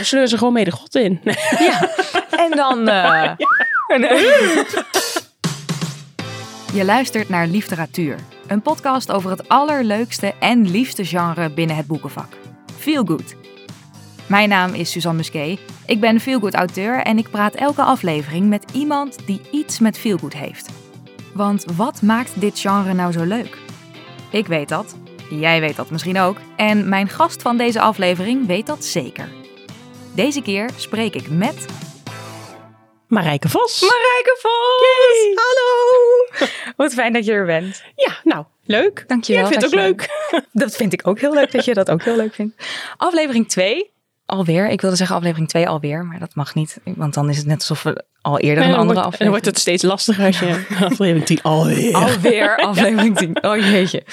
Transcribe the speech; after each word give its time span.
we 0.00 0.06
sleuren 0.06 0.30
ze 0.30 0.38
gewoon 0.38 0.52
mee 0.52 0.64
de 0.64 0.70
god 0.70 0.94
in. 0.94 1.20
Ja, 1.58 1.90
en 2.30 2.50
dan... 2.50 2.88
eh, 2.88 3.32
Je 6.72 6.84
luistert 6.84 7.28
naar 7.28 7.46
Literatuur. 7.46 8.18
Een 8.46 8.62
podcast 8.62 9.12
over 9.12 9.30
het 9.30 9.48
allerleukste 9.48 10.34
en 10.40 10.70
liefste 10.70 11.04
genre 11.04 11.50
binnen 11.50 11.76
het 11.76 11.86
boekenvak. 11.86 12.32
Feel 12.78 13.04
Good. 13.04 13.34
Mijn 14.26 14.48
naam 14.48 14.74
is 14.74 14.90
Suzanne 14.90 15.18
Musquet. 15.18 15.58
Ik 15.86 16.00
ben 16.00 16.20
Feel 16.20 16.40
Good 16.40 16.54
auteur 16.54 17.02
en 17.02 17.18
ik 17.18 17.30
praat 17.30 17.54
elke 17.54 17.82
aflevering 17.82 18.48
met 18.48 18.70
iemand 18.72 19.26
die 19.26 19.40
iets 19.50 19.78
met 19.78 19.98
Feel 19.98 20.18
Good 20.18 20.34
heeft. 20.34 20.70
Want 21.34 21.64
wat 21.76 22.02
maakt 22.02 22.40
dit 22.40 22.60
genre 22.60 22.92
nou 22.92 23.12
zo 23.12 23.24
leuk? 23.24 23.58
Ik 24.30 24.46
weet 24.46 24.68
dat. 24.68 24.96
Jij 25.30 25.60
weet 25.60 25.76
dat 25.76 25.90
misschien 25.90 26.18
ook. 26.18 26.36
En 26.56 26.88
mijn 26.88 27.08
gast 27.08 27.42
van 27.42 27.56
deze 27.56 27.80
aflevering 27.80 28.46
weet 28.46 28.66
dat 28.66 28.84
zeker. 28.84 29.39
Deze 30.20 30.42
keer 30.42 30.70
spreek 30.76 31.14
ik 31.14 31.30
met 31.30 31.66
Marijke 33.06 33.48
Vos. 33.48 33.80
Marijke 33.80 34.38
Vos! 34.40 35.42
Hallo! 35.44 36.48
Wat 36.84 36.92
fijn 36.92 37.12
dat 37.12 37.24
je 37.24 37.32
er 37.32 37.46
bent. 37.46 37.82
Ja, 37.94 38.12
nou, 38.24 38.44
leuk. 38.64 39.04
Dankjewel. 39.06 39.42
Jij 39.42 39.50
vindt 39.50 39.64
het 39.64 39.74
ook 39.74 39.80
leuk. 39.80 40.08
Dat 40.62 40.76
vind 40.76 40.92
ik 40.92 41.06
ook 41.06 41.20
heel 41.20 41.34
leuk 41.34 41.52
dat 41.52 41.64
je 41.64 41.74
dat 41.74 41.90
ook 41.90 42.02
heel 42.02 42.16
leuk 42.16 42.34
vindt. 42.34 42.64
Aflevering 42.96 43.48
2. 43.48 43.90
Alweer. 44.26 44.68
Ik 44.68 44.80
wilde 44.80 44.96
zeggen 44.96 45.16
aflevering 45.16 45.48
2 45.48 45.68
alweer, 45.68 46.04
maar 46.04 46.18
dat 46.18 46.34
mag 46.34 46.54
niet. 46.54 46.80
Want 46.84 47.14
dan 47.14 47.28
is 47.28 47.36
het 47.36 47.46
net 47.46 47.58
alsof 47.58 47.82
we 47.82 48.04
al 48.20 48.38
eerder 48.38 48.64
En 48.64 48.70
een 48.70 48.76
andere 48.76 48.84
wordt, 48.84 48.88
en 48.88 48.94
dan 48.94 49.04
aflevering... 49.04 49.30
wordt 49.30 49.46
het 49.46 49.58
steeds 49.58 49.82
lastiger 49.82 50.26
als 50.26 50.38
je 50.38 50.66
aflevering 50.90 51.26
10 51.26 51.42
alweer. 51.42 51.94
Alweer 51.94 52.56
aflevering 52.56 53.16
10. 53.16 53.44
Oh 53.44 53.56
jeetje. 53.56 54.04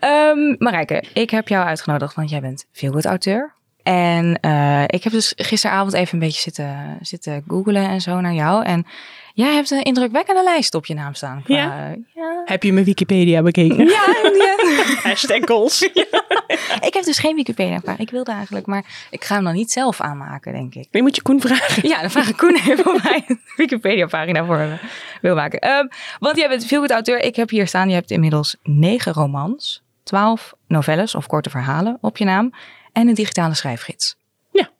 Ehm 0.00 0.54
Marijke, 0.58 1.04
ik 1.12 1.30
heb 1.30 1.48
jou 1.48 1.66
uitgenodigd, 1.66 2.14
want 2.14 2.30
jij 2.30 2.40
bent 2.40 2.66
veel 2.72 3.00
auteur. 3.00 3.56
En 3.92 4.38
eh, 4.40 4.82
ik 4.86 5.04
heb 5.04 5.12
dus 5.12 5.32
gisteravond 5.36 5.92
even 5.92 6.14
een 6.14 6.18
beetje 6.24 6.40
zitten, 6.40 6.98
zitten 7.00 7.44
googlen 7.48 7.88
en 7.88 8.00
zo 8.00 8.20
naar 8.20 8.32
jou. 8.32 8.64
En 8.64 8.86
jij 9.34 9.54
hebt 9.54 9.70
een 9.70 9.82
indrukwekkende 9.82 10.42
lijst 10.42 10.74
op 10.74 10.86
je 10.86 10.94
naam 10.94 11.14
staan. 11.14 11.42
qua- 11.42 11.54
Ja? 11.54 11.94
ja. 12.14 12.42
Heb 12.44 12.62
je 12.62 12.72
mijn 12.72 12.84
Wikipedia 12.84 13.42
bekeken? 13.42 13.84
Ja, 13.86 14.04
ja. 14.46 14.56
Hashtag 15.02 15.40
goals. 15.44 15.82
Ik 16.88 16.94
heb 16.94 17.04
dus 17.04 17.18
geen 17.18 17.36
Wikipedia 17.36 17.78
pagina. 17.80 18.02
Ik 18.02 18.10
wilde 18.10 18.32
eigenlijk, 18.32 18.66
maar 18.66 18.84
ik 19.10 19.24
ga 19.24 19.34
hem 19.34 19.44
dan 19.44 19.54
niet 19.54 19.72
zelf 19.72 20.00
aanmaken, 20.00 20.52
denk 20.52 20.74
ik. 20.74 20.88
Je 20.90 21.02
moet 21.02 21.16
je 21.16 21.22
Koen 21.22 21.40
vragen. 21.40 21.88
Ja, 21.88 22.00
dan 22.00 22.10
vraag 22.10 22.28
ik 22.28 22.36
Koen 22.36 22.56
even 22.66 22.86
of 22.94 23.02
hij 23.02 23.24
een 23.26 23.40
Wikipedia 23.56 24.06
pagina 24.06 24.44
voor 24.44 24.56
me 24.56 24.76
wil 25.20 25.34
maken. 25.34 25.58
Ehm, 25.58 25.86
want 26.18 26.36
jij 26.36 26.48
bent 26.48 26.64
veel 26.66 26.80
goed 26.80 26.90
auteur. 26.90 27.20
Ik 27.22 27.36
heb 27.36 27.50
hier 27.50 27.66
staan, 27.66 27.88
je 27.88 27.94
hebt 27.94 28.10
inmiddels 28.10 28.56
negen 28.62 29.12
romans, 29.12 29.82
twaalf 30.02 30.54
novelles 30.66 31.14
of 31.14 31.26
korte 31.26 31.50
verhalen 31.50 31.98
op 32.00 32.16
je 32.16 32.24
naam 32.24 32.52
en 32.98 33.08
een 33.08 33.14
digitale 33.14 33.54
schrijfgids. 33.54 34.16
Ja, 34.52 34.70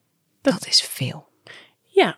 Dat, 0.42 0.66
is 0.66 0.80
veel. 0.80 1.28
Ja. 1.84 2.16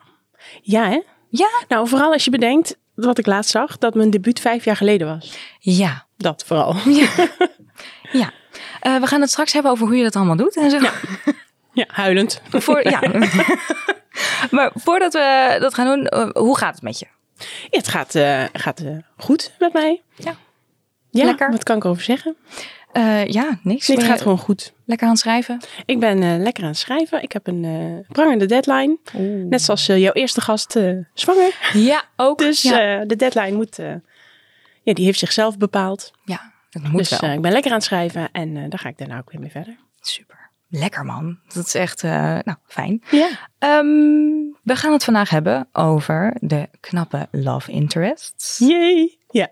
Ja, 0.62 0.88
hè? 0.88 1.00
Ja? 1.28 1.48
Nou, 1.68 1.88
vooral 1.88 2.12
als 2.12 2.24
je 2.24 2.30
bedenkt, 2.30 2.76
wat 2.94 3.18
ik 3.18 3.26
laatst 3.26 3.50
zag, 3.50 3.78
dat 3.78 3.94
mijn 3.94 4.10
debuut 4.10 4.40
vijf 4.40 4.64
jaar 4.64 4.76
geleden 4.76 5.06
was. 5.06 5.38
Ja. 5.58 6.06
Dat 6.16 6.44
vooral. 6.46 6.74
Ja. 6.84 8.30
Eh, 8.80 8.96
we 8.96 9.06
gaan 9.06 9.20
het 9.20 9.30
straks 9.30 9.52
hebben 9.52 9.72
over 9.72 9.86
hoe 9.86 9.96
je 9.96 10.02
dat 10.02 10.16
allemaal 10.16 10.36
doet 10.36 10.56
en 10.56 10.70
zo. 10.70 10.78
Ja, 11.72 11.84
huilend. 11.88 12.42
Voor, 12.50 12.88
ja. 12.88 13.00
maar 14.56 14.70
voordat 14.74 15.12
we 15.12 15.56
dat 15.60 15.74
gaan 15.74 15.86
doen, 15.86 16.06
eh, 16.06 16.28
hoe 16.32 16.58
gaat 16.58 16.74
het 16.74 16.82
met 16.82 16.98
je? 16.98 17.06
Ja, 17.70 17.78
het 17.78 17.88
gaat, 17.88 18.14
eh, 18.14 18.44
gaat 18.52 18.82
goed 19.16 19.52
met 19.58 19.72
mij. 19.72 20.02
Ja. 20.14 20.36
Ja, 21.10 21.24
Lekker. 21.24 21.50
wat 21.50 21.62
kan 21.62 21.76
ik 21.76 21.84
erover 21.84 22.02
zeggen? 22.02 22.36
Eh, 22.92 23.27
ja, 23.27 23.58
niks. 23.62 23.86
Ben 23.86 24.00
gaat 24.00 24.22
gewoon 24.22 24.38
goed. 24.38 24.72
Lekker 24.84 25.06
aan 25.06 25.12
het 25.12 25.22
schrijven? 25.22 25.60
Ik 25.84 26.00
ben 26.00 26.22
eh, 26.22 26.36
lekker 26.36 26.62
aan 26.62 26.69
het 26.69 26.78
schrijven. 26.78 27.22
Ik 27.22 27.33
heb 27.33 27.46
een 27.46 27.64
eh, 27.64 28.12
prangende 28.12 28.46
deadline. 28.46 28.98
Net 29.48 29.62
zoals 29.62 29.86
jouw 29.86 30.12
eerste 30.12 30.41
gast 30.41 30.78
zwanger. 31.14 31.70
Ja, 31.72 32.05
ook. 32.16 32.38
Dus 32.38 32.62
ja. 32.62 33.05
de 33.05 33.16
deadline 33.16 33.56
moet... 33.56 33.77
ja, 34.83 34.92
die 34.92 35.05
heeft 35.05 35.18
zichzelf 35.18 35.58
bepaald. 35.58 36.11
ja, 36.24 36.52
het 36.70 36.83
moet 36.83 37.08
dus 37.08 37.20
wel. 37.20 37.30
ik 37.30 37.40
ben 37.40 37.52
lekker 37.52 37.70
aan 37.70 37.77
het 37.77 37.86
schrijven. 37.86 38.28
En 38.33 38.55
daar 38.55 38.78
ga 38.78 38.89
ik 38.89 38.98
daarna 38.98 39.18
ook 39.18 39.30
weer 39.30 39.40
mee 39.40 39.51
verder. 39.51 39.77
Super. 40.01 40.51
Lekker 40.68 41.05
man. 41.05 41.39
Dat 41.55 41.67
is 41.67 41.74
echt, 41.74 42.02
nou, 42.02 42.55
fijn. 42.67 43.02
Ja. 43.11 43.28
Ehm, 43.58 43.86
we 44.62 44.77
gaan 44.77 44.92
het 44.92 45.05
vandaag 45.05 45.30
hebben 45.30 45.68
over 45.72 46.36
de 46.40 46.68
knappe 46.80 47.28
love 47.30 47.70
interests. 47.70 48.58
Yay. 48.58 49.18
Ja. 49.30 49.48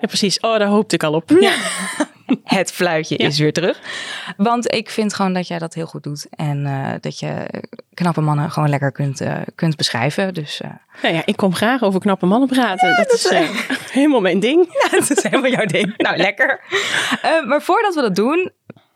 Ja, 0.00 0.06
precies. 0.06 0.40
Oh, 0.40 0.58
daar 0.58 0.68
hoopte 0.68 0.94
ik 0.94 1.02
al 1.02 1.14
op. 1.14 1.30
Ja. 1.30 1.54
Het 2.44 2.72
fluitje 2.72 3.14
Ja. 3.18 3.26
is 3.26 3.38
weer 3.38 3.52
terug. 3.52 3.80
Want 4.36 4.74
ik 4.74 4.90
vind 4.90 5.14
gewoon 5.14 5.32
dat 5.32 5.48
jij 5.48 5.58
dat 5.58 5.74
heel 5.74 5.86
goed 5.86 6.02
doet. 6.02 6.26
En 6.30 6.66
eh, 6.66 6.92
dat 7.00 7.18
je 7.18 7.46
knappe 7.94 8.20
mannen 8.20 8.50
gewoon 8.50 8.68
lekker 8.68 8.92
kunt, 8.92 9.20
eh, 9.20 9.36
kunt 9.54 9.76
beschrijven. 9.76 10.34
Dus 10.34 10.60
eh, 10.60 10.70
Nou 11.02 11.14
ja, 11.14 11.22
ik 11.24 11.36
kom 11.36 11.54
graag 11.54 11.82
over 11.82 12.00
knappe 12.00 12.26
mannen 12.26 12.48
praten. 12.48 12.96
dat, 12.96 13.12
is 13.12 13.28
helemaal 13.92 14.20
mijn 14.20 14.40
ding. 14.40 14.72
dat 14.90 15.10
is 15.10 15.22
helemaal 15.22 15.50
jouw 15.50 15.64
ding. 15.66 15.94
Nou, 15.96 16.16
lekker. 16.16 16.60
Maar 17.46 17.62
voordat 17.62 17.94
we 17.94 18.00
dat 18.00 18.14
doen, 18.16 18.50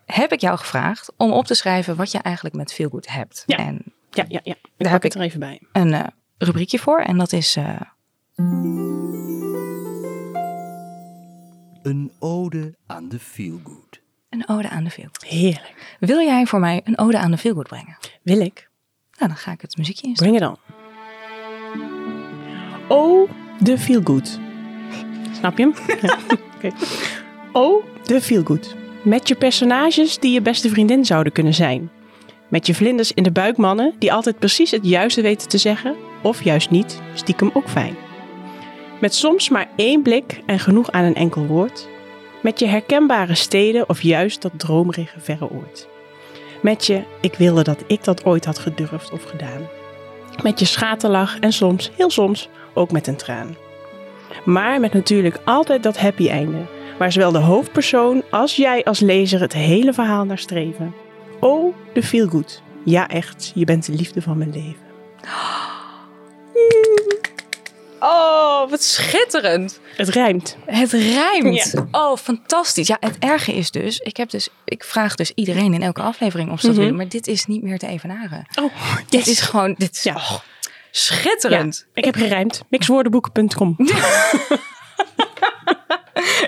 heb 0.07 0.33
ik 0.33 0.41
jou 0.41 0.59
gevraagd 0.59 1.13
om 1.17 1.33
op 1.33 1.47
te 1.47 1.55
schrijven 1.55 1.97
wat 1.97 2.13
je 2.13 2.19
eigenlijk 2.19 2.55
met 2.55 2.73
veel 2.73 2.89
goed 2.89 3.09
hebt. 3.13 3.43
Ja. 3.47 3.57
En 3.57 3.83
Ja, 4.11 4.25
ja, 4.29 4.41
ja. 4.43 4.55
Daar 4.77 4.93
heb 4.93 5.05
ik- 5.05 5.15
er 5.15 5.21
even 5.21 5.41
bij. 5.41 5.61
een 5.73 6.07
rubriekje 6.39 6.79
voor. 6.79 6.99
En 7.01 7.19
dat 7.19 7.33
is 7.33 7.57
Een 11.83 12.13
ode 12.19 12.75
aan 12.87 13.09
de 13.09 13.19
feelgood. 13.19 14.01
een 14.29 14.49
ode 14.49 14.69
aan 14.69 14.85
de 14.85 14.91
feelgood. 14.91 15.25
Heerlijk. 15.25 15.97
Wil 16.01 16.21
jij 16.21 16.47
voor 16.47 16.61
mij 16.61 16.81
een 16.85 16.99
ode 16.99 17.19
aan 17.19 17.31
de 17.31 17.37
feelgood 17.39 17.69
brengen? 17.69 17.97
Wil 18.23 18.41
ik. 18.41 18.69
Nou, 19.19 19.29
dan 19.33 19.37
ga 19.37 19.53
ik 19.53 19.61
het 19.61 19.77
muziekje 19.77 20.07
instellen. 20.07 20.33
Bring 20.37 20.53
it 20.53 20.59
on. 20.59 20.77
Oh, 22.89 23.31
de 23.61 23.79
feel 23.79 24.01
good. 24.05 24.39
Snap 25.33 25.59
je 25.59 25.63
hem? 25.63 25.75
Ja. 26.03 26.19
Oké. 26.57 26.71
Oh, 27.53 27.85
de 28.05 28.21
feel 28.21 28.43
good. 28.45 28.75
Met 29.05 29.29
je 29.29 29.35
personages 29.35 30.19
die 30.19 30.33
je 30.33 30.43
beste 30.43 30.69
vriendin 30.69 31.05
zouden 31.05 31.33
kunnen 31.33 31.55
zijn. 31.55 31.91
Met 32.49 32.67
je 32.67 32.75
vlinders 32.75 33.13
in 33.13 33.23
de 33.23 33.33
buikmannen 33.33 33.95
die 33.99 34.13
altijd 34.13 34.39
precies 34.39 34.71
het 34.71 34.85
juiste 34.85 35.23
weten 35.23 35.49
te 35.49 35.59
zeggen. 35.59 35.97
Of 36.23 36.43
juist 36.43 36.71
niet, 36.71 37.01
stiekem 37.15 37.51
ook 37.53 37.69
fijn. 37.69 37.97
Met 39.01 39.15
soms 39.15 39.49
maar 39.49 39.69
één 39.77 40.03
blik 40.03 40.43
en 40.47 40.59
genoeg 40.59 40.91
aan 40.91 41.05
een 41.05 41.15
enkel 41.15 41.47
woord. 41.47 41.89
Met 42.43 42.59
je 42.59 42.67
herkenbare 42.67 43.35
steden 43.35 43.89
of 43.89 44.03
juist 44.03 44.43
dat 44.43 44.53
dromerige 44.57 45.21
verre 45.21 45.51
oord. 45.51 45.89
Met 46.63 46.87
je, 46.87 47.03
ik 47.21 47.35
wilde 47.35 47.63
dat 47.63 47.85
ik 47.87 48.05
dat 48.05 48.25
ooit 48.25 48.45
had 48.45 48.59
gedurfd 48.59 49.13
of 49.13 49.23
gedaan. 49.23 49.69
Met 50.43 50.59
je 50.59 50.65
schaterlach 50.65 51.39
en 51.39 51.53
soms, 51.53 51.91
heel 51.97 52.11
soms, 52.11 52.49
ook 52.75 52.93
met 52.93 53.07
een 53.07 53.17
traan. 53.17 53.57
Maar 54.45 54.81
met 54.81 54.93
natuurlijk 54.93 55.41
altijd 55.45 55.83
dat 55.83 55.99
happy 55.99 56.29
einde, 56.29 56.67
waar 56.99 57.13
zowel 57.13 57.33
de 57.33 57.39
hoofdpersoon 57.39 58.23
als 58.31 58.57
jij 58.57 58.85
als 58.85 59.01
lezer 59.01 59.41
het 59.41 59.53
hele 59.53 59.93
verhaal 59.93 60.25
naar 60.25 60.39
streven. 60.39 60.95
Oh, 61.41 61.75
de 61.93 62.03
feel 62.03 62.29
good. 62.29 62.63
Ja, 62.85 63.09
echt, 63.09 63.53
je 63.55 63.65
bent 63.65 63.87
de 63.87 63.93
liefde 63.93 64.23
van 64.23 64.39
mijn 64.39 64.53
leven. 64.53 64.89
Oh, 68.01 68.71
wat 68.71 68.83
schitterend. 68.83 69.81
Het 69.97 70.09
rijmt. 70.09 70.57
Het 70.67 70.93
rijmt. 70.93 71.71
Ja. 71.71 71.87
Oh, 71.91 72.17
fantastisch. 72.17 72.87
Ja, 72.87 72.97
het 73.01 73.17
erge 73.19 73.53
is 73.55 73.71
dus, 73.71 73.99
ik 73.99 74.17
heb 74.17 74.31
dus, 74.31 74.49
ik 74.65 74.85
vraag 74.85 75.15
dus 75.15 75.33
iedereen 75.35 75.75
in 75.75 75.83
elke 75.83 76.03
aflevering 76.03 76.51
of 76.51 76.61
ze 76.61 76.67
dat 76.67 76.77
willen, 76.77 76.97
maar 76.97 77.09
dit 77.09 77.27
is 77.27 77.47
niet 77.47 77.63
meer 77.63 77.79
te 77.79 77.87
evenaren. 77.87 78.47
Oh, 78.63 78.73
Dit 79.09 79.27
is 79.27 79.41
gewoon, 79.41 79.75
dit 79.79 79.97
is 79.97 80.03
Ja. 80.03 80.15
oh, 80.15 80.31
Ja, 80.31 80.41
schitterend. 80.91 81.87
ik 81.95 82.05
heb 82.05 82.15
gerijmd. 82.15 82.63
Mixwoordenboeken.com. 82.69 83.75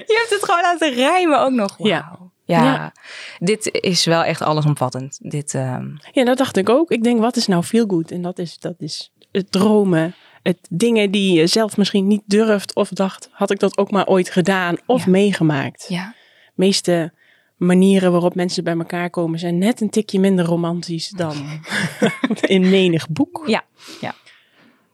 Je 0.07 0.19
hebt 0.19 0.31
het 0.31 0.45
gewoon 0.45 0.61
laten 0.61 0.95
rijmen 0.95 1.41
ook 1.41 1.51
nog. 1.51 1.75
Ja. 1.79 2.19
Ja. 2.45 2.93
dit 3.39 3.69
is 3.81 4.05
wel 4.05 4.25
echt 4.25 4.43
allesomvattend. 4.43 5.19
Dit, 5.23 5.55
ehm, 5.55 5.87
Ja, 6.13 6.25
dat 6.25 6.39
dacht 6.39 6.57
ik 6.57 6.69
ook. 6.69 6.91
Ik 6.91 7.03
denk, 7.03 7.21
wat 7.21 7.37
is 7.37 7.47
nou 7.47 7.63
feel 7.63 7.87
good? 7.87 8.11
En 8.11 8.23
dat 8.23 8.39
is, 8.39 8.59
dat 8.59 8.75
is 8.79 9.13
het 9.33 9.53
dromen. 9.53 10.15
Het 10.43 10.59
dingen 10.71 11.11
die 11.11 11.33
je 11.39 11.47
zelf 11.47 11.77
misschien 11.77 12.07
niet 12.07 12.23
durft 12.27 12.75
of 12.75 12.89
dacht, 12.89 13.29
had 13.33 13.51
ik 13.51 13.59
dat 13.59 13.77
ook 13.79 13.91
maar 13.91 14.07
ooit 14.07 14.31
gedaan 14.31 14.77
of 14.87 15.05
Ja. 15.05 15.11
meegemaakt. 15.11 15.87
ja. 15.89 16.15
meeste 16.55 17.13
manieren 17.57 18.13
waarop 18.13 18.35
mensen 18.35 18.65
bij 18.65 18.77
elkaar 18.77 19.11
komen 19.11 19.39
zijn 19.39 19.59
net 19.59 19.81
een 19.81 19.91
tikje 19.91 20.21
minder 20.21 20.45
romantisch 20.45 21.09
dan 21.09 21.35
in 22.41 22.71
menig 22.71 23.09
boek. 23.09 23.43
Ja, 23.47 23.65
ja. 24.01 24.15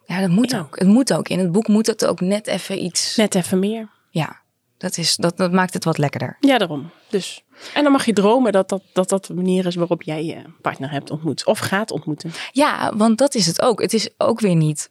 Ja, 0.07 0.21
dat 0.21 0.31
moet 0.31 0.51
Ja. 0.51 0.59
ook. 0.59 0.79
Het 0.79 0.89
moet 0.89 1.13
ook. 1.13 1.29
In 1.29 1.39
het 1.39 1.53
boek 1.53 1.69
moet 1.69 1.87
het 1.87 2.07
ook 2.07 2.21
net 2.21 2.47
even 2.47 2.83
iets. 2.85 3.17
Net 3.17 3.35
even 3.35 3.59
meer. 3.59 3.89
Ja, 4.11 4.41
dat, 4.79 4.97
is, 4.99 5.17
dat, 5.17 5.37
dat 5.37 5.53
maakt 5.53 5.75
het 5.75 5.85
wat 5.85 5.99
lekkerder. 5.99 6.37
Ja, 6.41 6.59
daarom. 6.59 6.91
Dus. 7.09 7.45
En 7.75 7.83
dan 7.83 7.93
mag 7.93 8.05
je 8.07 8.13
dromen 8.13 8.53
dat 8.53 8.69
dat, 8.69 8.83
dat, 8.93 9.09
dat 9.09 9.25
de 9.25 9.35
manier 9.35 9.67
is 9.67 9.75
waarop 9.75 10.03
jij 10.03 10.25
je 10.25 10.43
partner 10.63 10.91
hebt 10.91 11.11
ontmoet. 11.11 11.47
Of 11.47 11.59
gaat 11.59 11.91
ontmoeten. 11.91 12.31
Ja, 12.53 12.97
want 12.97 13.19
dat 13.19 13.35
is 13.35 13.47
het 13.47 13.63
ook. 13.63 13.81
Het 13.81 13.93
is 13.93 14.11
ook 14.19 14.41
weer 14.41 14.55
niet 14.57 14.91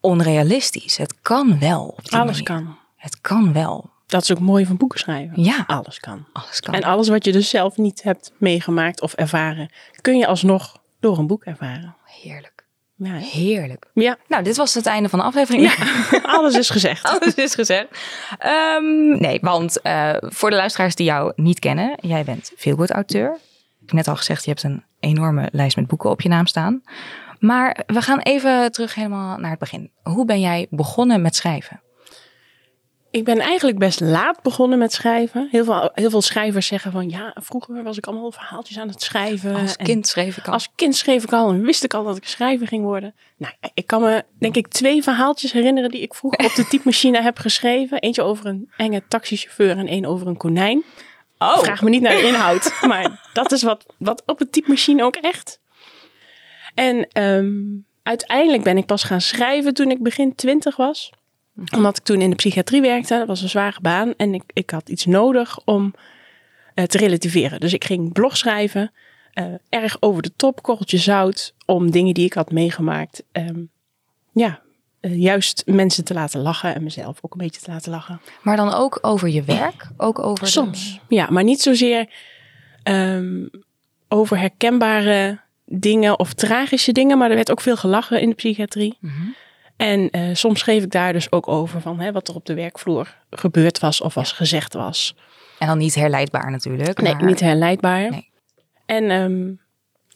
onrealistisch. 0.00 0.96
Het 0.96 1.14
kan 1.22 1.58
wel. 1.58 1.98
Alles 2.08 2.42
manier. 2.42 2.42
kan. 2.42 2.76
Het 2.96 3.20
kan 3.20 3.52
wel. 3.52 3.90
Dat 4.06 4.22
is 4.22 4.32
ook 4.32 4.38
mooi 4.40 4.66
van 4.66 4.76
boeken 4.76 4.98
schrijven. 4.98 5.42
Ja, 5.42 5.64
Alles 5.66 6.00
kan. 6.00 6.26
alles 6.32 6.60
kan. 6.60 6.74
En 6.74 6.82
alles 6.84 7.08
wat 7.08 7.24
je 7.24 7.32
dus 7.32 7.48
zelf 7.48 7.76
niet 7.76 8.02
hebt 8.02 8.32
meegemaakt 8.38 9.00
of 9.00 9.12
ervaren, 9.12 9.70
kun 10.00 10.18
je 10.18 10.26
alsnog 10.26 10.80
door 11.00 11.18
een 11.18 11.26
boek 11.26 11.44
ervaren. 11.44 11.96
Heerlijk. 12.04 12.64
Ja? 12.96 13.12
Heerlijk. 13.14 13.86
ja 13.94 14.16
Nou, 14.28 14.42
dit 14.42 14.56
was 14.56 14.74
het 14.74 14.86
einde 14.86 15.08
van 15.08 15.18
de 15.18 15.24
aflevering. 15.24 15.72
alles 16.22 16.54
is 16.54 16.70
gezegd. 16.70 17.04
Alles 17.20 17.34
is 17.34 17.54
gezegd. 17.54 17.86
Ehm, 18.38 19.18
nee, 19.20 19.38
want 19.40 19.80
eh, 19.80 20.14
voor 20.20 20.50
de 20.50 20.56
luisteraars 20.56 20.94
die 20.94 21.06
jou 21.06 21.32
niet 21.36 21.58
kennen, 21.58 21.98
jij 22.00 22.24
bent 22.24 22.52
veelgoed 22.56 22.90
auteur. 22.90 23.32
Ik 23.80 23.86
heb 23.86 23.92
net 23.92 24.08
al 24.08 24.16
gezegd, 24.16 24.44
je 24.44 24.50
hebt 24.50 24.62
een 24.62 24.84
enorme 25.00 25.48
lijst 25.52 25.76
met 25.76 25.86
boeken 25.86 26.10
op 26.10 26.20
je 26.20 26.28
naam 26.28 26.46
staan. 26.46 26.82
Maar 27.40 27.82
we 27.86 28.02
gaan 28.02 28.18
even 28.18 28.72
terug 28.72 28.94
helemaal 28.94 29.38
naar 29.38 29.50
het 29.50 29.58
begin. 29.58 29.90
Hoe 30.02 30.24
ben 30.24 30.40
jij 30.40 30.66
begonnen 30.70 31.22
met 31.22 31.36
schrijven? 31.36 31.80
Ik 33.10 33.24
ben 33.24 33.38
eigenlijk 33.38 33.78
best 33.78 34.00
laat 34.00 34.42
begonnen 34.42 34.78
met 34.78 34.92
schrijven. 34.92 35.48
Heel 35.50 35.64
veel, 35.64 35.90
heel 35.94 36.10
veel 36.10 36.22
schrijvers 36.22 36.66
zeggen 36.66 36.92
van 36.92 37.08
ja, 37.08 37.36
vroeger 37.40 37.82
was 37.82 37.96
ik 37.96 38.06
allemaal 38.06 38.32
verhaaltjes 38.32 38.78
aan 38.78 38.88
het 38.88 39.02
schrijven. 39.02 39.54
Als 39.54 39.76
kind 39.76 40.06
schreef 40.06 40.36
ik 40.36 40.46
al. 40.46 40.52
Als 40.52 40.68
kind 40.74 40.96
schreef 40.96 41.22
ik 41.24 41.32
al 41.32 41.48
en 41.50 41.62
wist 41.62 41.84
ik 41.84 41.94
al 41.94 42.04
dat 42.04 42.16
ik 42.16 42.26
schrijver 42.26 42.66
ging 42.66 42.84
worden. 42.84 43.14
Nou, 43.36 43.54
ik 43.74 43.86
kan 43.86 44.02
me 44.02 44.24
denk 44.38 44.56
ik 44.56 44.68
twee 44.68 45.02
verhaaltjes 45.02 45.52
herinneren 45.52 45.90
die 45.90 46.00
ik 46.00 46.14
vroeger 46.14 46.44
op 46.44 46.54
de 46.54 46.66
typemachine 46.70 47.22
heb 47.22 47.38
geschreven. 47.38 48.00
Eentje 48.00 48.22
over 48.22 48.46
een 48.46 48.70
enge 48.76 49.02
taxichauffeur 49.08 49.76
en 49.78 49.86
één 49.86 50.04
over 50.04 50.26
een 50.26 50.36
konijn. 50.36 50.82
oh, 51.38 51.58
Vraag 51.58 51.82
me 51.82 51.90
niet 51.90 52.02
naar 52.02 52.16
de 52.16 52.26
inhoud, 52.26 52.72
maar 52.88 53.30
dat 53.32 53.52
is 53.52 53.62
wat, 53.62 53.86
wat 53.98 54.22
op 54.26 54.38
de 54.38 54.50
typemachine 54.50 55.04
ook 55.04 55.16
echt. 55.16 55.60
En 56.74 57.08
ehm, 57.12 57.54
uiteindelijk 58.02 58.62
ben 58.62 58.76
ik 58.76 58.86
pas 58.86 59.02
gaan 59.04 59.20
schrijven 59.20 59.74
toen 59.74 59.90
ik 59.90 60.02
begin 60.02 60.34
twintig 60.34 60.76
was. 60.76 61.10
Omdat 61.76 61.96
ik 61.96 62.04
toen 62.04 62.20
in 62.20 62.30
de 62.30 62.36
psychiatrie 62.36 62.80
werkte. 62.80 63.18
Dat 63.18 63.26
was 63.26 63.42
een 63.42 63.48
zware 63.48 63.80
baan. 63.80 64.14
En 64.16 64.34
ik, 64.34 64.42
ik 64.52 64.70
had 64.70 64.88
iets 64.88 65.06
nodig 65.06 65.58
om 65.64 65.94
eh, 66.74 66.84
te 66.84 66.98
relativeren. 66.98 67.60
Dus 67.60 67.72
ik 67.72 67.84
ging 67.84 68.12
blog 68.12 68.36
schrijven. 68.36 68.92
eh, 69.32 69.44
erg 69.68 69.96
over 70.00 70.22
de 70.22 70.32
top, 70.36 70.62
korreltje 70.62 70.98
zout. 70.98 71.54
Om 71.66 71.90
dingen 71.90 72.14
die 72.14 72.24
ik 72.24 72.32
had 72.32 72.50
meegemaakt. 72.52 73.22
ehm, 73.32 73.60
ja, 74.32 74.60
eh, 75.00 75.16
juist 75.20 75.62
mensen 75.66 76.04
te 76.04 76.14
laten 76.14 76.40
lachen. 76.40 76.74
En 76.74 76.82
mezelf 76.82 77.18
ook 77.20 77.32
een 77.32 77.38
beetje 77.38 77.60
te 77.60 77.70
laten 77.70 77.90
lachen. 77.90 78.20
maar 78.42 78.56
dan 78.56 78.72
ook 78.74 78.98
over 79.02 79.28
je 79.28 79.42
werk? 79.42 79.88
Ook 79.96 80.18
over 80.18 80.44
de- 80.44 80.50
Soms, 80.50 81.00
ja, 81.08 81.30
maar 81.30 81.44
niet 81.44 81.60
zozeer 81.60 82.08
ehm, 82.82 83.46
over 84.08 84.38
herkenbare 84.38 85.40
dingen 85.72 86.18
of 86.18 86.32
tragische 86.32 86.92
dingen, 86.92 87.18
maar 87.18 87.30
er 87.30 87.36
werd 87.36 87.50
ook 87.50 87.60
veel 87.60 87.76
gelachen 87.76 88.20
in 88.20 88.28
de 88.28 88.34
psychiatrie. 88.34 88.96
Mhm. 89.00 89.14
En 89.76 90.10
eh, 90.10 90.22
soms 90.32 90.60
schreef 90.60 90.82
ik 90.82 90.90
daar 90.90 91.12
dus 91.12 91.32
ook 91.32 91.48
over 91.48 91.80
van 91.80 92.00
hè, 92.00 92.12
wat 92.12 92.28
er 92.28 92.34
op 92.34 92.46
de 92.46 92.54
werkvloer 92.54 93.16
gebeurd 93.30 93.78
was 93.78 94.00
of 94.00 94.14
was 94.14 94.32
gezegd 94.32 94.74
was. 94.74 95.16
En 95.58 95.66
dan 95.66 95.78
niet 95.78 95.94
herleidbaar 95.94 96.50
natuurlijk. 96.50 97.00
Nee, 97.00 97.14
niet 97.14 97.40
herleidbaar. 97.40 98.10
Nee. 98.10 98.30
En 98.86 99.10
ehm, 99.10 99.52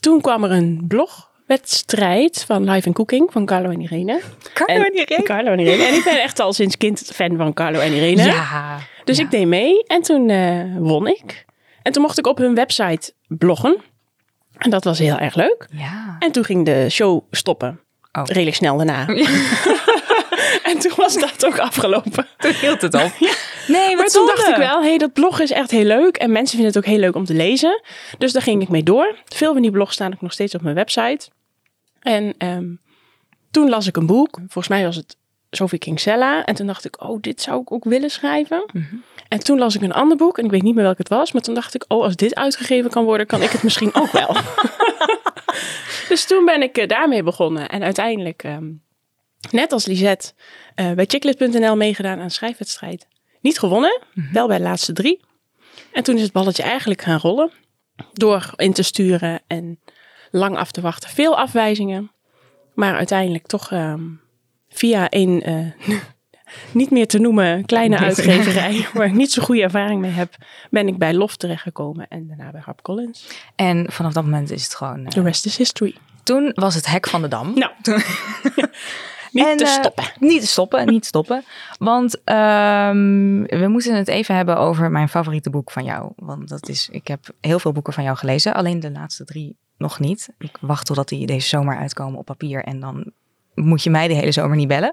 toen 0.01 0.21
kwam 0.21 0.45
er 0.45 0.51
een 0.51 0.85
blogwedstrijd 0.89 2.45
van 2.47 2.71
Live 2.71 2.87
and 2.87 2.97
Cooking 2.97 3.33
van 3.33 3.47
Carlo 3.47 3.71
en 3.71 3.81
Irene. 3.81 4.21
Carlo 4.53 4.83
en 4.83 4.95
Irene? 4.95 5.23
Carlo 5.23 5.51
en 5.51 5.59
Irene. 5.59 5.85
En 5.85 5.95
ik 5.95 6.05
ben 6.05 6.23
echt 6.23 6.41
al 6.41 6.53
sinds 6.53 6.77
kind 6.77 7.11
fan 7.15 7.37
van 7.37 7.53
Carlo 7.53 7.79
en 7.79 7.93
Irene. 7.93 8.23
Ja. 8.23 8.79
Dus 9.05 9.17
ja. 9.17 9.25
ik 9.25 9.31
deed 9.31 9.47
mee 9.47 9.83
en 9.87 10.03
toen 10.03 10.31
eh, 10.31 10.77
won 10.79 11.07
ik. 11.07 11.45
En 11.83 11.93
toen 11.93 12.03
mocht 12.03 12.19
ik 12.19 12.27
op 12.27 12.39
hun 12.39 12.55
website 12.55 13.13
bloggen. 13.29 13.81
En 14.59 14.71
dat 14.71 14.85
was 14.85 14.99
heel 14.99 15.19
erg 15.19 15.35
leuk. 15.35 15.67
Ja. 15.71 16.17
En 16.19 16.33
toen 16.33 16.45
ging 16.45 16.65
de 16.65 16.87
show 16.91 17.23
stoppen. 17.31 17.81
Oh. 18.13 18.23
Redelijk 18.25 18.57
snel 18.57 18.77
daarna. 18.77 19.07
en 20.71 20.79
toen 20.79 20.93
was 20.97 21.19
dat 21.19 21.47
ook 21.47 21.59
afgelopen. 21.59 22.27
Toen 22.39 22.53
hield 22.53 22.81
het 22.81 22.95
op. 22.95 23.13
Nee, 23.67 23.97
Maar 23.97 24.07
toen 24.07 24.27
dacht 24.27 24.49
ik 24.49 24.57
wel, 24.57 24.83
hey, 24.83 24.99
dat 24.99 25.13
blog 25.13 25.41
is 25.41 25.51
echt 25.51 25.71
heel 25.71 25.85
leuk. 25.85 26.17
En 26.17 26.33
mensen 26.33 26.57
vinden 26.57 26.75
het 26.75 26.85
ook 26.85 26.91
heel 26.91 27.01
leuk 27.01 27.15
om 27.15 27.25
te 27.25 27.35
lezen. 27.35 27.83
Dus 28.19 28.33
daar 28.33 28.43
ging 28.43 28.63
ik 28.63 28.69
mee 28.69 28.83
door. 28.83 29.17
Veel 29.25 29.53
van 29.53 29.63
die 29.63 29.71
blogs 29.71 29.95
staan 29.95 30.13
ook 30.13 30.21
nog 30.21 30.33
steeds 30.33 30.55
op 30.55 30.63
mijn 30.63 30.75
website. 30.75 31.29
En 32.01 32.35
ehm, 32.39 32.67
toen 33.51 33.69
las 33.69 33.87
ik 33.87 33.97
een 33.97 34.07
boek. 34.07 34.37
Volgens 34.37 34.69
mij 34.69 34.85
was 34.85 34.97
het 34.97 35.17
Sophie 35.57 35.79
Kinsella. 35.79 36.45
En 36.45 36.55
toen 36.55 36.67
dacht 36.67 36.85
ik, 36.85 37.03
oh, 37.03 37.21
dit 37.21 37.41
zou 37.41 37.61
ik 37.61 37.73
ook 37.73 37.85
willen 37.85 38.11
schrijven. 38.11 38.65
En 39.29 39.39
toen 39.39 39.59
las 39.59 39.75
ik 39.75 39.83
een 39.83 39.93
ander 39.93 40.17
boek. 40.17 40.39
En 40.39 40.45
ik 40.45 40.51
weet 40.51 40.63
niet 40.63 40.75
meer 40.75 40.85
welk 40.85 40.99
het 40.99 41.09
was. 41.09 41.33
Maar 41.33 41.43
toen 41.43 41.55
dacht 41.55 41.75
ik, 41.75 41.85
oh, 41.89 42.03
als 42.03 42.17
dit 42.17 42.35
uitgegeven 42.35 42.91
kan 42.91 43.05
worden, 43.05 43.27
kan 43.27 43.43
ik 43.43 43.51
het 43.51 43.63
misschien 43.63 43.95
ook 43.95 44.11
wel. 44.11 44.37
dus 46.09 46.25
toen 46.25 46.45
ben 46.45 46.63
ik 46.63 46.77
eh, 46.79 46.89
daarmee 46.89 47.23
begonnen. 47.23 47.69
En 47.69 47.83
uiteindelijk, 47.83 48.43
ehm, 48.43 48.71
net 49.51 49.73
als 49.73 49.87
Lisette, 49.87 50.33
eh, 50.75 50.93
bij 50.93 51.05
checklist.nl 51.09 51.77
meegedaan 51.77 52.19
aan 52.19 52.25
een 52.25 52.31
schrijfwedstrijd. 52.31 53.07
Niet 53.41 53.59
gewonnen, 53.59 54.03
wel 54.33 54.47
bij 54.47 54.57
de 54.57 54.63
laatste 54.63 54.93
drie. 54.93 55.21
En 55.93 56.03
toen 56.03 56.17
is 56.17 56.23
het 56.23 56.33
balletje 56.33 56.63
eigenlijk 56.63 57.03
gaan 57.03 57.19
rollen. 57.19 57.51
Door 58.13 58.53
in 58.57 58.73
te 58.73 58.83
sturen 58.83 59.43
en 59.47 59.81
lang 60.31 60.57
af 60.57 60.71
te 60.71 60.81
wachten. 60.81 61.11
Veel 61.11 61.37
afwijzingen. 61.37 62.11
Maar 62.75 62.97
uiteindelijk 62.97 63.47
toch 63.47 63.71
ehm, 63.71 64.03
via 64.75 65.07
een 65.11 65.43
eh, 65.43 65.99
niet 66.73 66.91
meer 66.91 67.07
te 67.07 67.19
noemen 67.19 67.65
kleine 67.65 67.99
uitgeverij... 67.99 68.87
waar 68.95 69.07
ik 69.07 69.13
niet 69.13 69.33
zo 69.33 69.43
goede 69.43 69.63
ervaring 69.63 70.01
mee 70.01 70.11
heb... 70.11 70.35
ben 70.71 70.89
ik 70.89 70.99
bij 70.99 71.15
Loft 71.15 71.39
terechtgekomen 71.39 72.09
en 72.09 72.27
daarna 72.27 72.51
bij 72.51 72.61
HarperCollins. 72.65 73.27
En 73.57 73.93
vanaf 73.93 74.13
dat 74.13 74.25
moment 74.25 74.51
is 74.51 74.65
het 74.65 74.75
gewoon... 74.75 75.05
eh, 75.05 75.11
The 75.11 75.23
rest 75.23 75.47
is 75.47 75.57
history. 75.57 75.95
toen 76.23 76.53
was 76.55 76.75
het 76.75 76.87
hek 76.87 77.07
van 77.09 77.23
de 77.23 77.29
dam. 77.29 77.55
Nou, 77.55 77.73
niet 79.33 79.47
En, 79.47 79.57
te 79.57 79.65
eh, 79.65 79.71
stoppen. 79.71 80.05
niet 80.19 80.41
te 80.41 80.47
stoppen, 80.47 80.87
niet 80.87 81.07
stoppen. 81.07 81.45
Want 81.79 82.25
ehm, 82.25 83.43
we 83.43 83.67
moeten 83.69 83.95
het 83.97 84.09
even 84.09 84.35
hebben 84.37 84.57
over 84.57 84.91
mijn 84.91 85.09
favoriete 85.09 85.51
boek 85.51 85.71
van 85.71 85.85
jou. 85.85 86.13
Want 86.17 86.49
dat 86.49 86.69
is, 86.69 86.89
ik 86.93 87.07
heb 87.09 87.27
heel 87.41 87.59
veel 87.59 87.73
boeken 87.73 87.93
van 87.93 88.05
jou 88.05 88.17
gelezen. 88.17 88.55
Alleen 88.55 88.81
de 88.81 88.91
laatste 88.91 89.25
drie 89.25 89.57
nog 89.77 90.01
niet. 90.01 90.29
Ik 90.39 90.57
wacht 90.61 90.87
totdat 90.87 91.09
die 91.09 91.27
deze 91.27 91.49
zomer 91.49 91.77
uitkomen 91.77 92.19
op 92.19 92.25
papier. 92.25 92.65
En 92.65 92.81
dan 92.81 93.13
moet 93.55 93.83
je 93.83 93.91
mij 93.91 94.09
de 94.09 94.15
hele 94.15 94.33
zomer 94.33 94.57
niet 94.57 94.69
bellen. 94.69 94.93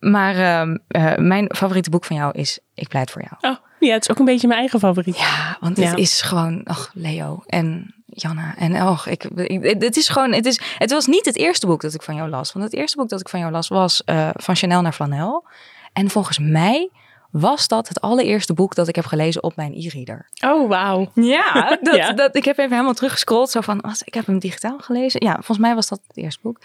Maar 0.00 0.36
ehm, 0.36 0.76
eh, 0.88 1.16
mijn 1.16 1.50
favoriete 1.56 1.90
boek 1.90 2.04
van 2.04 2.16
jou 2.16 2.32
is 2.38 2.58
Ik 2.74 2.88
pleit 2.88 3.10
voor 3.10 3.22
jou. 3.22 3.54
Oh, 3.54 3.64
ja, 3.78 3.92
het 3.92 4.02
is 4.02 4.10
ook 4.10 4.18
een 4.18 4.24
beetje 4.24 4.46
mijn 4.46 4.58
eigen 4.60 4.78
favoriet. 4.78 5.18
Ja, 5.18 5.56
want 5.60 5.76
Ja. 5.76 5.88
het 5.88 5.98
is 5.98 6.20
gewoon, 6.22 6.64
ach, 6.64 6.90
Leo 6.94 7.42
en 7.46 7.94
Janna. 8.06 8.54
En 8.56 8.82
och, 8.82 9.06
ik, 9.06 9.24
ik, 9.24 9.82
het 9.82 9.96
is 9.96 10.08
gewoon, 10.08 10.32
het, 10.32 10.46
is, 10.46 10.60
het 10.78 10.90
was 10.90 11.06
niet 11.06 11.24
het 11.24 11.36
eerste 11.36 11.66
boek 11.66 11.80
dat 11.80 11.94
ik 11.94 12.02
van 12.02 12.14
jou 12.14 12.28
las. 12.30 12.52
Want 12.52 12.64
het 12.64 12.74
eerste 12.74 12.96
boek 12.96 13.08
dat 13.08 13.20
ik 13.20 13.28
van 13.28 13.40
jou 13.40 13.52
las 13.52 13.68
was 13.68 14.04
eh, 14.04 14.28
Van 14.32 14.56
Chanel 14.56 14.82
naar 14.82 14.92
Flanel. 14.92 15.44
En 15.92 16.10
volgens 16.10 16.38
mij 16.38 16.90
was 17.30 17.68
dat 17.68 17.88
het 17.88 18.00
allereerste 18.00 18.54
boek 18.54 18.74
dat 18.74 18.88
ik 18.88 18.94
heb 18.94 19.04
gelezen 19.06 19.42
op 19.42 19.56
mijn 19.56 19.72
e-reader. 19.74 20.28
Oh, 20.44 20.68
wauw. 20.68 21.10
Ja, 21.14 21.52
dat, 21.82 21.96
Ja. 21.96 22.12
Dat, 22.12 22.36
ik 22.36 22.44
heb 22.44 22.58
even 22.58 22.70
helemaal 22.72 22.94
teruggescrolld. 22.94 23.50
Zo 23.50 23.60
van, 23.60 23.80
was, 23.80 24.02
ik 24.02 24.14
heb 24.14 24.26
hem 24.26 24.38
digitaal 24.38 24.78
gelezen. 24.78 25.24
Ja, 25.24 25.32
volgens 25.34 25.58
mij 25.58 25.74
was 25.74 25.88
dat 25.88 26.00
het 26.06 26.16
eerste 26.16 26.40
boek. 26.42 26.60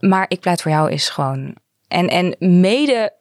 Maar 0.00 0.24
Ik 0.28 0.40
pleit 0.40 0.62
voor 0.62 0.70
jou 0.70 0.90
is 0.90 1.08
gewoon... 1.08 1.56
En, 1.88 2.08
en 2.08 2.36
mede 2.38 3.12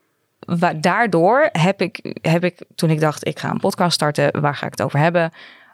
daardoor 0.76 1.50
heb 1.52 1.82
ik, 1.82 2.18
heb 2.22 2.44
ik, 2.44 2.62
toen 2.76 2.90
ik 2.90 3.00
dacht, 3.00 3.28
ik 3.28 3.40
ga 3.40 3.50
een 3.50 3.60
podcast 3.60 3.94
starten. 3.94 4.42
Waar 4.42 4.56
ga 4.56 4.66
ik 4.66 4.72
het 4.72 4.82
over 4.82 5.00
hebben? 5.00 5.32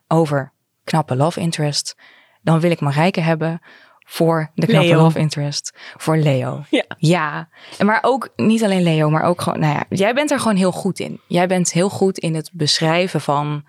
Over 0.07 0.51
knappe 0.83 1.15
love 1.15 1.39
interest. 1.39 1.95
Dan 2.41 2.59
wil 2.59 2.71
ik 2.71 2.79
Marijke 2.79 3.21
hebben 3.21 3.61
voor 4.05 4.51
de 4.55 4.65
knappe 4.65 4.87
Leo. 4.87 5.01
love 5.01 5.19
interest. 5.19 5.77
Voor 5.97 6.17
Leo. 6.17 6.63
Ja. 6.69 6.85
Ja, 6.97 7.49
en 7.77 7.85
maar 7.85 7.99
ook 8.01 8.29
niet 8.35 8.63
alleen 8.63 8.83
Leo, 8.83 9.09
maar 9.09 9.23
ook 9.23 9.41
gewoon, 9.41 9.59
nou 9.59 9.73
ja, 9.73 9.85
jij 9.89 10.13
bent 10.13 10.31
er 10.31 10.39
gewoon 10.39 10.57
heel 10.57 10.71
goed 10.71 10.99
in. 10.99 11.19
Jij 11.27 11.47
bent 11.47 11.71
heel 11.71 11.89
goed 11.89 12.17
in 12.17 12.35
het 12.35 12.49
beschrijven 12.53 13.21
van 13.21 13.65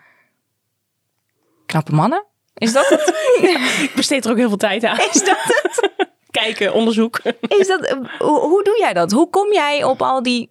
knappe 1.67 1.95
mannen. 1.95 2.25
Is 2.55 2.73
dat 2.73 2.89
het? 2.89 3.09
Ik 3.83 3.93
besteed 3.95 4.25
er 4.25 4.31
ook 4.31 4.37
heel 4.37 4.49
veel 4.49 4.57
tijd 4.57 4.85
aan. 4.85 4.99
Is 4.99 5.25
dat 5.25 5.43
het? 5.43 5.91
Kijken, 6.31 6.73
onderzoek. 6.73 7.21
Is 7.59 7.67
dat, 7.67 7.97
hoe, 8.19 8.65
doe 8.65 8.77
jij 8.79 8.93
dat? 8.93 9.11
Hoe 9.11 9.31
kom 9.31 9.53
jij 9.53 9.85
op 9.85 10.03
al 10.03 10.23
die 10.23 10.51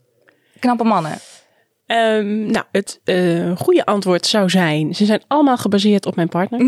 knappe 0.60 0.84
mannen? 0.84 1.20
Ehm, 1.86 2.46
nou, 2.46 2.66
het 2.72 3.02
eh, 3.04 3.56
goede 3.58 3.86
antwoord 3.86 4.26
zou 4.26 4.50
zijn: 4.50 4.96
ze 4.96 5.06
zijn 5.06 5.24
allemaal 5.28 5.58
gebaseerd 5.58 6.06
op 6.06 6.16
mijn 6.16 6.30
partner. 6.30 6.60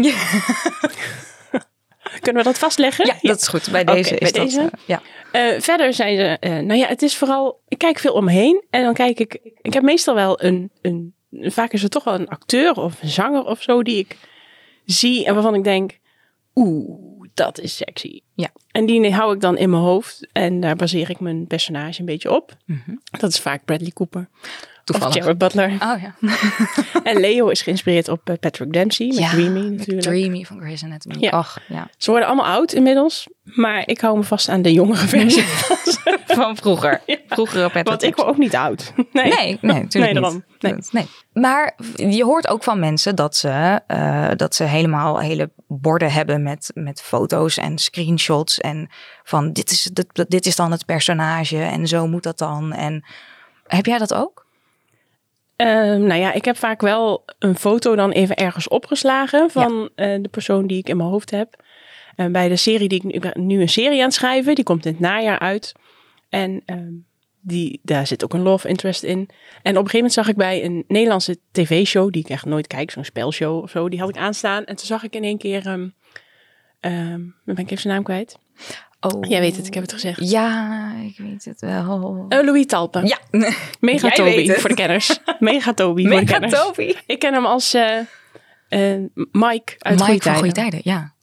Kunnen 2.22 2.44
we 2.44 2.50
dat 2.50 2.58
vastleggen? 2.58 3.06
Ja, 3.06 3.16
dat 3.22 3.42
is 3.42 3.48
goed. 3.48 3.72
Bij 3.72 3.84
deze 3.84 4.18
is 4.18 4.32
bij 4.32 4.42
dat. 4.42 4.52
deze? 4.52 4.62
eh, 4.62 4.68
ja. 4.86 5.02
Eh, 5.32 5.62
verder 5.62 5.94
zijn 5.94 6.16
ze, 6.16 6.48
nou 6.48 6.74
ja, 6.74 6.88
het 6.88 7.02
is 7.02 7.18
vooral, 7.18 7.62
ik 7.68 7.78
kijk 7.78 8.00
veel 8.00 8.14
om 8.14 8.26
me 8.26 8.32
heen 8.32 8.64
en 8.70 8.84
dan 8.84 8.94
kijk 8.94 9.20
ik, 9.20 9.40
ik 9.62 9.74
heb 9.74 9.84
meestal 9.84 10.16
wel 10.16 10.44
een, 10.44 10.72
een, 10.82 11.14
vaak 11.32 11.74
is 11.74 11.82
het 11.82 11.92
toch 11.92 12.04
wel 12.04 12.14
een 12.14 12.30
acteur 12.30 12.74
of 12.74 13.02
een 13.02 13.10
zanger 13.10 13.46
of 13.46 13.62
zo 13.62 13.84
die 13.84 13.98
ik 13.98 14.18
zie 14.86 15.26
en 15.26 15.34
waarvan 15.34 15.56
ik 15.56 15.64
denk, 15.64 16.00
oeh, 16.56 17.11
dat 17.34 17.60
is 17.60 17.76
sexy. 17.76 18.20
Ja. 18.36 18.50
En 18.72 18.86
die 18.86 19.14
hou 19.14 19.34
ik 19.34 19.42
dan 19.42 19.58
in 19.58 19.70
mijn 19.70 19.82
hoofd 19.82 20.28
en 20.32 20.60
daar 20.60 20.76
baseer 20.76 21.10
ik 21.10 21.20
mijn 21.20 21.48
personage 21.48 22.00
een 22.00 22.06
beetje 22.06 22.32
op. 22.32 22.58
Mhm. 22.66 22.96
Dat 23.20 23.30
is 23.30 23.40
vaak 23.40 23.66
Bradley 23.66 23.92
Cooper 23.92 24.30
Toevallig. 24.84 25.16
of 25.16 25.22
Jared 25.22 25.38
Butler. 25.38 25.72
Oh 25.72 26.02
ja. 26.02 26.16
En 27.12 27.20
Leo 27.20 27.48
is 27.48 27.62
geïnspireerd 27.62 28.08
op 28.08 28.30
eh, 28.30 28.36
Patrick 28.40 28.74
Dempsey 28.74 29.08
met 29.08 29.18
ja, 29.18 29.30
Dreamy 29.30 29.70
natuurlijk. 29.70 30.08
Dreamy 30.08 30.44
van 30.44 30.60
Grey's 30.60 30.84
Anatomy. 30.84 31.16
Ja. 31.20 31.40
Och, 31.40 31.58
ja. 31.68 31.90
Ze 31.98 32.10
worden 32.10 32.28
allemaal 32.28 32.46
oud 32.46 32.74
inmiddels, 32.74 33.28
maar 33.44 33.88
ik 33.88 34.02
hou 34.02 34.18
me 34.18 34.24
vast 34.24 34.50
aan 34.50 34.62
de 34.62 34.74
jongere 34.74 35.08
versie 35.08 35.44
van, 36.36 36.58
vroeger. 36.58 37.02
Vroegere 37.28 37.70
Petra 37.70 37.84
Want 37.84 38.04
ik 38.04 38.16
word 38.16 38.28
ook 38.28 38.38
niet 38.38 38.56
oud. 38.56 38.94
Nee, 39.12 39.34
Nee, 39.34 39.58
nee, 39.62 39.82
natuurlijk 39.82 40.20
Nee, 40.20 40.32
niet. 40.32 40.44
Nee. 40.60 40.74
Nee. 40.92 41.08
Maar 41.44 41.76
je 41.96 42.24
hoort 42.24 42.48
ook 42.48 42.64
van 42.64 42.80
mensen 42.80 43.16
dat 43.16 43.36
ze, 43.36 43.82
eh, 43.88 44.30
dat 44.36 44.56
ze 44.56 44.64
helemaal 44.64 45.20
hele 45.20 45.52
borden 45.68 46.12
hebben 46.12 46.44
met, 46.44 46.72
met 46.74 47.02
foto's 47.02 47.58
en 47.58 47.78
screenshots. 47.78 48.60
En 48.60 48.90
van 49.24 49.52
dit 49.54 49.72
is, 49.72 49.84
dit, 49.94 50.26
dit 50.28 50.46
is 50.46 50.56
dan 50.56 50.72
het 50.72 50.86
personage 50.86 51.62
en 51.62 51.88
zo 51.88 52.08
moet 52.08 52.24
dat 52.24 52.38
dan. 52.38 52.74
En 52.74 53.06
heb 53.68 53.86
jij 53.86 53.98
dat 53.98 54.14
ook? 54.14 54.46
Ehm, 55.56 56.06
nou 56.06 56.20
ja, 56.20 56.34
ik 56.34 56.46
heb 56.46 56.58
vaak 56.58 56.82
wel 56.82 57.24
een 57.40 57.56
foto 57.56 57.96
dan 57.96 58.12
even 58.12 58.36
ergens 58.36 58.68
opgeslagen 58.68 59.50
van 59.52 59.90
eh, 59.96 60.22
de 60.22 60.30
persoon 60.30 60.68
die 60.68 60.78
ik 60.78 60.90
in 60.90 60.98
mijn 60.98 61.10
hoofd 61.10 61.32
heb. 61.32 61.64
En 62.16 62.32
bij 62.32 62.50
de 62.50 62.56
serie 62.56 62.88
die 62.88 62.98
ik 62.98 63.04
nu, 63.04 63.12
ik 63.12 63.36
nu 63.36 63.62
een 63.62 63.70
serie 63.70 64.00
aan 64.00 64.06
het 64.06 64.14
schrijven, 64.14 64.56
die 64.56 64.64
komt 64.64 64.86
in 64.86 64.92
het 64.92 65.02
najaar 65.02 65.40
uit. 65.40 65.74
En 66.32 66.62
ehm, 66.66 66.94
die, 67.42 67.80
daar 67.84 68.08
zit 68.08 68.24
ook 68.24 68.34
een 68.34 68.42
love 68.42 68.68
interest 68.68 69.04
in. 69.04 69.18
En 69.18 69.22
op 69.22 69.66
een 69.66 69.74
gegeven 69.74 69.96
moment 69.96 70.14
zag 70.14 70.28
ik 70.28 70.36
bij 70.36 70.64
een 70.64 70.84
Nederlandse 70.88 71.38
tv-show, 71.52 72.12
die 72.12 72.24
ik 72.24 72.30
echt 72.30 72.46
nooit 72.46 72.68
kijk, 72.68 72.92
zo'n 72.92 73.04
spelshow 73.04 73.62
of 73.64 73.70
zo, 73.70 73.90
die 73.90 74.00
had 74.00 74.10
ik 74.10 74.18
aanstaan. 74.18 74.66
En 74.66 74.76
toen 74.76 74.86
zag 74.86 75.04
ik 75.04 75.16
in 75.16 75.24
één 75.24 75.38
keer, 75.38 75.64
dan 75.64 75.94
ben 77.46 77.58
ik 77.58 77.66
even 77.66 77.78
zijn 77.78 77.94
naam 77.94 78.04
kwijt. 78.04 78.38
Oh. 79.02 79.30
Jij 79.30 79.40
weet 79.40 79.56
het, 79.56 79.68
ik 79.68 79.74
heb 79.74 79.84
het 79.84 79.94
gezegd. 79.94 80.30
Ja, 80.30 80.92
ik 81.06 81.18
weet 81.18 81.46
het 81.46 81.62
wel. 81.62 82.26
Eh, 82.30 82.44
Louis 82.44 82.66
Talpen. 82.66 83.08
ja, 83.08 83.18
Mega 83.80 84.10
Toby 84.10 84.52
voor 84.52 84.70
de 84.70 84.76
kenners. 84.76 85.20
Mega 85.40 85.74
Toby 85.74 86.02
voor 86.02 86.12
de 86.12 86.18
mega 86.18 86.32
kenners. 86.32 86.62
Toby. 86.62 86.94
Ik 87.06 87.20
ken 87.20 87.34
hem 87.34 87.46
als 87.46 87.74
eh, 87.74 87.98
eh, 88.70 89.02
Mike 89.32 89.76
uit 89.78 90.00
Mike 90.00 90.04
Goeie 90.04 90.22
van 90.22 90.36
Goeie 90.36 90.52
Tijden. 90.52 90.54
Tijden, 90.54 90.80
ja. 90.84 91.14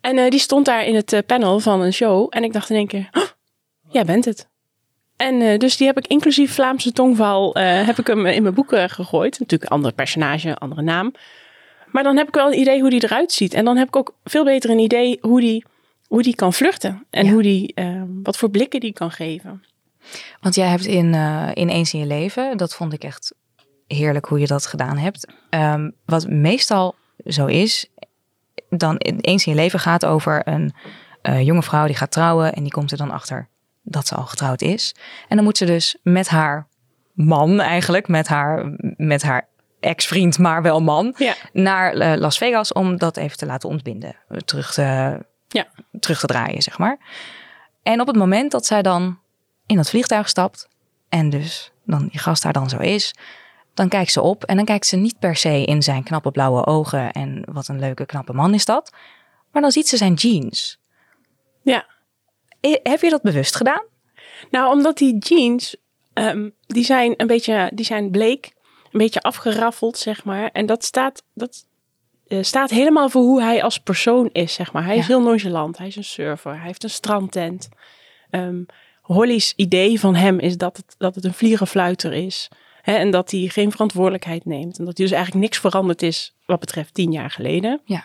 En 0.00 0.30
die 0.30 0.40
stond 0.40 0.66
daar 0.66 0.84
in 0.84 0.94
het 0.94 1.22
panel 1.26 1.60
van 1.60 1.80
een 1.80 1.92
show. 1.92 2.26
En 2.30 2.44
ik 2.44 2.52
dacht 2.52 2.70
in 2.70 2.76
één 2.76 2.86
keer, 2.86 3.08
"Oh, 3.12 3.22
jij 3.88 4.04
bent 4.04 4.24
het. 4.24 4.48
En 5.24 5.40
eh, 5.40 5.58
dus 5.58 5.76
die 5.76 5.86
heb 5.86 5.98
ik 5.98 6.06
inclusief 6.06 6.54
Vlaamse 6.54 6.92
tongval, 6.92 7.54
eh, 7.54 7.86
heb 7.86 7.98
ik 7.98 8.06
hem 8.06 8.26
in 8.26 8.42
mijn 8.42 8.54
boeken 8.54 8.90
gegooid. 8.90 9.38
Natuurlijk 9.38 9.70
een 9.70 9.76
ander 9.76 9.92
personage, 9.92 10.56
andere 10.56 10.82
naam. 10.82 11.14
Maar 11.86 12.02
dan 12.02 12.16
heb 12.16 12.28
ik 12.28 12.34
wel 12.34 12.46
een 12.46 12.58
idee 12.58 12.80
hoe 12.80 12.90
die 12.90 13.04
eruit 13.04 13.32
ziet. 13.32 13.54
En 13.54 13.64
dan 13.64 13.76
heb 13.76 13.88
ik 13.88 13.96
ook 13.96 14.14
veel 14.24 14.44
beter 14.44 14.70
een 14.70 14.78
idee 14.78 15.18
hoe 15.20 15.40
die, 15.40 15.64
hoe 16.06 16.22
die 16.22 16.34
kan 16.34 16.52
vluchten. 16.52 17.06
En 17.10 17.24
Ja. 17.24 17.32
hoe 17.32 17.42
die, 17.42 17.74
eh, 17.74 18.02
wat 18.22 18.36
voor 18.36 18.50
blikken 18.50 18.80
die 18.80 18.92
kan 18.92 19.10
geven. 19.10 19.64
Want 20.40 20.54
jij 20.54 20.66
hebt 20.66 20.86
in, 20.86 21.14
eh 21.14 21.50
in 21.52 21.68
Eens 21.68 21.94
in 21.94 22.00
je 22.00 22.06
leven, 22.06 22.56
dat 22.56 22.74
vond 22.74 22.92
ik 22.92 23.04
echt 23.04 23.34
heerlijk 23.86 24.26
hoe 24.26 24.38
je 24.38 24.46
dat 24.46 24.66
gedaan 24.66 24.96
hebt. 24.96 25.32
Ehm, 25.50 25.90
wat 26.04 26.28
meestal 26.28 26.94
zo 27.26 27.46
is, 27.46 27.90
dan 28.68 28.98
in 28.98 29.18
Eens 29.20 29.46
in 29.46 29.52
je 29.52 29.58
leven 29.58 29.78
gaat 29.80 30.04
over 30.04 30.48
een 30.48 30.72
jonge 31.44 31.62
vrouw 31.62 31.86
die 31.86 31.96
gaat 31.96 32.12
trouwen 32.12 32.52
en 32.52 32.62
die 32.62 32.72
komt 32.72 32.90
er 32.90 32.96
dan 32.96 33.10
achter 33.10 33.48
dat 33.84 34.06
ze 34.06 34.14
al 34.14 34.26
getrouwd 34.26 34.62
is. 34.62 34.94
En 35.28 35.36
dan 35.36 35.44
moet 35.44 35.56
ze 35.58 35.64
dus 35.64 35.96
met 36.02 36.28
haar 36.28 36.66
man 37.12 37.60
eigenlijk, 37.60 38.08
met 38.08 38.28
haar, 38.28 38.74
met 38.96 39.22
haar 39.22 39.48
ex-vriend, 39.80 40.38
maar 40.38 40.62
wel 40.62 40.82
man, 40.82 41.14
Ja. 41.16 41.34
naar 41.52 41.92
eh, 41.92 42.18
Las 42.18 42.38
Vegas 42.38 42.72
om 42.72 42.98
dat 42.98 43.16
even 43.16 43.36
te 43.36 43.46
laten 43.46 43.68
ontbinden. 43.68 44.16
Terug 44.44 44.72
te, 44.72 45.18
Ja. 45.48 45.66
terug 46.00 46.20
te 46.20 46.26
draaien, 46.26 46.62
zeg 46.62 46.78
maar. 46.78 46.98
En 47.82 48.00
op 48.00 48.06
het 48.06 48.16
moment 48.16 48.50
dat 48.50 48.66
zij 48.66 48.82
dan 48.82 49.18
in 49.66 49.76
dat 49.76 49.90
vliegtuig 49.90 50.28
stapt 50.28 50.68
en 51.08 51.30
dus 51.30 51.72
dan 51.84 52.06
die 52.08 52.18
gast 52.20 52.42
daar 52.42 52.52
dan 52.52 52.68
zo 52.68 52.78
is, 52.78 53.14
dan 53.74 53.88
kijkt 53.88 54.12
ze 54.12 54.20
op 54.20 54.44
en 54.44 54.56
dan 54.56 54.64
kijkt 54.64 54.86
ze 54.86 54.96
niet 54.96 55.18
per 55.18 55.36
se 55.36 55.64
in 55.64 55.82
zijn 55.82 56.02
knappe 56.02 56.30
blauwe 56.30 56.66
ogen 56.66 57.12
en 57.12 57.44
wat 57.52 57.68
een 57.68 57.78
leuke 57.78 58.06
knappe 58.06 58.32
man 58.32 58.54
is 58.54 58.64
dat, 58.64 58.92
maar 59.52 59.62
dan 59.62 59.70
ziet 59.70 59.88
ze 59.88 59.96
zijn 59.96 60.14
jeans. 60.14 60.78
Ja. 61.62 61.86
Heb 62.82 63.00
je 63.00 63.10
dat 63.10 63.22
bewust 63.22 63.56
gedaan? 63.56 63.82
Nou, 64.50 64.72
omdat 64.72 64.98
die 64.98 65.18
jeans, 65.18 65.76
ehm, 66.12 66.48
die 66.66 66.84
zijn 66.84 67.14
een 67.16 67.26
beetje, 67.26 67.70
die 67.74 67.84
zijn 67.84 68.10
bleek, 68.10 68.52
een 68.92 68.98
beetje 68.98 69.20
afgeraffeld, 69.20 69.98
zeg 69.98 70.24
maar. 70.24 70.50
En 70.52 70.66
dat 70.66 70.84
staat, 70.84 71.22
dat 71.34 71.66
eh, 72.26 72.42
staat 72.42 72.70
helemaal 72.70 73.08
voor 73.08 73.22
hoe 73.22 73.42
hij 73.42 73.62
als 73.62 73.78
persoon 73.78 74.28
is, 74.32 74.54
zeg 74.54 74.72
maar. 74.72 74.84
Hij 74.84 74.96
is 74.96 75.06
heel 75.06 75.22
nonchalant, 75.22 75.78
hij 75.78 75.86
is 75.86 75.96
een 75.96 76.04
surfer, 76.04 76.52
hij 76.52 76.66
heeft 76.66 76.82
een 76.82 76.90
strandtent. 76.90 77.68
Ehm, 78.30 78.62
Holly's 79.02 79.52
idee 79.56 80.00
van 80.00 80.14
hem 80.14 80.38
is 80.38 80.56
dat 80.56 80.76
het, 80.76 80.94
dat 80.98 81.14
het 81.14 81.24
een 81.24 81.34
vliegenfluiter 81.34 82.12
is. 82.12 82.48
Hè, 82.82 82.94
en 82.94 83.10
dat 83.10 83.30
hij 83.30 83.40
geen 83.40 83.70
verantwoordelijkheid 83.70 84.44
neemt. 84.44 84.78
En 84.78 84.84
dat 84.84 84.96
hij 84.96 85.06
dus 85.06 85.14
eigenlijk 85.14 85.44
niks 85.44 85.58
veranderd 85.58 86.02
is 86.02 86.34
wat 86.46 86.60
betreft 86.60 86.94
tien 86.94 87.12
jaar 87.12 87.30
geleden. 87.30 87.80
Ja. 87.84 88.04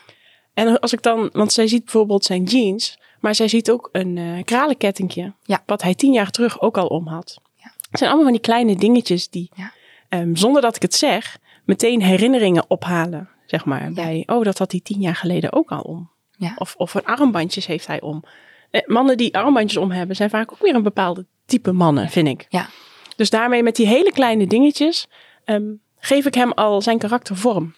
En 0.53 0.79
als 0.79 0.93
ik 0.93 1.01
dan, 1.01 1.29
want 1.33 1.51
zij 1.51 1.67
ziet 1.67 1.83
bijvoorbeeld 1.83 2.25
zijn 2.25 2.43
jeans, 2.43 2.99
maar 3.19 3.35
zij 3.35 3.47
ziet 3.47 3.71
ook 3.71 3.89
een 3.91 4.17
eh 4.17 4.43
kralenkettingje, 4.43 5.33
Ja. 5.43 5.63
wat 5.65 5.81
hij 5.81 5.95
tien 5.95 6.13
jaar 6.13 6.31
terug 6.31 6.61
ook 6.61 6.77
al 6.77 6.88
om 6.88 7.07
had. 7.07 7.39
Ja. 7.55 7.71
Het 7.89 7.97
zijn 7.99 8.09
allemaal 8.09 8.23
van 8.29 8.33
die 8.38 8.41
kleine 8.41 8.75
dingetjes 8.75 9.29
die, 9.29 9.49
Ja. 9.55 9.71
ehm, 10.09 10.35
zonder 10.35 10.61
dat 10.61 10.75
ik 10.75 10.81
het 10.81 10.93
zeg, 10.95 11.38
meteen 11.65 12.01
herinneringen 12.03 12.65
ophalen. 12.67 13.29
Zeg 13.45 13.65
maar, 13.65 13.91
bij, 13.93 14.23
oh, 14.25 14.43
dat 14.43 14.57
had 14.57 14.71
hij 14.71 14.79
tien 14.83 14.99
jaar 15.01 15.15
geleden 15.15 15.53
ook 15.53 15.71
al 15.71 15.81
om. 15.81 16.09
Ja. 16.38 16.53
Of, 16.57 16.75
of 16.77 16.93
een 16.93 17.05
armbandjes 17.05 17.65
heeft 17.65 17.88
hij 17.88 18.01
om. 18.01 18.23
Eh, 18.71 18.81
mannen 18.88 19.17
die 19.17 19.38
armbandjes 19.38 19.77
om 19.77 19.91
hebben, 19.91 20.15
zijn 20.15 20.29
vaak 20.29 20.51
ook 20.51 20.59
weer 20.61 20.75
een 20.75 20.83
bepaalde 20.83 21.25
type 21.45 21.71
mannen, 21.71 22.09
vind 22.09 22.27
ik. 22.27 22.45
Ja. 22.49 22.69
Dus 23.15 23.29
daarmee 23.29 23.63
met 23.63 23.75
die 23.75 23.88
hele 23.88 24.11
kleine 24.11 24.47
dingetjes 24.47 25.07
ehm, 25.43 25.63
geef 25.99 26.25
ik 26.25 26.33
hem 26.33 26.51
al 26.51 26.81
zijn 26.81 26.97
karakter 26.97 27.35
vorm. 27.38 27.75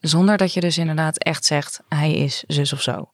Zonder 0.00 0.36
dat 0.36 0.52
je 0.54 0.60
dus 0.60 0.78
inderdaad 0.78 1.18
echt 1.18 1.44
zegt, 1.44 1.82
hij 1.88 2.12
is 2.14 2.44
zus 2.46 2.72
of 2.72 2.82
zo. 2.82 3.10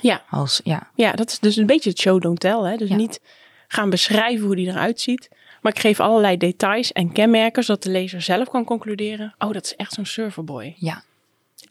Ja. 0.00 0.22
Als, 0.30 0.60
ja, 0.64 0.90
Ja, 0.94 1.12
dat 1.12 1.30
is 1.30 1.38
dus 1.38 1.56
een 1.56 1.66
beetje 1.66 1.90
het 1.90 1.98
show 1.98 2.20
don't 2.20 2.40
tell. 2.40 2.58
Hè? 2.70 2.76
Dus 2.76 2.88
Ja. 2.88 2.96
niet 2.96 3.20
gaan 3.68 3.90
beschrijven 3.90 4.46
hoe 4.46 4.56
die 4.56 4.68
eruit 4.68 5.00
ziet. 5.00 5.28
Maar 5.60 5.72
ik 5.72 5.78
geef 5.80 6.00
allerlei 6.00 6.36
details 6.36 6.92
en 6.92 7.12
kenmerken, 7.12 7.64
zodat 7.64 7.82
de 7.82 7.90
lezer 7.90 8.22
zelf 8.22 8.48
kan 8.48 8.64
concluderen. 8.64 9.34
Oh, 9.38 9.52
dat 9.52 9.64
is 9.64 9.76
echt 9.76 9.92
zo'n 9.92 10.06
surferboy. 10.06 10.74
ja. 10.78 11.02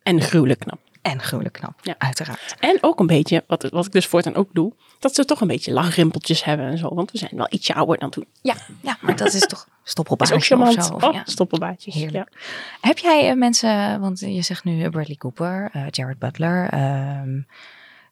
En 0.04 0.22
gruwelijk 0.22 0.60
knap. 0.60 0.80
En 1.02 1.22
gruwelijk 1.22 1.54
knap, 1.56 1.74
Ja. 1.82 1.96
uiteraard. 1.98 2.56
En 2.60 2.78
ook 2.82 3.00
een 3.00 3.08
beetje, 3.08 3.44
wat, 3.48 3.64
wat 3.70 3.86
ik 3.86 3.92
dus 3.92 4.06
voortaan 4.06 4.36
ook 4.36 4.50
doe, 4.54 4.74
dat 5.00 5.16
ze 5.16 5.26
toch 5.26 5.42
een 5.42 5.48
beetje 5.48 5.72
lachrimpeltjes 5.72 6.44
hebben 6.44 6.66
en 6.66 6.78
zo. 6.78 6.94
Want 6.96 7.12
we 7.12 7.18
zijn 7.18 7.32
wel 7.36 7.48
ietsje 7.50 7.74
ouder 7.74 7.98
dan 7.98 8.10
toen. 8.10 8.26
Ja, 8.42 8.56
ja 8.82 8.98
maar 9.02 9.16
dat 9.16 9.34
is 9.34 9.48
toch 9.48 9.68
stoppelbaardje 9.84 10.40
charmant. 10.40 10.78
of 10.78 10.84
zo. 10.84 10.94
of 10.94 11.04
oh, 11.04 11.14
ja. 11.14 11.22
stoppelbaardjes. 11.26 11.94
Heerlijk. 11.94 12.30
Ja. 12.32 12.40
Heb 12.82 12.98
jij 12.98 13.30
eh, 13.30 13.36
mensen, 13.36 14.00
want 14.00 14.20
je 14.20 14.42
zegt 14.42 14.64
nu 14.64 14.90
Bradley 14.90 15.16
Cooper, 15.16 15.70
eh, 15.74 15.84
Jared 15.90 16.20
Butler. 16.20 16.70
ehm, 16.70 17.42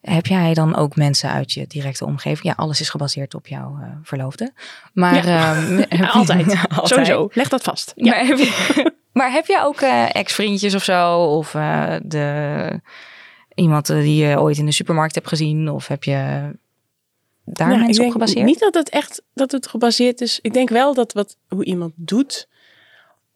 heb 0.09 0.25
jij 0.25 0.53
dan 0.53 0.75
ook 0.75 0.95
mensen 0.95 1.29
uit 1.29 1.51
je 1.51 1.67
directe 1.67 2.05
omgeving? 2.05 2.43
Ja, 2.43 2.53
alles 2.55 2.81
is 2.81 2.89
gebaseerd 2.89 3.33
op 3.33 3.47
jouw 3.47 3.77
eh, 3.81 3.87
verloofde. 4.03 4.51
Maar 4.93 5.27
Ja. 5.27 5.55
ehm, 5.55 5.77
je- 5.97 6.09
altijd. 6.11 6.45
Altijd. 6.69 6.87
Sowieso. 6.87 7.29
Leg 7.33 7.49
dat 7.49 7.61
vast. 7.63 7.91
Ja. 7.95 8.09
Maar, 8.11 8.25
heb 8.25 8.37
je, 8.37 8.91
maar 9.13 9.31
heb 9.31 9.45
je 9.45 9.59
ook 9.63 9.81
eh, 9.81 10.15
ex-vriendjes 10.15 10.75
of 10.75 10.83
zo? 10.83 11.23
Of 11.23 11.55
eh, 11.55 11.95
de, 12.03 12.81
iemand 13.55 13.85
die 13.87 14.25
je 14.25 14.39
ooit 14.39 14.57
in 14.57 14.65
de 14.65 14.71
supermarkt 14.71 15.15
hebt 15.15 15.27
gezien? 15.27 15.69
Of 15.71 15.87
heb 15.87 16.03
je 16.03 16.13
daar 17.45 17.67
Nou, 17.67 17.81
mensen 17.81 18.05
op 18.05 18.11
gebaseerd? 18.11 18.45
Niet 18.45 18.59
dat 18.59 18.73
het 18.73 18.89
echt 18.89 19.21
dat 19.33 19.51
het 19.51 19.67
gebaseerd 19.67 20.21
is. 20.21 20.39
Ik 20.41 20.53
denk 20.53 20.69
wel 20.69 20.93
dat 20.93 21.13
wat, 21.13 21.37
hoe 21.47 21.65
iemand 21.65 21.93
doet 21.95 22.47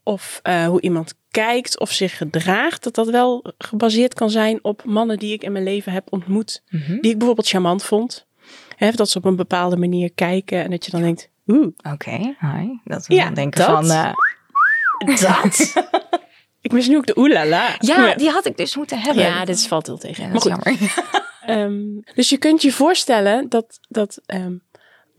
of 0.04 0.42
hoe 0.44 0.82
iemand 0.82 1.14
kijkt 1.32 1.80
of 1.80 1.92
zich 1.92 2.18
gedraagt, 2.18 2.84
dat 2.84 2.96
dat 2.96 3.10
wel 3.10 3.54
gebaseerd 3.58 4.14
kan 4.14 4.30
zijn 4.30 4.60
op 4.64 4.84
mannen 4.86 5.18
die 5.20 5.34
ik 5.34 5.44
in 5.44 5.52
mijn 5.52 5.64
leven 5.64 5.92
heb 5.92 6.08
ontmoet. 6.10 6.64
Mhm. 6.70 7.00
Die 7.02 7.12
ik 7.12 7.18
bijvoorbeeld 7.18 7.48
charmant 7.48 7.84
vond. 7.84 8.28
Dat 8.96 9.10
ze 9.10 9.18
op 9.18 9.26
een 9.26 9.36
bepaalde 9.36 9.78
manier 9.78 10.12
kijken 10.14 10.64
en 10.64 10.70
dat 10.72 10.86
je 10.86 10.92
dan 10.92 11.02
denkt, 11.02 11.30
oeh, 11.48 11.68
Oké, 11.94 12.36
hi. 12.40 12.68
Dat 12.84 13.08
we 13.08 13.14
Ja, 13.14 13.26
dan 13.26 13.34
denken 13.34 13.60
dat. 13.60 13.70
van... 13.70 13.90
eh, 13.90 14.14
dat. 15.22 15.74
ik 16.62 16.72
mis 16.72 16.88
nu 16.88 16.98
ook 16.98 17.06
de 17.06 17.18
oelala. 17.18 17.76
ja, 17.80 18.16
die 18.16 18.30
had 18.30 18.46
ik 18.46 18.58
dus 18.58 18.76
moeten 18.76 19.00
hebben. 19.00 19.24
ja, 19.24 19.46
dit 19.46 19.68
valt 19.68 19.86
heel 19.88 19.98
tegen. 19.98 20.24
Ja, 20.24 20.30
maar 20.30 20.42
goed. 20.42 20.90
Ehm, 21.46 21.82
dus 22.16 22.30
je 22.30 22.38
kunt 22.38 22.62
je 22.62 22.72
voorstellen 22.72 23.50
dat, 23.50 23.80
dat 23.90 24.22
ehm, 24.26 24.54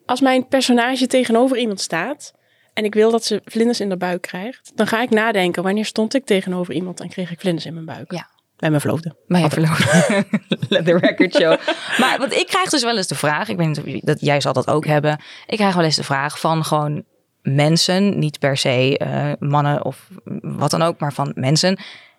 als 0.06 0.20
mijn 0.20 0.48
personage 0.48 1.06
tegenover 1.06 1.56
iemand 1.58 1.80
staat 1.80 2.32
en 2.72 2.84
ik 2.84 2.94
wil 2.94 3.10
dat 3.10 3.24
ze 3.24 3.40
vlinders 3.44 3.80
in 3.80 3.88
de 3.88 3.96
buik 3.96 4.22
krijgt, 4.22 4.72
dan 4.74 4.86
ga 4.86 5.02
ik 5.02 5.10
nadenken 5.10 5.62
wanneer 5.62 5.84
stond 5.84 6.14
ik 6.14 6.24
tegenover 6.24 6.74
iemand 6.74 7.00
en 7.00 7.08
kreeg 7.08 7.30
ik 7.30 7.40
vlinders 7.40 7.66
in 7.66 7.74
mijn 7.74 7.86
buik. 7.86 8.12
Ja. 8.12 8.30
Bij 8.56 8.70
mijn 8.70 8.82
vloofde. 8.82 9.16
Maar 9.26 9.40
je 9.40 9.50
verloren. 9.50 10.24
Let 10.68 10.84
the 10.84 10.98
record 10.98 11.34
show. 11.34 11.58
Maar 11.98 12.18
want 12.18 12.32
ik 12.32 12.46
krijg 12.46 12.70
dus 12.70 12.82
wel 12.82 12.96
eens 12.96 13.06
de 13.06 13.14
vraag, 13.14 13.48
ik 13.48 13.56
weet 13.56 13.66
niet 13.66 13.78
of 13.78 14.00
dat 14.00 14.20
jij 14.20 14.40
zal 14.40 14.52
dat 14.52 14.68
ook 14.68 14.86
hebben. 14.86 15.20
Ik 15.46 15.56
krijg 15.56 15.74
wel 15.74 15.84
eens 15.84 15.96
de 15.96 16.04
vraag 16.04 16.40
van 16.40 16.64
gewoon 16.64 17.04
mensen, 17.42 18.18
niet 18.18 18.38
per 18.38 18.56
se 18.56 18.98
eh, 18.98 19.32
mannen 19.38 19.84
of 19.84 20.08
wat 20.40 20.70
dan 20.70 20.82
ook, 20.82 21.00
maar 21.00 21.12
van 21.12 21.32
mensen. 21.34 21.78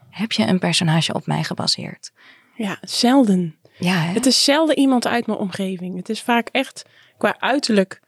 Heb 0.09 0.31
je 0.31 0.45
een 0.45 0.59
personage 0.59 1.13
op 1.13 1.27
mij 1.27 1.43
gebaseerd? 1.43 2.11
Ja, 2.55 2.77
zelden. 2.81 3.55
Ja, 3.77 3.95
hè? 3.95 4.13
Het 4.13 4.25
is 4.25 4.43
zelden 4.43 4.77
iemand 4.77 5.07
uit 5.07 5.27
mijn 5.27 5.39
omgeving. 5.39 5.97
Het 5.97 6.09
is 6.09 6.21
vaak 6.21 6.49
echt 6.51 6.85
qua 7.17 7.35
uiterlijk 7.39 8.01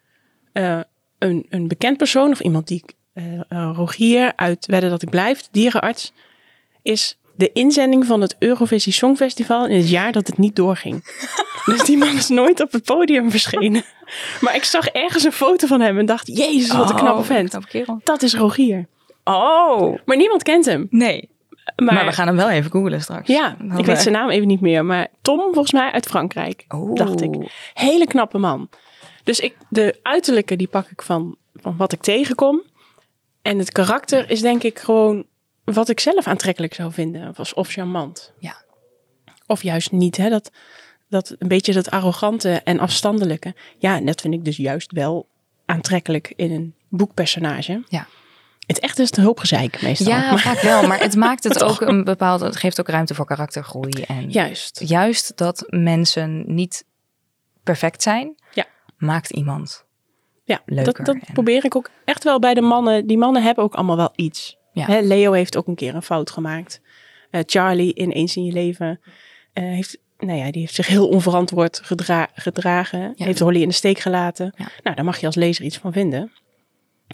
eh, 0.53 0.79
een, 1.25 1.45
een 1.49 1.67
bekend 1.67 1.97
persoon 1.97 2.31
of 2.31 2.39
iemand 2.39 2.67
die 2.67 2.83
eh, 3.13 3.23
eh, 3.49 3.71
Rogier 3.75 4.33
uit 4.35 4.65
Wedden 4.65 4.89
dat 4.89 5.01
ik 5.01 5.09
blijf, 5.09 5.47
dierenarts, 5.51 6.13
is 6.81 7.17
de 7.35 7.51
inzending 7.53 8.05
van 8.05 8.21
het 8.21 8.35
Eurovisie 8.39 8.93
Songfestival 8.93 9.67
in 9.67 9.77
het 9.77 9.89
jaar 9.89 10.11
dat 10.11 10.27
het 10.27 10.37
niet 10.37 10.55
doorging. 10.55 11.03
dus 11.71 11.83
die 11.83 11.97
man 11.97 12.15
is 12.15 12.27
nooit 12.29 12.61
op 12.61 12.71
het 12.71 12.83
podium 12.83 13.31
verschenen. 13.31 13.83
Maar 14.41 14.55
ik 14.55 14.63
zag 14.63 14.87
ergens 14.87 15.23
een 15.23 15.31
foto 15.31 15.67
van 15.67 15.81
hem 15.81 15.97
en 15.99 16.05
dacht, 16.05 16.27
jezus, 16.37 16.71
wat 16.71 16.89
een 16.89 16.95
knappe 16.95 17.19
Oh, 17.19 17.25
vent. 17.25 17.49
knappe 17.49 17.67
kerel. 17.67 18.01
Dat 18.03 18.21
is 18.21 18.33
Rogier. 18.35 18.87
Oh, 19.23 19.97
Maar 20.05 20.17
niemand 20.17 20.43
kent 20.43 20.65
hem. 20.65 20.87
nee. 20.89 21.29
Maar, 21.75 21.93
Maar, 21.93 22.05
we 22.05 22.11
gaan 22.11 22.27
hem 22.27 22.35
wel 22.35 22.49
even 22.49 22.71
googlen 22.71 23.01
straks. 23.01 23.27
Ja, 23.27 23.57
ik 23.77 23.85
weet 23.85 24.01
zijn 24.01 24.13
naam 24.13 24.29
even 24.29 24.47
niet 24.47 24.61
meer. 24.61 24.85
Maar 24.85 25.07
Tom, 25.21 25.39
volgens 25.39 25.71
mij 25.71 25.91
uit 25.91 26.05
Frankrijk, 26.05 26.65
Oh. 26.67 26.93
dacht 26.95 27.21
ik. 27.21 27.35
Hele 27.73 28.05
knappe 28.07 28.37
man. 28.37 28.69
Dus 29.25 29.39
ik, 29.39 29.55
de 29.69 29.99
uiterlijke, 30.03 30.55
die 30.55 30.67
pak 30.67 30.89
ik 30.89 31.01
van, 31.01 31.37
van 31.53 31.77
wat 31.77 31.91
ik 31.91 32.01
tegenkom. 32.01 32.63
En 33.41 33.57
het 33.57 33.71
karakter 33.71 34.29
is 34.29 34.41
denk 34.41 34.63
ik 34.63 34.79
gewoon 34.79 35.25
wat 35.63 35.89
ik 35.89 35.99
zelf 35.99 36.27
aantrekkelijk 36.27 36.73
zou 36.73 36.91
vinden. 36.91 37.33
Of, 37.37 37.53
of 37.53 37.69
charmant. 37.69 38.33
Ja. 38.39 38.63
Of 39.47 39.63
juist 39.63 39.91
niet. 39.91 40.17
Hè? 40.17 40.29
Dat, 40.29 40.51
dat 41.09 41.35
een 41.39 41.47
beetje 41.47 41.73
dat 41.73 41.91
arrogante 41.91 42.61
en 42.63 42.79
afstandelijke. 42.79 43.55
Ja, 43.77 43.95
en 43.95 44.05
dat 44.05 44.21
vind 44.21 44.33
ik 44.33 44.45
dus 44.45 44.57
juist 44.57 44.91
wel 44.91 45.27
aantrekkelijk 45.65 46.33
in 46.35 46.51
een 46.51 46.75
boekpersonage. 46.89 47.83
Ja. 47.87 48.07
Het 48.67 48.79
echt 48.79 48.99
is 48.99 49.07
het 49.07 49.17
hoop 49.17 49.39
gezeik 49.39 49.81
meestal. 49.81 50.07
Ja, 50.07 50.29
Maar 50.29 50.39
vaak 50.39 50.59
wel. 50.59 50.87
Maar 50.87 50.99
het 50.99 51.15
maakt 51.25 51.43
het 51.43 51.63
ook 51.63 51.81
een 51.81 52.03
bepaald. 52.03 52.41
Het 52.41 52.55
geeft 52.55 52.79
ook 52.79 52.87
ruimte 52.89 53.15
voor 53.15 53.25
karaktergroei. 53.25 54.03
En 54.03 54.29
juist. 54.29 54.81
juist 54.85 55.37
dat 55.37 55.65
mensen 55.69 56.43
niet 56.47 56.85
perfect 57.63 58.01
zijn, 58.03 58.35
Ja. 58.53 58.65
Maakt 58.97 59.29
iemand. 59.31 59.85
Ja, 60.43 60.61
leuker 60.65 60.93
dat, 60.93 61.05
dat 61.05 61.15
en- 61.15 61.33
probeer 61.33 61.65
ik 61.65 61.75
ook 61.75 61.89
echt 62.05 62.23
wel 62.23 62.39
bij 62.39 62.53
de 62.53 62.61
mannen. 62.61 63.07
Die 63.07 63.17
mannen 63.17 63.43
hebben 63.43 63.63
ook 63.63 63.73
allemaal 63.73 63.97
wel 63.97 64.11
iets. 64.15 64.57
Ja. 64.71 64.85
Hè, 64.85 64.99
Leo 64.99 65.31
heeft 65.31 65.57
ook 65.57 65.67
een 65.67 65.75
keer 65.75 65.95
een 65.95 66.01
fout 66.01 66.31
gemaakt. 66.31 66.81
Eh, 67.31 67.41
Charlie 67.45 67.93
in 67.93 68.09
Eens 68.11 68.35
in 68.35 68.43
je 68.45 68.51
leven 68.51 68.99
eh, 69.53 69.63
heeft, 69.63 69.97
nou 70.19 70.37
ja, 70.39 70.51
die 70.51 70.61
heeft 70.61 70.73
zich 70.75 70.87
heel 70.87 71.07
onverantwoord 71.07 71.79
gedra- 71.83 72.27
gedragen. 72.33 73.13
Ja. 73.15 73.25
Heeft 73.25 73.39
Holly 73.39 73.61
in 73.61 73.67
de 73.67 73.73
steek 73.73 73.99
gelaten. 73.99 74.53
Ja. 74.57 74.65
Nou, 74.83 74.95
daar 74.95 75.05
mag 75.05 75.17
je 75.17 75.25
als 75.25 75.35
lezer 75.35 75.65
iets 75.65 75.77
van 75.77 75.91
vinden. 75.93 76.31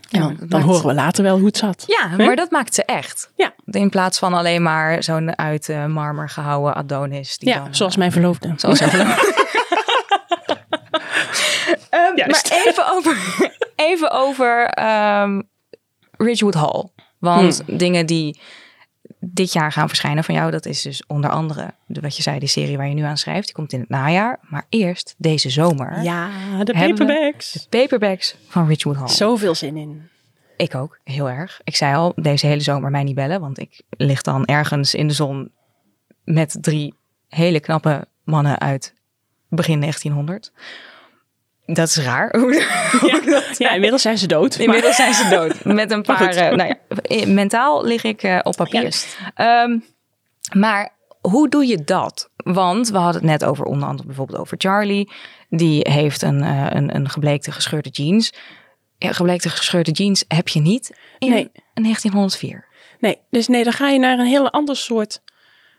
Ja, 0.09 0.19
dan 0.19 0.35
dan 0.39 0.47
maakt- 0.50 0.63
horen 0.65 0.88
we 0.88 0.93
later 0.93 1.23
wel 1.23 1.38
hoe 1.38 1.45
het 1.45 1.57
zat. 1.57 1.83
Ja, 1.88 2.15
maar 2.25 2.35
dat 2.35 2.51
maakt 2.51 2.73
ze 2.75 2.83
echt. 2.85 3.31
Ja. 3.35 3.53
In 3.65 3.89
plaats 3.89 4.19
van 4.19 4.33
alleen 4.33 4.61
maar 4.61 5.03
zo'n 5.03 5.38
uit 5.38 5.69
eh, 5.69 5.85
marmer 5.85 6.29
gehouden 6.29 6.75
Adonis. 6.75 7.38
Die 7.38 7.50
Ja, 7.50 7.63
dan, 7.63 7.75
zoals 7.75 7.95
mijn 7.95 8.11
verloofde. 8.11 8.53
Zoals 8.55 8.79
verloopt. 8.79 9.39
Ehm, 11.89 12.15
maar 12.29 12.41
even 12.65 12.91
over, 12.95 13.17
even 13.75 14.11
over 14.11 14.65
ehm, 14.65 15.41
Ridgewood 16.17 16.53
Hall. 16.53 16.89
Want 17.19 17.63
Hmm. 17.65 17.77
dingen 17.77 18.05
die 18.05 18.39
dit 19.19 19.53
jaar 19.53 19.71
gaan 19.71 19.87
verschijnen 19.87 20.23
van 20.23 20.35
jou, 20.35 20.51
dat 20.51 20.65
is 20.65 20.81
dus 20.81 21.03
onder 21.07 21.29
andere, 21.29 21.73
de, 21.85 22.01
wat 22.01 22.15
je 22.15 22.21
zei, 22.21 22.39
die 22.39 22.47
serie 22.47 22.77
waar 22.77 22.87
je 22.87 22.93
nu 22.93 23.01
aan 23.03 23.17
schrijft, 23.17 23.45
die 23.45 23.55
komt 23.55 23.73
in 23.73 23.79
het 23.79 23.89
najaar. 23.89 24.39
Maar 24.41 24.65
eerst 24.69 25.15
deze 25.17 25.49
zomer, 25.49 26.01
Ja, 26.03 26.29
de 26.63 26.73
paperbacks. 26.73 27.51
de 27.51 27.77
paperbacks 27.79 28.35
van 28.47 28.67
Ridgewood 28.67 28.97
Hall. 28.97 29.07
Zoveel 29.07 29.55
zin 29.55 29.77
in. 29.77 30.09
Ik 30.57 30.75
ook, 30.75 30.99
heel 31.03 31.29
erg. 31.29 31.61
Ik 31.63 31.75
zei 31.75 31.95
al, 31.95 32.13
deze 32.15 32.47
hele 32.47 32.61
zomer 32.61 32.91
mij 32.91 33.03
niet 33.03 33.15
bellen, 33.15 33.39
want 33.41 33.59
ik 33.59 33.81
lig 33.89 34.21
dan 34.21 34.45
ergens 34.45 34.93
in 34.95 35.07
de 35.07 35.13
zon 35.13 35.51
met 36.23 36.57
drie 36.61 36.93
hele 37.29 37.59
knappe 37.59 38.07
mannen 38.23 38.59
uit 38.59 38.93
begin 39.49 39.79
1900. 39.79 40.51
Dat 41.73 41.87
is 41.87 41.97
raar. 41.97 42.33
Ja, 43.57 43.71
inmiddels 43.71 44.01
zijn 44.01 44.17
ze 44.17 44.27
dood. 44.27 44.49
maar- 44.57 44.65
Inmiddels 44.65 44.95
zijn 44.95 45.13
ze 45.13 45.29
dood. 45.29 45.63
Met 45.75 45.91
een 45.91 46.01
paar. 46.01 46.35
eh, 46.35 46.55
nou 46.55 46.75
ja, 47.07 47.25
mentaal 47.27 47.83
lig 47.85 48.03
ik 48.03 48.23
eh, 48.23 48.39
op 48.43 48.55
papier. 48.55 49.03
Ehm, 49.35 49.79
maar 50.53 50.93
hoe 51.21 51.49
doe 51.49 51.65
je 51.67 51.83
dat? 51.83 52.29
Want 52.35 52.89
we 52.89 52.97
hadden 52.97 53.21
het 53.21 53.29
net 53.31 53.45
over 53.45 53.65
onder 53.65 53.87
andere 53.87 54.07
bijvoorbeeld 54.07 54.39
over 54.39 54.55
Charlie. 54.59 55.11
Die 55.49 55.87
heeft 55.91 56.21
een, 56.21 56.41
eh, 56.43 56.67
een, 56.69 56.95
een 56.95 57.09
gebleekte 57.09 57.51
gescheurde 57.51 57.89
jeans. 57.89 58.33
Ja, 58.97 59.11
gebleekte 59.11 59.49
gescheurde 59.49 59.91
jeans 59.91 60.25
heb 60.27 60.47
je 60.47 60.59
niet 60.59 60.97
in 61.19 61.29
Nee. 61.29 61.51
1904. 61.73 62.65
Nee, 62.99 63.17
dus 63.29 63.47
nee, 63.47 63.63
dan 63.63 63.73
ga 63.73 63.89
je 63.89 63.99
naar 63.99 64.19
een 64.19 64.25
heel 64.25 64.49
ander 64.51 64.75
soort 64.75 65.21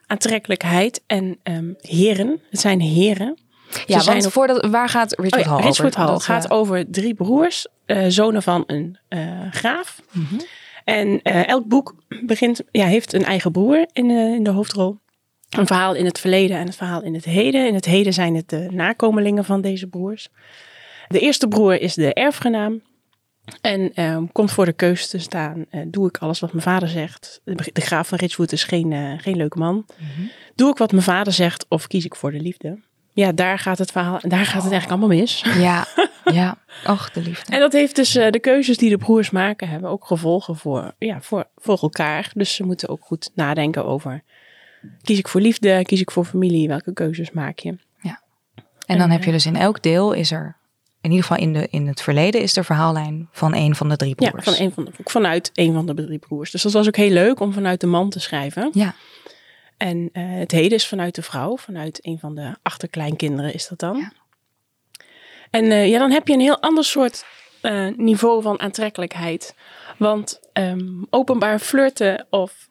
aantrekkelijkheid 0.06 1.02
en 1.06 1.38
ehm, 1.42 1.72
heren. 1.80 2.40
Het 2.50 2.60
zijn 2.60 2.80
heren. 2.80 3.38
Ja, 3.86 4.02
want 4.04 4.26
voordat, 4.32 4.66
waar 4.66 4.88
gaat 4.88 5.20
Richard 5.20 5.34
Oh 5.34 5.40
ja, 5.40 5.48
Hall 5.48 5.68
over? 5.68 5.96
Hall 5.96 6.06
Dat, 6.06 6.22
gaat 6.22 6.44
eh, 6.44 6.56
over 6.56 6.90
drie 6.90 7.14
broers, 7.14 7.66
eh, 7.86 8.04
zonen 8.08 8.42
van 8.42 8.64
een 8.66 8.98
eh, 9.08 9.20
graaf. 9.50 10.00
Mhm. 10.10 10.40
En 10.84 11.22
elk 11.22 11.66
boek 11.66 11.94
begint, 12.24 12.62
ja, 12.70 12.86
heeft 12.86 13.12
een 13.12 13.24
eigen 13.24 13.52
broer 13.52 13.86
in 13.92 14.08
de, 14.08 14.34
in 14.36 14.42
de 14.42 14.50
hoofdrol. 14.50 14.98
Een 15.50 15.66
verhaal 15.66 15.94
in 15.94 16.04
het 16.04 16.18
verleden 16.18 16.56
en 16.56 16.66
het 16.66 16.76
verhaal 16.76 17.02
in 17.02 17.14
het 17.14 17.24
heden. 17.24 17.66
In 17.66 17.74
het 17.74 17.84
heden 17.84 18.12
zijn 18.12 18.34
het 18.34 18.48
de 18.48 18.68
nakomelingen 18.70 19.44
van 19.44 19.60
deze 19.60 19.86
broers. 19.86 20.28
De 21.08 21.18
eerste 21.18 21.48
broer 21.48 21.80
is 21.80 21.94
de 21.94 22.14
erfgenaam. 22.14 22.82
En 23.60 23.92
komt 24.32 24.52
voor 24.52 24.64
de 24.64 24.72
keuze 24.72 25.08
te 25.08 25.18
staan. 25.18 25.64
doe 25.86 26.08
ik 26.08 26.18
alles 26.18 26.40
wat 26.40 26.52
mijn 26.52 26.64
vader 26.64 26.88
zegt? 26.88 27.40
De, 27.44 27.70
de 27.72 27.80
graaf 27.80 28.08
van 28.08 28.18
Ridgewood 28.18 28.52
is 28.52 28.64
geen, 28.64 29.20
geen 29.20 29.36
leuke 29.36 29.58
man. 29.58 29.86
Mhm. 29.98 30.26
Doe 30.54 30.70
ik 30.70 30.76
wat 30.76 30.92
mijn 30.92 31.02
vader 31.02 31.32
zegt 31.32 31.66
of 31.68 31.86
kies 31.86 32.04
ik 32.04 32.14
voor 32.14 32.30
de 32.30 32.40
liefde? 32.40 32.78
Ja, 33.12 33.32
daar 33.32 33.58
gaat 33.58 33.78
het 33.78 33.90
verhaal. 33.92 34.18
Daar 34.22 34.44
gaat 34.44 34.62
het 34.62 34.72
eigenlijk 34.72 35.00
allemaal 35.00 35.18
mis. 35.18 35.44
Ja, 35.58 35.86
ja. 36.24 36.58
Och, 36.92 37.10
de 37.10 37.22
liefde. 37.22 37.52
En 37.52 37.60
dat 37.60 37.72
heeft 37.72 37.96
dus 37.96 38.16
eh, 38.16 38.30
de 38.30 38.38
keuzes 38.40 38.76
die 38.76 38.90
de 38.90 38.98
broers 38.98 39.30
maken, 39.30 39.68
hebben 39.68 39.90
ook 39.90 40.04
gevolgen 40.04 40.56
voor, 40.56 40.94
ja, 40.98 41.20
voor, 41.20 41.44
voor 41.56 41.78
elkaar. 41.82 42.30
Dus 42.34 42.54
ze 42.54 42.64
moeten 42.64 42.88
ook 42.88 43.02
goed 43.04 43.30
nadenken 43.34 43.84
over. 43.84 44.22
Kies 45.02 45.18
ik 45.18 45.28
voor 45.28 45.40
liefde? 45.40 45.82
Kies 45.82 46.00
ik 46.00 46.10
voor 46.10 46.24
familie? 46.24 46.68
Welke 46.68 46.92
keuzes 46.92 47.30
maak 47.30 47.58
je? 47.58 47.76
En 48.86 48.98
dan 48.98 49.10
heb 49.10 49.24
je 49.24 49.30
dus 49.30 49.46
in 49.46 49.56
elk 49.56 49.82
deel 49.82 50.12
is 50.12 50.30
er, 50.30 50.56
in 51.00 51.10
ieder 51.10 51.26
geval 51.26 51.42
in, 51.42 51.52
de, 51.52 51.68
in 51.70 51.86
het 51.86 52.02
verleden, 52.02 52.40
is 52.40 52.56
er 52.56 52.64
verhaallijn 52.64 53.28
van 53.32 53.54
een 53.54 53.74
van 53.74 53.88
de 53.88 53.96
drie 53.96 54.14
Ja, 54.16 54.30
broers. 54.30 54.44
van 54.44 54.54
een 54.58 54.72
van 54.72 54.84
de, 54.84 54.90
vanuit 55.04 55.50
een 55.54 55.72
van 55.72 55.86
de 55.86 55.94
drie 55.94 56.18
broers. 56.18 56.50
Dus 56.50 56.62
dat 56.62 56.72
was 56.72 56.86
ook 56.86 56.96
heel 56.96 57.10
leuk 57.10 57.40
om 57.40 57.52
vanuit 57.52 57.80
de 57.80 57.86
man 57.86 58.10
te 58.10 58.20
schrijven. 58.20 58.70
Ja. 58.72 58.94
En 59.82 60.08
eh, 60.12 60.22
het 60.26 60.50
heden 60.52 60.78
is 60.78 60.86
vanuit 60.86 61.14
de 61.14 61.22
vrouw, 61.22 61.56
vanuit 61.56 61.98
een 62.02 62.18
van 62.18 62.34
de 62.34 62.54
achterkleinkinderen 62.62 63.54
is 63.54 63.68
dat 63.68 63.78
dan. 63.78 63.96
Ja. 63.96 64.12
En 65.50 65.70
eh, 65.70 65.88
ja, 65.88 65.98
dan 65.98 66.10
heb 66.10 66.28
je 66.28 66.34
een 66.34 66.40
heel 66.40 66.60
ander 66.60 66.84
soort 66.84 67.24
eh, 67.60 67.86
niveau 67.96 68.42
van 68.42 68.60
aantrekkelijkheid. 68.60 69.54
Want 69.98 70.40
ehm, 70.52 70.88
openbaar 71.10 71.58
flirten 71.58 72.26
of 72.30 72.68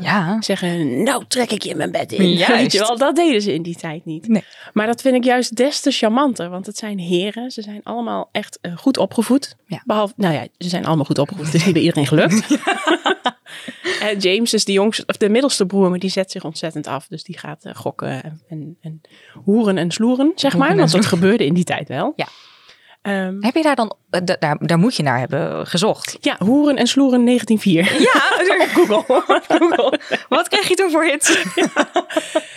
Ja. 0.00 0.42
zeggen, 0.42 1.02
nou 1.02 1.24
trek 1.28 1.50
ik 1.50 1.62
je 1.62 1.70
in 1.70 1.76
mijn 1.76 1.90
bed 1.90 2.12
in. 2.12 2.32
Juist. 2.32 2.62
Weet 2.62 2.72
je 2.72 2.78
wel, 2.78 2.98
dat 2.98 3.16
deden 3.16 3.42
ze 3.42 3.52
in 3.52 3.62
die 3.62 3.76
tijd 3.76 4.04
niet. 4.04 4.28
Nee. 4.28 4.44
Maar 4.72 4.86
dat 4.86 5.00
vind 5.00 5.14
ik 5.14 5.24
juist 5.24 5.56
des 5.56 5.80
te 5.80 5.90
charmanter, 5.90 6.50
want 6.50 6.66
het 6.66 6.76
zijn 6.76 6.98
heren. 6.98 7.50
Ze 7.50 7.62
zijn 7.62 7.80
allemaal 7.82 8.28
echt 8.32 8.58
goed 8.76 8.98
opgevoed. 8.98 9.56
Ja. 9.66 9.82
Behalve, 9.84 10.14
nou 10.16 10.34
ja, 10.34 10.46
ze 10.58 10.68
zijn 10.68 10.86
allemaal 10.86 11.04
goed 11.04 11.18
opgevoed. 11.18 11.46
Het 11.46 11.54
is 11.54 11.64
niet 11.64 11.74
bij 11.74 11.82
iedereen 11.82 12.06
gelukt. 12.06 12.46
Eh, 14.00 14.18
James 14.18 14.54
is 14.54 14.64
de 14.64 14.72
jongste, 14.72 15.04
of 15.06 15.16
de 15.16 15.28
middelste 15.28 15.66
broer, 15.66 15.90
maar 15.90 15.98
die 15.98 16.10
zet 16.10 16.30
zich 16.30 16.44
ontzettend 16.44 16.86
af. 16.86 17.06
Dus 17.06 17.24
die 17.24 17.38
gaat 17.38 17.64
eh, 17.64 17.74
gokken 17.74 18.22
en, 18.22 18.40
en, 18.48 18.76
en 18.80 19.00
hoeren 19.44 19.78
en 19.78 19.90
sloeren, 19.90 20.32
zeg 20.34 20.56
maar. 20.56 20.70
en 20.70 20.76
Want 20.76 20.92
dat 20.92 21.06
gebeurde 21.06 21.46
in 21.46 21.54
die 21.54 21.64
tijd 21.64 21.88
wel. 21.88 22.12
Ja. 22.16 22.28
Ehm, 23.04 23.36
Heb 23.40 23.54
je 23.54 23.62
daar 23.62 23.76
dan, 23.76 23.96
eh, 24.10 24.20
da- 24.24 24.36
daar, 24.38 24.56
daar 24.60 24.78
moet 24.78 24.96
je 24.96 25.02
naar 25.02 25.18
hebben 25.18 25.66
gezocht. 25.66 26.16
ja, 26.20 26.36
hoeren 26.38 26.76
en 26.76 26.86
sloeren 26.86 27.24
1904. 27.24 28.00
Ja, 28.00 28.22
Op 28.64 28.68
Google. 28.88 29.22
Google. 29.58 29.98
wat 30.28 30.48
kreeg 30.48 30.68
je 30.68 30.74
toen 30.74 30.90
voor 30.90 31.04
hits? 31.04 31.36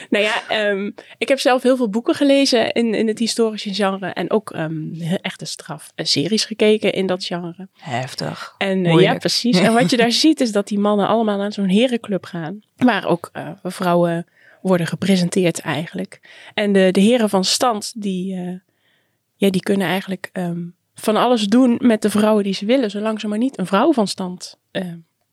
Nou 0.10 0.23
ja, 0.23 0.33
ehm, 0.47 0.91
ik 1.17 1.27
heb 1.27 1.39
zelf 1.39 1.63
heel 1.63 1.77
veel 1.77 1.89
boeken 1.89 2.15
gelezen 2.15 2.71
in, 2.71 2.93
in 2.93 3.07
het 3.07 3.19
historische 3.19 3.73
genre. 3.73 4.07
En 4.07 4.31
ook 4.31 4.51
ehm, 4.51 5.01
echte 5.21 5.45
straf 5.45 5.91
eh, 5.95 6.05
series 6.05 6.45
gekeken 6.45 6.93
in 6.93 7.05
dat 7.07 7.25
genre. 7.25 7.67
Heftig. 7.79 8.53
En 8.57 8.86
eh, 8.86 8.99
ja, 8.99 9.13
precies. 9.13 9.60
En 9.60 9.73
wat 9.73 9.89
je 9.89 9.97
daar 9.97 10.12
ziet 10.12 10.41
is 10.41 10.51
dat 10.51 10.67
die 10.67 10.79
mannen 10.79 11.07
allemaal 11.07 11.38
naar 11.38 11.53
zo'n 11.53 11.69
herenclub 11.69 12.25
gaan. 12.25 12.60
Waar 12.75 13.05
ook 13.05 13.31
vrouwen 13.63 14.27
worden 14.62 14.88
gepresenteerd 14.88 15.60
eigenlijk. 15.60 16.19
En 16.53 16.73
de, 16.73 16.89
de 16.91 16.99
heren 17.01 17.29
van 17.29 17.43
stand, 17.45 17.93
die, 17.95 18.62
ja, 19.38 19.50
die 19.50 19.62
kunnen 19.62 19.88
eigenlijk 19.88 20.30
ehm, 20.34 20.65
van 20.95 21.15
alles 21.15 21.43
doen 21.47 21.78
met 21.82 22.02
de 22.02 22.10
vrouwen 22.10 22.43
die 22.43 22.54
ze 22.54 22.65
willen. 22.65 22.91
Zolang 22.91 23.19
ze 23.19 23.28
maar 23.28 23.38
niet 23.38 23.58
een 23.60 23.65
vrouw 23.65 23.93
van 23.93 24.08
stand 24.08 24.60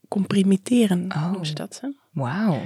compromitteren, 0.09 1.05
Oh. 1.17 1.23
noemen 1.25 1.47
ze 1.47 1.55
dat. 1.55 1.79
Hè? 1.83 1.89
Wauw. 2.13 2.61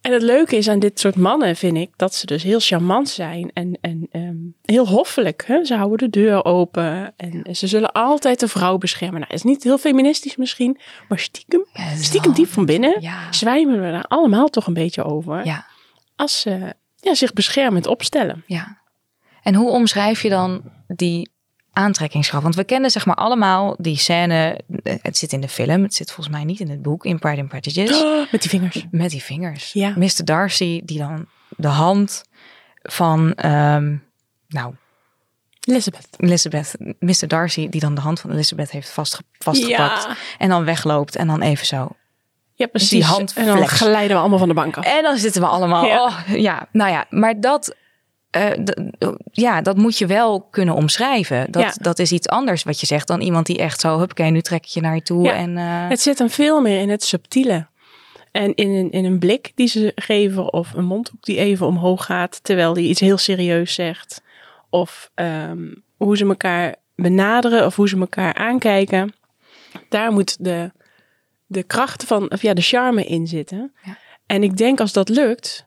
En 0.00 0.12
het 0.12 0.22
leuke 0.22 0.56
is 0.56 0.68
aan 0.68 0.78
dit 0.78 1.00
soort 1.00 1.16
mannen, 1.16 1.56
vind 1.56 1.76
ik, 1.76 1.90
dat 1.96 2.14
ze 2.14 2.26
dus 2.26 2.42
heel 2.42 2.60
charmant 2.60 3.08
zijn 3.08 3.50
en, 3.52 3.78
en 3.80 4.06
ehm, 4.10 4.36
heel 4.62 4.86
hoffelijk. 4.88 5.44
Hè? 5.46 5.64
Ze 5.64 5.74
houden 5.74 5.98
de 6.10 6.20
deur 6.20 6.44
open 6.44 7.14
en 7.16 7.56
ze 7.56 7.66
zullen 7.66 7.92
altijd 7.92 8.40
de 8.40 8.48
vrouw 8.48 8.78
beschermen. 8.78 9.20
Nou, 9.20 9.32
is 9.34 9.42
niet 9.42 9.62
heel 9.62 9.78
feministisch 9.78 10.36
misschien, 10.36 10.78
maar 11.08 11.18
stiekem, 11.18 11.64
Ja, 11.72 11.94
stiekem 11.96 12.32
diep 12.32 12.48
van 12.48 12.66
binnen 12.66 12.96
Ja. 13.00 13.32
zwijmen 13.32 13.80
we 13.82 13.90
daar 13.90 14.04
allemaal 14.08 14.48
toch 14.48 14.66
een 14.66 14.74
beetje 14.74 15.04
over. 15.04 15.44
Ja, 15.44 15.66
Als 16.16 16.40
ze 16.40 16.74
ja, 16.96 17.14
zich 17.14 17.32
beschermend 17.32 17.86
opstellen. 17.86 18.42
ja. 18.46 18.84
En 19.46 19.54
hoe 19.54 19.70
omschrijf 19.70 20.22
je 20.22 20.28
dan 20.28 20.62
die 20.86 21.30
aantrekkingskracht? 21.72 22.42
Want 22.42 22.54
we 22.54 22.64
kennen 22.64 22.90
zeg 22.90 23.06
maar 23.06 23.14
allemaal 23.14 23.74
die 23.78 23.96
scène. 23.96 24.60
Het 24.82 25.16
zit 25.16 25.32
in 25.32 25.40
de 25.40 25.48
film, 25.48 25.82
het 25.82 25.94
zit 25.94 26.12
volgens 26.12 26.36
mij 26.36 26.44
niet 26.44 26.60
in 26.60 26.70
het 26.70 26.82
boek, 26.82 27.04
in 27.04 27.18
Pride 27.18 27.40
and 27.40 27.48
Prejudice. 27.48 27.94
Oh, 27.94 28.26
met 28.32 28.40
die 28.40 28.50
vingers. 28.50 28.86
Met 28.90 29.10
die 29.10 29.22
vingers. 29.22 29.72
Ja. 29.72 29.94
Mr. 29.96 30.24
Darcy, 30.24 30.80
die 30.84 30.98
dan 30.98 31.26
de 31.56 31.68
hand 31.68 32.24
van, 32.82 33.34
ehm, 33.34 33.96
nou, 34.48 34.74
Elizabeth. 35.60 36.08
Elizabeth, 36.16 36.76
Mr. 36.98 37.28
Darcy, 37.28 37.68
die 37.68 37.80
dan 37.80 37.94
de 37.94 38.00
hand 38.00 38.20
van 38.20 38.30
Elizabeth 38.30 38.70
heeft 38.70 38.90
vastge 38.90 39.22
vastgepakt. 39.38 40.02
Ja. 40.02 40.16
En 40.38 40.48
dan 40.48 40.64
wegloopt 40.64 41.16
en 41.16 41.26
dan 41.26 41.42
even 41.42 41.66
zo. 41.66 41.88
Ja, 42.54 42.66
precies. 42.66 42.90
Die 42.90 43.04
hand 43.04 43.32
en 43.32 43.46
dan 43.46 43.68
glijden 43.68 44.10
we 44.10 44.20
allemaal 44.20 44.38
van 44.38 44.48
de 44.48 44.54
bank 44.54 44.76
af. 44.76 44.84
En 44.84 45.02
dan 45.02 45.16
zitten 45.16 45.40
we 45.40 45.48
allemaal, 45.48 45.84
Ja. 45.84 46.04
oh, 46.04 46.18
ja, 46.26 46.68
nou 46.72 46.90
ja, 46.90 47.06
maar 47.10 47.40
dat, 47.40 47.74
eh, 48.42 49.08
ja, 49.32 49.60
dat 49.62 49.76
moet 49.76 49.98
je 49.98 50.06
wel 50.06 50.40
kunnen 50.50 50.74
omschrijven. 50.74 51.50
Dat, 51.50 51.62
Ja. 51.62 51.72
dat 51.80 51.98
is 51.98 52.12
iets 52.12 52.28
anders 52.28 52.62
wat 52.62 52.80
je 52.80 52.86
zegt 52.86 53.06
dan 53.06 53.20
iemand 53.20 53.46
die 53.46 53.58
echt 53.58 53.80
zo, 53.80 53.98
huppakee, 53.98 54.30
nu 54.30 54.40
trek 54.40 54.64
ik 54.64 54.70
je 54.70 54.80
naar 54.80 54.94
je 54.94 55.02
toe. 55.02 55.22
Ja. 55.22 55.32
En, 55.34 55.56
eh, 55.56 55.88
Het 55.88 56.00
zit 56.00 56.18
dan 56.18 56.30
veel 56.30 56.60
meer 56.60 56.80
in 56.80 56.88
het 56.88 57.02
subtiele. 57.04 57.66
En 58.32 58.54
in 58.54 58.70
een, 58.70 58.90
in 58.90 59.04
een 59.04 59.18
blik 59.18 59.52
die 59.54 59.68
ze 59.68 59.92
geven, 59.94 60.52
of 60.52 60.72
een 60.74 60.84
mondhoek 60.84 61.24
die 61.24 61.38
even 61.38 61.66
omhoog 61.66 62.04
gaat, 62.04 62.44
terwijl 62.44 62.72
die 62.72 62.88
iets 62.88 63.00
heel 63.00 63.18
serieus 63.18 63.74
zegt. 63.74 64.22
Of 64.70 65.10
ehm, 65.14 65.74
hoe 65.96 66.16
ze 66.16 66.26
elkaar 66.26 66.74
benaderen, 66.94 67.66
of 67.66 67.76
hoe 67.76 67.88
ze 67.88 67.98
elkaar 67.98 68.34
aankijken. 68.34 69.14
Daar 69.88 70.12
moet 70.12 70.44
de, 70.44 70.70
de 71.46 71.62
kracht 71.62 72.04
van, 72.04 72.30
of 72.32 72.42
ja, 72.42 72.54
de 72.54 72.62
charme 72.62 73.04
in 73.04 73.26
zitten. 73.26 73.72
Ja. 73.82 73.96
En 74.26 74.42
ik 74.42 74.56
denk 74.56 74.80
als 74.80 74.92
dat 74.92 75.08
lukt, 75.08 75.66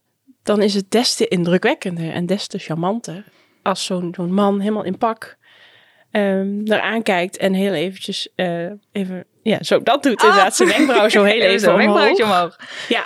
dan 0.50 0.62
is 0.62 0.74
het 0.74 0.92
des 0.92 1.16
te 1.16 1.28
indrukwekkender 1.28 2.12
en 2.12 2.26
des 2.26 2.48
te 2.48 2.58
charmanter. 2.58 3.24
Als 3.62 3.86
zo'n 3.86 4.14
zo'n 4.16 4.34
man 4.34 4.60
helemaal 4.60 4.84
in 4.84 4.98
pak 4.98 5.38
ehm 6.12 6.64
naar 6.64 6.82
aankijkt 6.82 7.38
en 7.38 7.54
heel 7.54 7.74
eventjes 7.74 8.30
eh, 8.36 8.66
even, 8.92 9.26
ja, 9.44 9.64
zo 9.64 9.84
dat 9.84 10.04
doet 10.04 10.24
inderdaad. 10.24 10.56
Zijn 10.56 10.70
wenkbrauw 10.70 11.10
zo 11.10 11.24
heel 11.24 11.42
even 11.52 11.74
omhoog. 11.74 12.60
Ja, 12.88 13.06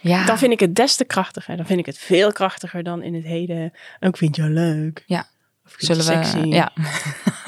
Ja, 0.00 0.24
dan 0.24 0.38
vind 0.38 0.52
ik 0.52 0.60
het 0.60 0.74
des 0.74 0.96
te 0.96 1.04
krachtiger. 1.04 1.56
Dan 1.56 1.66
vind 1.66 1.78
ik 1.78 1.86
het 1.86 1.98
veel 1.98 2.32
krachtiger 2.32 2.82
dan 2.82 3.02
in 3.02 3.14
het 3.14 3.24
heden. 3.24 3.72
Ik 4.00 4.16
vind 4.16 4.36
jou 4.36 4.50
leuk. 4.50 5.02
Ja. 5.06 5.26
Of 5.66 5.74
zullen 5.76 6.04
je 6.04 6.10
we, 6.10 6.24
sexy. 6.24 6.48
ja. 6.48 6.72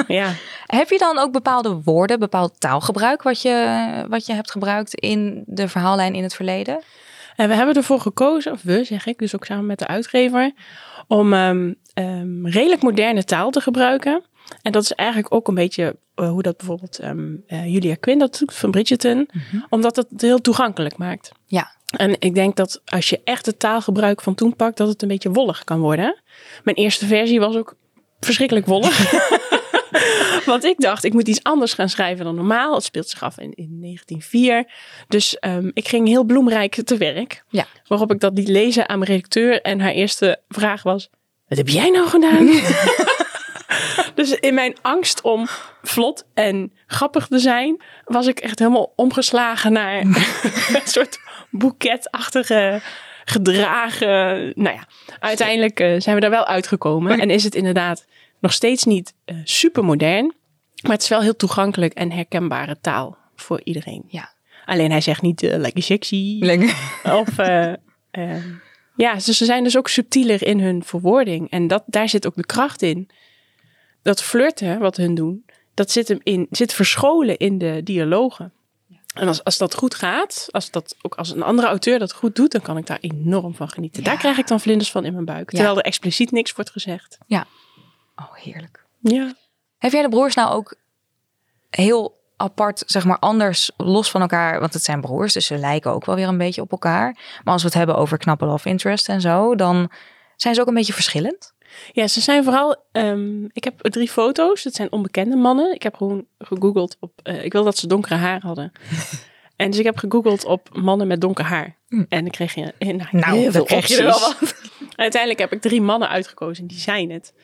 ja. 0.06 0.32
Heb 0.66 0.88
je 0.88 0.98
dan 0.98 1.18
ook 1.18 1.32
bepaalde 1.32 1.80
woorden, 1.84 2.18
bepaald 2.18 2.60
taalgebruik 2.60 3.22
wat 3.22 3.42
je, 3.42 4.06
wat 4.08 4.26
je 4.26 4.32
hebt 4.32 4.50
gebruikt 4.50 4.94
in 4.94 5.44
de 5.46 5.68
verhaallijn 5.68 6.14
in 6.14 6.22
het 6.22 6.34
verleden? 6.34 6.82
En 7.36 7.48
we 7.48 7.54
hebben 7.54 7.74
ervoor 7.74 8.00
gekozen, 8.00 8.52
of 8.52 8.62
we 8.62 8.84
zeg 8.84 9.06
ik, 9.06 9.18
dus 9.18 9.34
ook 9.34 9.44
samen 9.44 9.66
met 9.66 9.78
de 9.78 9.86
uitgever, 9.86 10.52
om 11.08 11.32
ehm, 11.32 11.72
ehm, 11.94 12.46
redelijk 12.46 12.82
moderne 12.82 13.24
taal 13.24 13.50
te 13.50 13.60
gebruiken. 13.60 14.22
En 14.62 14.72
dat 14.72 14.82
is 14.82 14.92
eigenlijk 14.92 15.34
ook 15.34 15.48
een 15.48 15.54
beetje 15.54 15.96
eh, 16.14 16.28
hoe 16.28 16.42
dat 16.42 16.56
bijvoorbeeld 16.56 16.98
ehm, 16.98 17.34
eh, 17.46 17.66
Julia 17.66 17.94
Quinn 18.00 18.18
dat 18.18 18.38
doet 18.38 18.54
van 18.54 18.70
Bridgerton. 18.70 19.28
Omdat 19.68 19.96
het 19.96 20.06
het 20.10 20.20
heel 20.20 20.40
toegankelijk 20.40 20.96
maakt. 20.96 21.32
Ja. 21.46 21.74
En 21.96 22.16
ik 22.18 22.34
denk 22.34 22.56
dat 22.56 22.80
als 22.84 23.08
je 23.08 23.20
echt 23.24 23.46
het 23.46 23.58
taalgebruik 23.58 24.20
van 24.20 24.34
toen 24.34 24.56
pakt, 24.56 24.76
dat 24.76 24.88
het 24.88 25.02
een 25.02 25.08
beetje 25.08 25.30
wollig 25.30 25.64
kan 25.64 25.80
worden. 25.80 26.20
Mijn 26.64 26.76
eerste 26.76 27.06
versie 27.06 27.40
was 27.40 27.56
ook 27.56 27.76
verschrikkelijk 28.20 28.66
wollig. 28.66 29.12
Want 30.44 30.64
ik 30.64 30.80
dacht, 30.80 31.04
ik 31.04 31.12
moet 31.12 31.28
iets 31.28 31.42
anders 31.42 31.74
gaan 31.74 31.88
schrijven 31.88 32.24
dan 32.24 32.34
normaal. 32.34 32.74
Het 32.74 32.84
speelt 32.84 33.08
zich 33.08 33.22
af 33.22 33.38
in, 33.38 33.52
in 33.54 33.80
1904. 33.80 34.70
Dus 35.08 35.38
ehm, 35.38 35.70
ik 35.72 35.88
ging 35.88 36.08
heel 36.08 36.24
bloemrijk 36.24 36.74
te 36.84 36.96
werk. 36.96 37.44
Ja. 37.48 37.66
Waarop 37.86 38.12
ik 38.12 38.20
dat 38.20 38.38
liet 38.38 38.48
lezen 38.48 38.88
aan 38.88 38.98
mijn 38.98 39.10
redacteur. 39.10 39.60
En 39.62 39.80
haar 39.80 39.92
eerste 39.92 40.40
vraag 40.48 40.82
was, 40.82 41.10
wat 41.48 41.58
heb 41.58 41.68
jij 41.68 41.90
nou 41.90 42.08
gedaan? 42.08 42.46
dus 44.14 44.30
in 44.30 44.54
mijn 44.54 44.76
angst 44.82 45.20
om 45.20 45.46
vlot 45.82 46.24
en 46.34 46.72
grappig 46.86 47.26
te 47.26 47.38
zijn, 47.38 47.82
was 48.04 48.26
ik 48.26 48.38
echt 48.38 48.58
helemaal 48.58 48.92
omgeslagen 48.96 49.72
naar 49.72 50.00
een 50.00 50.16
soort 50.84 51.18
boeketachtige 51.50 52.80
gedragen. 53.24 54.52
Nou 54.54 54.76
ja, 54.76 54.86
uiteindelijk 55.18 55.80
eh, 55.80 55.94
zijn 55.98 56.14
we 56.14 56.20
daar 56.20 56.30
wel 56.30 56.46
uitgekomen. 56.46 57.20
En 57.20 57.30
is 57.30 57.44
het 57.44 57.54
inderdaad 57.54 58.04
nog 58.40 58.52
steeds 58.52 58.84
niet 58.84 59.14
eh 59.24 59.36
super 59.44 59.84
modern. 59.84 60.34
Maar 60.82 60.92
het 60.92 61.02
is 61.02 61.08
wel 61.08 61.20
heel 61.20 61.36
toegankelijk 61.36 61.92
en 61.94 62.12
herkenbare 62.12 62.76
taal 62.80 63.16
voor 63.36 63.60
iedereen. 63.64 64.04
Ja. 64.08 64.34
Alleen 64.64 64.90
hij 64.90 65.00
zegt 65.00 65.22
niet 65.22 65.42
eh, 65.42 65.58
lekker 65.58 65.82
sexy. 65.82 66.36
Lekker. 66.40 66.74
Of 67.02 67.38
eh, 67.38 67.72
ja, 68.96 69.14
dus 69.14 69.24
ze 69.36 69.44
zijn 69.44 69.64
dus 69.64 69.76
ook 69.76 69.88
subtieler 69.88 70.46
in 70.46 70.60
hun 70.60 70.84
verwoording. 70.84 71.50
En 71.50 71.66
dat, 71.66 71.82
daar 71.86 72.08
zit 72.08 72.26
ook 72.26 72.36
de 72.36 72.46
kracht 72.46 72.82
in. 72.82 73.08
Dat 74.02 74.22
flirten, 74.22 74.78
wat 74.78 74.96
hun 74.96 75.14
doen, 75.14 75.44
dat 75.74 75.90
zit, 75.90 76.08
hem 76.08 76.20
in, 76.22 76.46
zit 76.50 76.72
verscholen 76.72 77.36
in 77.36 77.58
de 77.58 77.80
dialogen. 77.84 78.52
En 79.14 79.28
als, 79.28 79.44
als 79.44 79.58
dat 79.58 79.74
goed 79.74 79.94
gaat, 79.94 80.48
als 80.50 80.70
dat 80.70 80.96
ook 81.02 81.14
als 81.14 81.30
een 81.30 81.42
andere 81.42 81.68
auteur 81.68 81.98
dat 81.98 82.12
goed 82.12 82.36
doet, 82.36 82.52
dan 82.52 82.60
kan 82.60 82.76
ik 82.76 82.86
daar 82.86 82.98
enorm 83.00 83.54
van 83.54 83.68
genieten. 83.68 84.02
Daar 84.04 84.12
Ja. 84.12 84.18
krijg 84.18 84.38
ik 84.38 84.46
dan 84.46 84.60
vlinders 84.60 84.90
van 84.90 85.04
in 85.04 85.12
mijn 85.12 85.24
buik. 85.24 85.50
Ja. 85.50 85.56
Terwijl 85.56 85.78
er 85.78 85.84
expliciet 85.84 86.30
niks 86.30 86.52
wordt 86.52 86.70
gezegd. 86.70 87.18
Oh, 88.16 88.34
heerlijk. 88.34 88.84
Ja. 89.00 89.34
Heb 89.78 89.92
jij 89.92 90.02
de 90.02 90.08
broers 90.08 90.34
nou 90.34 90.52
ook 90.54 90.74
heel 91.70 92.24
apart, 92.36 92.82
zeg 92.86 93.04
maar 93.04 93.18
anders, 93.18 93.70
los 93.76 94.10
van 94.10 94.20
elkaar? 94.20 94.60
Want 94.60 94.72
het 94.72 94.82
zijn 94.82 95.00
broers, 95.00 95.32
dus 95.32 95.46
ze 95.46 95.56
lijken 95.58 95.90
ook 95.92 96.04
wel 96.04 96.14
weer 96.14 96.28
een 96.28 96.38
beetje 96.38 96.60
op 96.62 96.70
elkaar. 96.70 97.12
Maar 97.44 97.52
als 97.52 97.62
we 97.62 97.68
het 97.68 97.76
hebben 97.76 97.96
over 97.96 98.18
knappe 98.18 98.44
love 98.46 98.68
interest 98.68 99.08
en 99.08 99.20
zo, 99.20 99.54
dan 99.54 99.90
zijn 100.36 100.54
ze 100.54 100.60
ook 100.60 100.66
een 100.66 100.74
beetje 100.74 100.92
verschillend. 100.92 101.54
Ja, 101.92 102.06
ze 102.06 102.20
zijn 102.20 102.44
vooral. 102.44 102.76
ehm, 102.92 103.44
ik 103.44 103.64
heb 103.64 103.80
drie 103.80 104.08
foto's. 104.08 104.64
Het 104.64 104.74
zijn 104.74 104.92
onbekende 104.92 105.36
mannen. 105.36 105.74
Ik 105.74 105.82
heb 105.82 105.94
gewoon 105.94 106.26
gegoogeld 106.38 106.96
op. 107.00 107.12
eh, 107.22 107.44
ik 107.44 107.52
wil 107.52 107.64
dat 107.64 107.76
ze 107.78 107.86
donkere 107.86 108.14
haar 108.14 108.40
hadden. 108.40 108.72
en 109.56 109.70
dus 109.70 109.78
ik 109.78 109.84
heb 109.84 109.96
gegoogeld 109.98 110.44
op 110.44 110.68
mannen 110.72 111.06
met 111.06 111.20
donker 111.20 111.44
haar. 111.44 111.76
Hm. 111.88 112.04
En 112.08 112.20
dan 112.22 112.30
kreeg 112.30 112.54
je 112.54 112.72
nou, 112.78 113.02
Nou, 113.10 113.36
heel 113.38 113.50
veel 113.52 113.64
krijg 113.64 113.86
je 113.88 113.96
er 113.96 114.04
wel 114.04 114.26
opties. 114.28 114.54
Uiteindelijk 114.96 115.40
heb 115.40 115.52
ik 115.52 115.60
drie 115.60 115.80
mannen 115.80 116.08
uitgekozen. 116.08 116.62
en 116.62 116.68
Die 116.68 116.78
zijn 116.78 117.10
het. 117.10 117.34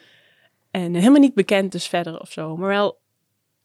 En 0.73 0.95
helemaal 0.95 1.21
niet 1.21 1.35
bekend 1.35 1.73
dus 1.73 1.87
verder 1.87 2.21
of 2.21 2.33
zo. 2.33 2.57
Maar 2.57 2.69
wel. 2.69 3.01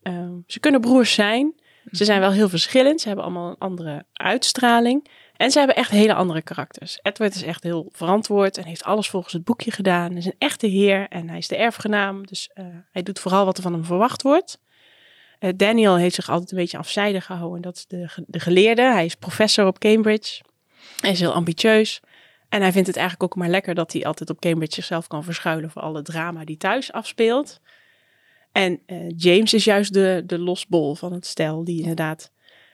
ehm, 0.02 0.34
ze 0.48 0.60
kunnen 0.60 0.82
broers 0.82 1.14
zijn. 1.14 1.54
Ze 1.92 2.06
zijn 2.06 2.20
wel 2.20 2.32
heel 2.32 2.50
verschillend. 2.50 3.02
Ze 3.02 3.08
hebben 3.08 3.26
allemaal 3.26 3.50
een 3.50 3.58
andere 3.58 4.06
uitstraling. 4.14 5.08
En 5.38 5.52
ze 5.52 5.58
hebben 5.58 5.76
echt 5.76 5.92
hele 5.92 6.14
andere 6.14 6.42
karakters. 6.42 7.00
Edward 7.02 7.36
is 7.36 7.44
echt 7.44 7.64
heel 7.64 7.90
verantwoord 7.92 8.58
en 8.58 8.64
heeft 8.64 8.84
alles 8.84 9.10
volgens 9.10 9.34
het 9.34 9.44
boekje 9.44 9.72
gedaan. 9.72 10.10
Hij 10.10 10.18
is 10.20 10.26
een 10.26 10.36
echte 10.38 10.68
heer 10.68 11.08
en 11.10 11.30
hij 11.30 11.38
is 11.38 11.48
de 11.48 11.56
erfgenaam. 11.58 12.26
Dus 12.26 12.50
eh, 12.54 12.66
hij 12.92 13.04
doet 13.04 13.20
vooral 13.20 13.46
wat 13.46 13.58
er 13.58 13.64
van 13.64 13.74
hem 13.74 13.86
verwacht 13.86 14.22
wordt. 14.22 14.60
Eh, 15.40 15.50
Daniel 15.56 15.96
heeft 15.96 16.16
zich 16.16 16.30
altijd 16.30 16.52
een 16.52 16.58
beetje 16.58 16.78
afzijdig 16.78 17.26
gehouden. 17.26 17.62
Dat 17.62 17.76
is 17.76 17.86
de, 17.88 18.10
de 18.28 18.40
geleerde. 18.40 18.82
Hij 18.82 19.06
is 19.06 19.16
professor 19.16 19.66
op 19.66 19.80
Cambridge. 19.80 20.42
Hij 21.00 21.12
is 21.12 21.20
heel 21.20 21.34
ambitieus. 21.34 22.02
En 22.50 22.62
hij 22.62 22.72
vindt 22.72 22.88
het 22.88 22.98
eigenlijk 22.98 23.32
ook 23.32 23.40
maar 23.40 23.50
lekker 23.50 23.76
dat 23.76 23.94
hij 23.94 24.06
altijd 24.06 24.30
op 24.30 24.40
Cambridge 24.40 24.76
zichzelf 24.76 25.08
kan 25.08 25.24
verschuilen 25.24 25.70
voor 25.72 25.82
alle 25.82 26.02
drama 26.02 26.46
die 26.46 26.58
thuis 26.58 26.92
afspeelt. 26.92 27.60
En 28.52 28.82
eh, 28.86 29.10
James 29.18 29.54
is 29.54 29.64
juist 29.64 29.94
de, 29.94 30.24
de 30.26 30.40
losbol 30.40 30.96
van 30.96 31.14
het 31.14 31.26
stel, 31.26 31.64
die 31.64 31.80
inderdaad 31.80 32.32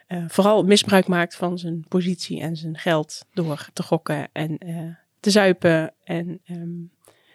eh, 0.08 0.24
vooral 0.28 0.64
misbruik 0.64 1.08
maakt 1.08 1.36
van 1.36 1.58
zijn 1.58 1.86
positie 1.88 2.42
en 2.42 2.56
zijn 2.56 2.78
geld 2.78 3.26
door 3.34 3.68
te 3.74 3.84
gokken 3.84 4.30
en 4.32 4.58
eh, 4.58 4.78
te 5.20 5.30
zuipen 5.30 5.94
en 6.04 6.40
ehm, 6.46 6.70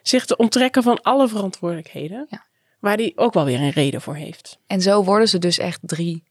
zich 0.03 0.25
te 0.25 0.37
onttrekken 0.37 0.83
van 0.83 1.03
alle 1.03 1.29
verantwoordelijkheden. 1.29 2.27
Ja. 2.31 2.47
Waar 2.81 2.97
hij 2.97 3.13
ook 3.15 3.35
wel 3.35 3.45
weer 3.45 3.61
een 3.61 3.71
reden 3.71 4.01
voor 4.01 4.15
heeft. 4.15 4.59
En 4.67 4.81
zo 4.81 5.05
worden 5.05 5.29
ze 5.29 5.39
dus 5.39 5.59
echt 5.59 5.81
drie 5.83 6.25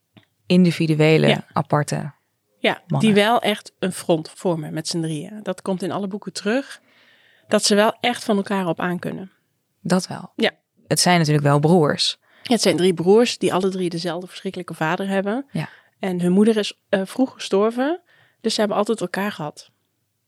individuele, 0.46 1.28
Ja. 1.28 1.46
aparte. 1.54 2.12
Ja, 2.68 2.82
Mannen. 2.88 3.00
die 3.14 3.24
wel 3.24 3.42
echt 3.42 3.72
een 3.80 3.92
front 3.92 4.32
vormen 4.36 4.74
met 4.74 4.88
z'n 4.88 5.02
drieën. 5.02 5.40
Dat 5.44 5.62
komt 5.62 5.84
in 5.84 5.92
alle 5.92 6.08
boeken 6.08 6.34
terug. 6.34 6.82
Dat 7.48 7.64
ze 7.64 7.76
wel 7.76 7.98
echt 8.00 8.24
van 8.24 8.38
elkaar 8.38 8.68
op 8.68 8.80
aan 8.80 9.00
kunnen. 9.00 9.32
Dat 9.82 10.08
wel. 10.08 10.32
Ja. 10.36 10.52
Het 10.88 11.00
zijn 11.00 11.18
natuurlijk 11.18 11.46
wel 11.46 11.60
broers. 11.60 12.18
Ja, 12.44 12.54
het 12.54 12.62
zijn 12.62 12.78
drie 12.78 12.94
broers 12.94 13.38
die 13.38 13.54
alle 13.54 13.70
drie 13.70 13.90
dezelfde 13.90 14.28
verschrikkelijke 14.28 14.74
vader 14.74 15.08
hebben. 15.08 15.46
Ja. 15.52 15.70
En 16.00 16.22
hun 16.22 16.32
moeder 16.32 16.58
is 16.58 16.80
eh, 16.90 17.02
vroeg 17.06 17.34
gestorven. 17.34 18.02
Dus 18.42 18.54
ze 18.54 18.60
hebben 18.60 18.78
altijd 18.78 19.02
elkaar 19.02 19.32
gehad. 19.32 19.70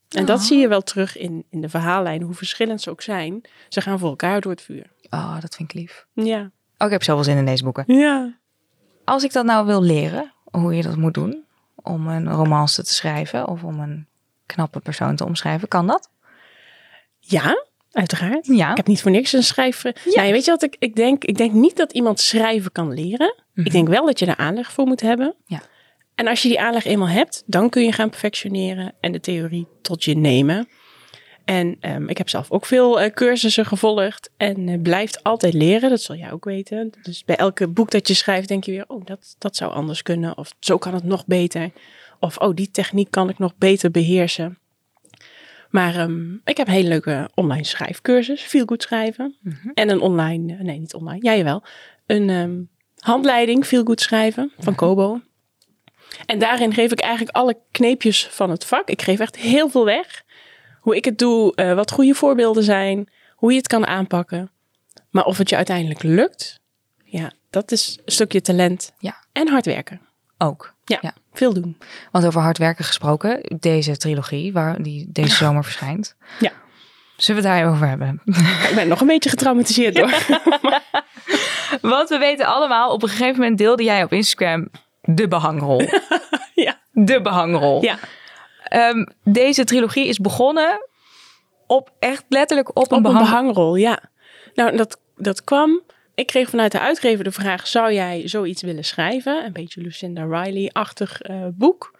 En 0.10 0.26
dat 0.26 0.40
Oh. 0.40 0.46
zie 0.46 0.58
je 0.60 0.68
wel 0.68 0.82
terug 0.82 1.18
in, 1.18 1.46
in 1.50 1.62
de 1.62 1.70
verhaallijn, 1.70 2.22
hoe 2.22 2.34
verschillend 2.34 2.82
ze 2.82 2.90
ook 2.90 3.02
zijn. 3.02 3.42
Ze 3.70 3.82
gaan 3.82 4.00
voor 4.00 4.10
elkaar 4.10 4.42
door 4.42 4.52
het 4.52 4.62
vuur. 4.62 4.92
Oh, 5.10 5.42
dat 5.42 5.56
vind 5.56 5.74
ik 5.74 5.80
lief. 5.80 6.06
Ja. 6.14 6.40
Oh, 6.78 6.86
ik 6.88 6.92
heb 6.92 7.04
zoveel 7.04 7.24
zin 7.24 7.38
in 7.38 7.46
deze 7.46 7.64
boeken. 7.64 7.84
Ja. 7.88 8.38
Als 9.06 9.24
ik 9.24 9.34
dat 9.34 9.46
nou 9.46 9.66
wil 9.66 9.82
leren, 9.82 10.34
hoe 10.44 10.76
je 10.76 10.84
dat 10.84 10.96
moet 10.96 11.14
doen, 11.14 11.44
om 11.90 12.08
een 12.08 12.32
romance 12.32 12.84
te 12.84 12.94
schrijven 12.94 13.48
of 13.48 13.64
om 13.64 13.80
een 13.80 14.08
knappe 14.46 14.80
persoon 14.80 15.16
te 15.16 15.26
omschrijven, 15.26 15.68
kan 15.68 15.88
dat? 15.88 16.10
Ja, 17.20 17.66
uiteraard. 17.92 18.46
Ja. 18.46 18.72
Ik 18.72 18.78
heb 18.78 18.88
niet 18.88 19.02
voor 19.02 19.12
niks 19.12 19.34
een 19.34 19.44
schrijver. 19.44 19.96
Ja. 20.14 20.22
weet 20.22 20.46
je 20.46 20.52
wat 20.52 20.64
ik, 20.64 20.76
ik 20.80 20.96
denk? 20.96 21.24
Ik 21.24 21.38
denk 21.38 21.54
niet 21.54 21.78
dat 21.78 21.92
iemand 21.92 22.20
schrijven 22.20 22.72
kan 22.72 22.94
leren. 22.94 23.36
Ik 23.54 23.72
denk 23.72 23.88
wel 23.88 24.06
dat 24.06 24.20
je 24.20 24.26
er 24.26 24.38
aanleg 24.38 24.72
voor 24.72 24.86
moet 24.86 25.02
hebben. 25.02 25.36
Ja. 25.46 25.62
En 26.16 26.28
als 26.28 26.42
je 26.42 26.48
die 26.48 26.62
aanleg 26.62 26.86
eenmaal 26.86 27.08
hebt, 27.08 27.44
dan 27.46 27.70
kun 27.70 27.84
je 27.84 27.92
gaan 27.92 28.10
perfectioneren 28.10 28.94
en 29.00 29.12
de 29.12 29.20
theorie 29.20 29.68
tot 29.82 30.04
je 30.04 30.18
nemen. 30.18 30.68
En 31.50 31.78
ehm, 31.80 32.08
ik 32.08 32.18
heb 32.18 32.30
zelf 32.30 32.52
ook 32.52 32.66
veel 32.66 33.02
eh, 33.02 33.14
cursussen 33.14 33.66
gevolgd 33.66 34.30
en 34.38 34.68
uh, 34.68 34.82
blijft 34.82 35.24
altijd 35.24 35.54
leren. 35.54 35.90
Dat 35.90 36.02
zul 36.02 36.16
jij 36.16 36.32
ook 36.32 36.46
weten. 36.46 36.92
Dus 37.02 37.26
bij 37.26 37.36
elke 37.36 37.68
boek 37.68 37.92
dat 37.92 38.08
je 38.08 38.14
schrijft 38.14 38.48
denk 38.48 38.64
je 38.64 38.72
weer, 38.72 38.84
oh, 38.88 39.06
dat, 39.06 39.36
dat 39.38 39.56
zou 39.56 39.72
anders 39.72 40.02
kunnen. 40.02 40.38
Of 40.38 40.54
zo 40.60 40.78
kan 40.78 40.94
het 40.94 41.04
nog 41.04 41.26
beter. 41.26 41.72
Of, 42.20 42.38
oh, 42.38 42.56
die 42.56 42.72
techniek 42.72 43.12
kan 43.12 43.30
ik 43.30 43.40
nog 43.40 43.56
beter 43.58 43.92
beheersen. 43.92 44.58
Maar 45.70 46.00
um, 46.00 46.42
ik 46.46 46.58
heb 46.58 46.68
een 46.68 46.74
hele 46.74 46.88
leuke 46.88 47.30
online 47.36 47.66
schrijfcursus, 47.66 48.42
veel 48.42 48.66
goed 48.66 48.84
schrijven. 48.84 49.38
Mm 49.42 49.58
-hmm. 49.62 49.72
En 49.74 49.90
een 49.90 50.02
online, 50.02 50.54
uh, 50.54 50.60
nee 50.60 50.80
niet 50.80 50.94
online, 50.94 51.22
jij 51.22 51.38
ja, 51.38 51.44
wel. 51.44 51.64
Een 52.06 52.30
um, 52.30 52.70
handleiding, 53.00 53.68
veel 53.68 53.84
goed 53.84 54.02
schrijven 54.02 54.52
van 54.58 54.76
Kobo. 54.76 55.22
En 56.26 56.40
daarin 56.40 56.74
geef 56.74 56.92
ik 56.92 57.00
eigenlijk 57.00 57.36
alle 57.36 57.58
kneepjes 57.72 58.28
van 58.28 58.50
het 58.50 58.66
vak. 58.66 58.90
Ik 58.90 59.02
geef 59.02 59.20
echt 59.20 59.38
heel 59.38 59.70
veel 59.70 59.86
weg. 59.86 60.24
Hoe 60.80 60.96
ik 60.96 61.06
het 61.06 61.18
doe, 61.18 61.54
uh, 61.56 61.74
wat 61.74 61.92
goede 61.92 62.14
voorbeelden 62.14 62.64
zijn, 62.64 63.10
hoe 63.36 63.52
je 63.52 63.58
het 63.58 63.68
kan 63.68 63.88
aanpakken. 63.88 64.52
Maar 65.10 65.24
of 65.26 65.38
het 65.38 65.50
je 65.50 65.56
uiteindelijk 65.56 66.04
lukt, 66.04 66.60
ja, 67.04 67.32
dat 67.50 67.72
is 67.72 68.00
een 68.06 68.12
stukje 68.12 68.42
talent 68.42 68.94
ja. 69.00 69.24
en 69.32 69.48
hard 69.48 69.66
werken. 69.66 70.02
Ook. 70.38 70.74
Ja, 70.86 70.98
ja, 71.02 71.14
veel 71.34 71.54
doen. 71.54 71.78
Want 72.12 72.26
over 72.26 72.42
hard 72.42 72.58
werken 72.58 72.86
gesproken, 72.86 73.58
deze 73.60 73.98
trilogie, 73.98 74.54
waar 74.54 74.82
die 74.82 75.08
deze 75.12 75.36
zomer 75.36 75.64
verschijnt. 75.64 76.16
Ja. 76.40 76.52
Zullen 77.18 77.42
we 77.42 77.48
het 77.48 77.58
daar 77.58 77.72
over 77.72 77.88
hebben? 77.88 78.22
Ik 78.70 78.72
ben 78.76 78.88
nog 78.88 79.02
een 79.02 79.08
beetje 79.08 79.30
getraumatiseerd 79.30 79.96
door. 79.96 80.14
Want 81.92 82.10
we 82.10 82.18
weten 82.18 82.46
allemaal, 82.46 82.92
op 82.92 83.04
een 83.04 83.10
gegeven 83.10 83.40
moment 83.40 83.58
deelde 83.58 83.84
jij 83.84 84.04
op 84.04 84.14
Instagram 84.14 84.70
de 85.02 85.28
behangrol. 85.28 85.82
ja. 86.66 86.80
De 86.92 87.22
behangrol. 87.22 87.84
Ja. 87.84 87.98
Um, 88.70 89.08
deze 89.24 89.64
trilogie 89.64 90.08
is 90.08 90.18
begonnen 90.18 90.88
op 91.68 91.92
echt 92.00 92.24
letterlijk 92.30 92.70
op 92.70 92.92
een, 92.92 92.98
op 92.98 93.04
behang... 93.04 93.20
een 93.20 93.26
behangrol. 93.26 93.76
Ja. 93.76 94.00
Nou, 94.54 94.78
dat, 94.78 95.00
dat 95.16 95.44
kwam. 95.44 95.82
Ik 96.16 96.28
kreeg 96.28 96.50
vanuit 96.50 96.72
de 96.72 96.80
uitgever 96.80 97.24
de 97.24 97.32
vraag: 97.32 97.68
zou 97.68 97.94
jij 97.94 98.28
zoiets 98.28 98.62
willen 98.62 98.86
schrijven? 98.86 99.46
Een 99.46 99.54
beetje 99.54 99.82
Lucinda 99.82 100.24
Riley-achtig 100.24 101.30
uh, 101.30 101.46
boek. 101.54 101.98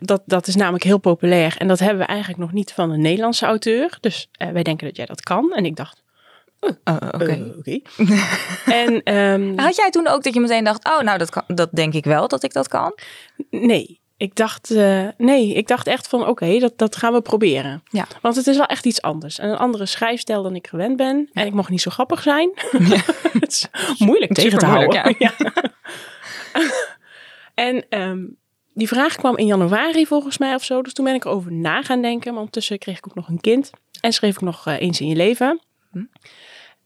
Dat, 0.00 0.22
dat 0.26 0.46
is 0.46 0.54
namelijk 0.54 0.84
heel 0.84 0.98
populair. 0.98 1.56
En 1.58 1.68
dat 1.68 1.78
hebben 1.78 1.98
we 1.98 2.04
eigenlijk 2.04 2.40
nog 2.40 2.52
niet 2.52 2.72
van 2.72 2.90
een 2.90 3.00
Nederlandse 3.00 3.46
auteur. 3.46 3.98
Dus 4.00 4.28
uh, 4.38 4.48
wij 4.48 4.62
denken 4.62 4.86
dat 4.86 4.96
jij 4.96 5.06
dat 5.06 5.20
kan. 5.20 5.52
En 5.52 5.64
ik 5.64 5.76
dacht. 5.76 6.02
Uh, 6.60 6.70
Oké. 6.84 7.14
Okay. 7.14 7.54
Okay. 7.58 7.82
en 8.84 9.14
um, 9.14 9.58
had 9.58 9.76
jij 9.76 9.90
toen 9.90 10.08
ook 10.08 10.22
dat 10.22 10.34
je 10.34 10.40
meteen 10.40 10.64
dacht: 10.64 10.86
oh, 10.86 11.00
nou, 11.00 11.18
dat, 11.18 11.30
kan, 11.30 11.42
dat 11.46 11.68
denk 11.72 11.94
ik 11.94 12.04
wel 12.04 12.28
dat 12.28 12.42
ik 12.42 12.52
dat 12.52 12.68
kan? 12.68 12.98
Nee. 13.50 14.02
Ik 14.24 14.36
dacht, 14.36 14.70
uh, 14.70 15.08
nee, 15.16 15.54
ik 15.54 15.68
dacht 15.68 15.86
echt 15.86 16.08
van 16.08 16.20
oké, 16.20 16.30
okay, 16.30 16.58
dat, 16.58 16.78
dat 16.78 16.96
gaan 16.96 17.12
we 17.12 17.22
proberen. 17.22 17.82
Ja. 17.90 18.06
Want 18.20 18.36
het 18.36 18.46
is 18.46 18.56
wel 18.56 18.66
echt 18.66 18.86
iets 18.86 19.02
anders. 19.02 19.38
En 19.38 19.48
een 19.48 19.56
andere 19.56 19.86
schrijfstijl 19.86 20.42
dan 20.42 20.54
ik 20.54 20.66
gewend 20.66 20.96
ben. 20.96 21.28
Ja. 21.32 21.40
En 21.40 21.46
ik 21.46 21.52
mocht 21.52 21.68
niet 21.68 21.80
zo 21.80 21.90
grappig 21.90 22.22
zijn. 22.22 22.50
Ja. 22.88 23.00
het 23.40 23.52
is 23.52 23.68
moeilijk 23.98 24.32
tegen 24.32 24.58
te 24.58 24.66
moeilijk, 24.66 24.92
houden. 24.92 25.16
Ja. 25.24 25.52
en 27.54 27.84
um, 27.88 28.36
die 28.74 28.88
vraag 28.88 29.16
kwam 29.16 29.36
in 29.36 29.46
januari 29.46 30.06
volgens 30.06 30.38
mij 30.38 30.54
of 30.54 30.64
zo. 30.64 30.82
Dus 30.82 30.92
toen 30.92 31.04
ben 31.04 31.14
ik 31.14 31.24
erover 31.24 31.52
na 31.52 31.82
gaan 31.82 32.02
denken. 32.02 32.30
Maar 32.30 32.38
ondertussen 32.38 32.78
kreeg 32.78 32.98
ik 32.98 33.08
ook 33.08 33.14
nog 33.14 33.28
een 33.28 33.40
kind. 33.40 33.70
En 34.00 34.12
schreef 34.12 34.34
ik 34.34 34.40
nog 34.40 34.68
uh, 34.68 34.80
eens 34.80 35.00
in 35.00 35.08
je 35.08 35.16
leven. 35.16 35.60
Hm. 35.90 36.04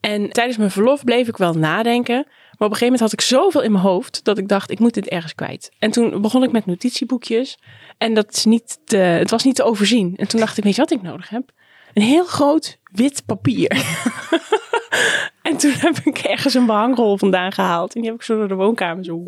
En 0.01 0.31
tijdens 0.31 0.57
mijn 0.57 0.71
verlof 0.71 1.05
bleef 1.05 1.29
ik 1.29 1.37
wel 1.37 1.55
nadenken. 1.55 2.27
Maar 2.59 2.69
op 2.69 2.75
een 2.75 2.79
gegeven 2.79 3.01
moment 3.01 3.01
had 3.01 3.13
ik 3.13 3.21
zoveel 3.21 3.63
in 3.63 3.73
mijn 3.73 3.85
hoofd 3.85 4.25
dat 4.25 4.39
ik 4.39 4.49
dacht, 4.49 4.71
ik 4.71 4.79
moet 4.79 4.95
dit 4.95 5.09
ergens 5.09 5.35
kwijt. 5.35 5.71
En 5.79 5.91
toen 5.91 6.21
begon 6.21 6.43
ik 6.43 6.53
met 6.53 6.67
notitieboekjes. 6.67 7.59
En 7.99 8.15
dat 8.15 8.33
is 8.37 8.45
niet 8.45 8.79
te, 8.85 8.97
het 8.97 9.31
was 9.31 9.45
niet 9.45 9.55
te 9.55 9.63
overzien. 9.63 10.17
En 10.17 10.29
toen 10.29 10.41
dacht 10.41 10.59
ik, 10.59 10.65
weet 10.65 10.75
je 10.75 10.81
wat 10.81 10.91
ik 10.91 11.03
nodig 11.03 11.29
heb? 11.29 11.51
Een 11.95 12.03
heel 12.03 12.25
groot 12.25 12.79
wit 12.93 13.23
papier. 13.27 13.71
en 15.43 15.57
toen 15.57 15.73
heb 15.73 15.97
ik 15.97 16.19
ergens 16.19 16.55
een 16.55 16.67
behangrol 16.67 17.17
vandaan 17.17 17.53
gehaald. 17.53 17.95
En 17.95 18.01
die 18.01 18.11
heb 18.11 18.19
ik 18.19 18.27
zo 18.27 18.39
door 18.39 18.49
de 18.49 18.55
woonkamer 18.55 19.05
zo. 19.05 19.25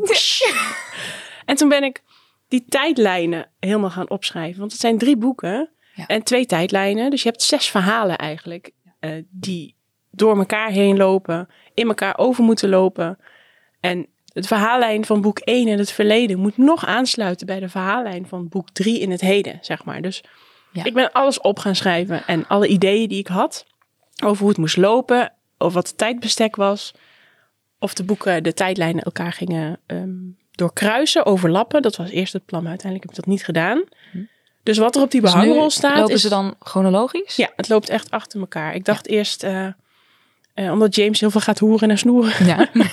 en 1.45 1.57
toen 1.57 1.69
ben 1.69 1.83
ik 1.83 2.03
die 2.49 2.64
tijdlijnen 2.69 3.51
helemaal 3.61 3.90
gaan 3.90 4.11
opschrijven. 4.11 4.59
Want 4.59 4.73
het 4.73 4.81
zijn 4.81 4.99
drie 4.99 5.16
boeken 5.16 5.71
ja. 5.95 6.07
en 6.07 6.23
twee 6.23 6.47
tijdlijnen. 6.47 7.11
Dus 7.11 7.23
je 7.23 7.29
hebt 7.29 7.43
zes 7.43 7.69
verhalen 7.69 8.19
eigenlijk 8.19 8.71
uh, 9.01 9.23
die 9.29 9.77
door 10.11 10.38
elkaar 10.38 10.70
heen 10.70 10.96
lopen, 10.96 11.49
in 11.75 11.88
elkaar 11.88 12.18
over 12.18 12.44
moeten 12.44 12.68
lopen. 12.68 13.18
En 13.81 14.07
het 14.33 14.46
verhaallijn 14.46 15.05
van 15.05 15.20
boek 15.20 15.38
1 15.38 15.68
in 15.68 15.79
het 15.79 15.90
verleden 15.90 16.38
moet 16.38 16.57
nog 16.57 16.87
aansluiten 16.87 17.46
bij 17.46 17.61
de 17.61 17.68
verhaallijn 17.68 18.27
van 18.27 18.49
boek 18.49 18.70
3 18.70 19.01
in 19.01 19.11
het 19.11 19.20
heden, 19.20 19.59
zeg 19.61 19.85
maar. 19.85 20.03
Dus 20.03 20.23
ja. 20.73 20.85
ik 20.85 20.94
ben 20.94 21.12
alles 21.12 21.40
op 21.40 21.59
gaan 21.59 21.77
schrijven 21.77 22.27
en 22.27 22.46
alle 22.46 22.66
ideeën 22.66 23.09
die 23.09 23.18
ik 23.18 23.27
had 23.27 23.66
over 24.25 24.38
hoe 24.38 24.49
het 24.49 24.59
moest 24.59 24.77
lopen, 24.77 25.33
over 25.59 25.75
wat 25.75 25.88
het 25.88 25.99
tijdbestek 25.99 26.57
was, 26.57 26.94
of 27.79 27.94
de 27.94 28.05
boeken, 28.05 28.42
de 28.42 28.55
tijdlijnen 28.55 29.03
elkaar 29.03 29.33
gingen 29.33 29.81
um, 29.87 30.38
doorkruisen, 30.51 31.27
overlappen. 31.27 31.83
Dat 31.83 31.96
was 31.96 32.11
eerst 32.11 32.33
het 32.33 32.44
plan, 32.44 32.61
maar 32.61 32.70
uiteindelijk 32.70 33.11
heb 33.11 33.18
ik 33.18 33.25
dat 33.25 33.35
niet 33.35 33.44
gedaan. 33.44 33.85
Hm. 34.12 34.18
Dus 34.62 34.79
wat 34.79 34.96
er 34.96 35.03
op 35.03 35.11
die 35.11 35.20
behangrol 35.20 35.64
dus 35.64 35.75
staat. 35.75 35.99
Lopen 35.99 36.14
is, 36.14 36.20
ze 36.20 36.29
dan 36.29 36.55
chronologisch? 36.59 37.37
Ja, 37.37 37.51
het 37.57 37.68
loopt 37.68 37.88
echt 37.88 38.11
achter 38.11 38.40
elkaar. 38.40 38.75
Ik 38.75 38.85
dacht 38.85 39.09
ja. 39.09 39.16
eerst. 39.16 39.44
Uh, 39.44 39.66
uh, 40.55 40.73
omdat 40.73 40.95
James 40.95 41.21
heel 41.21 41.31
veel 41.31 41.41
gaat 41.41 41.59
hoeren 41.59 41.91
en 41.91 41.99
snoeren. 41.99 42.47
Ja. 42.47 42.69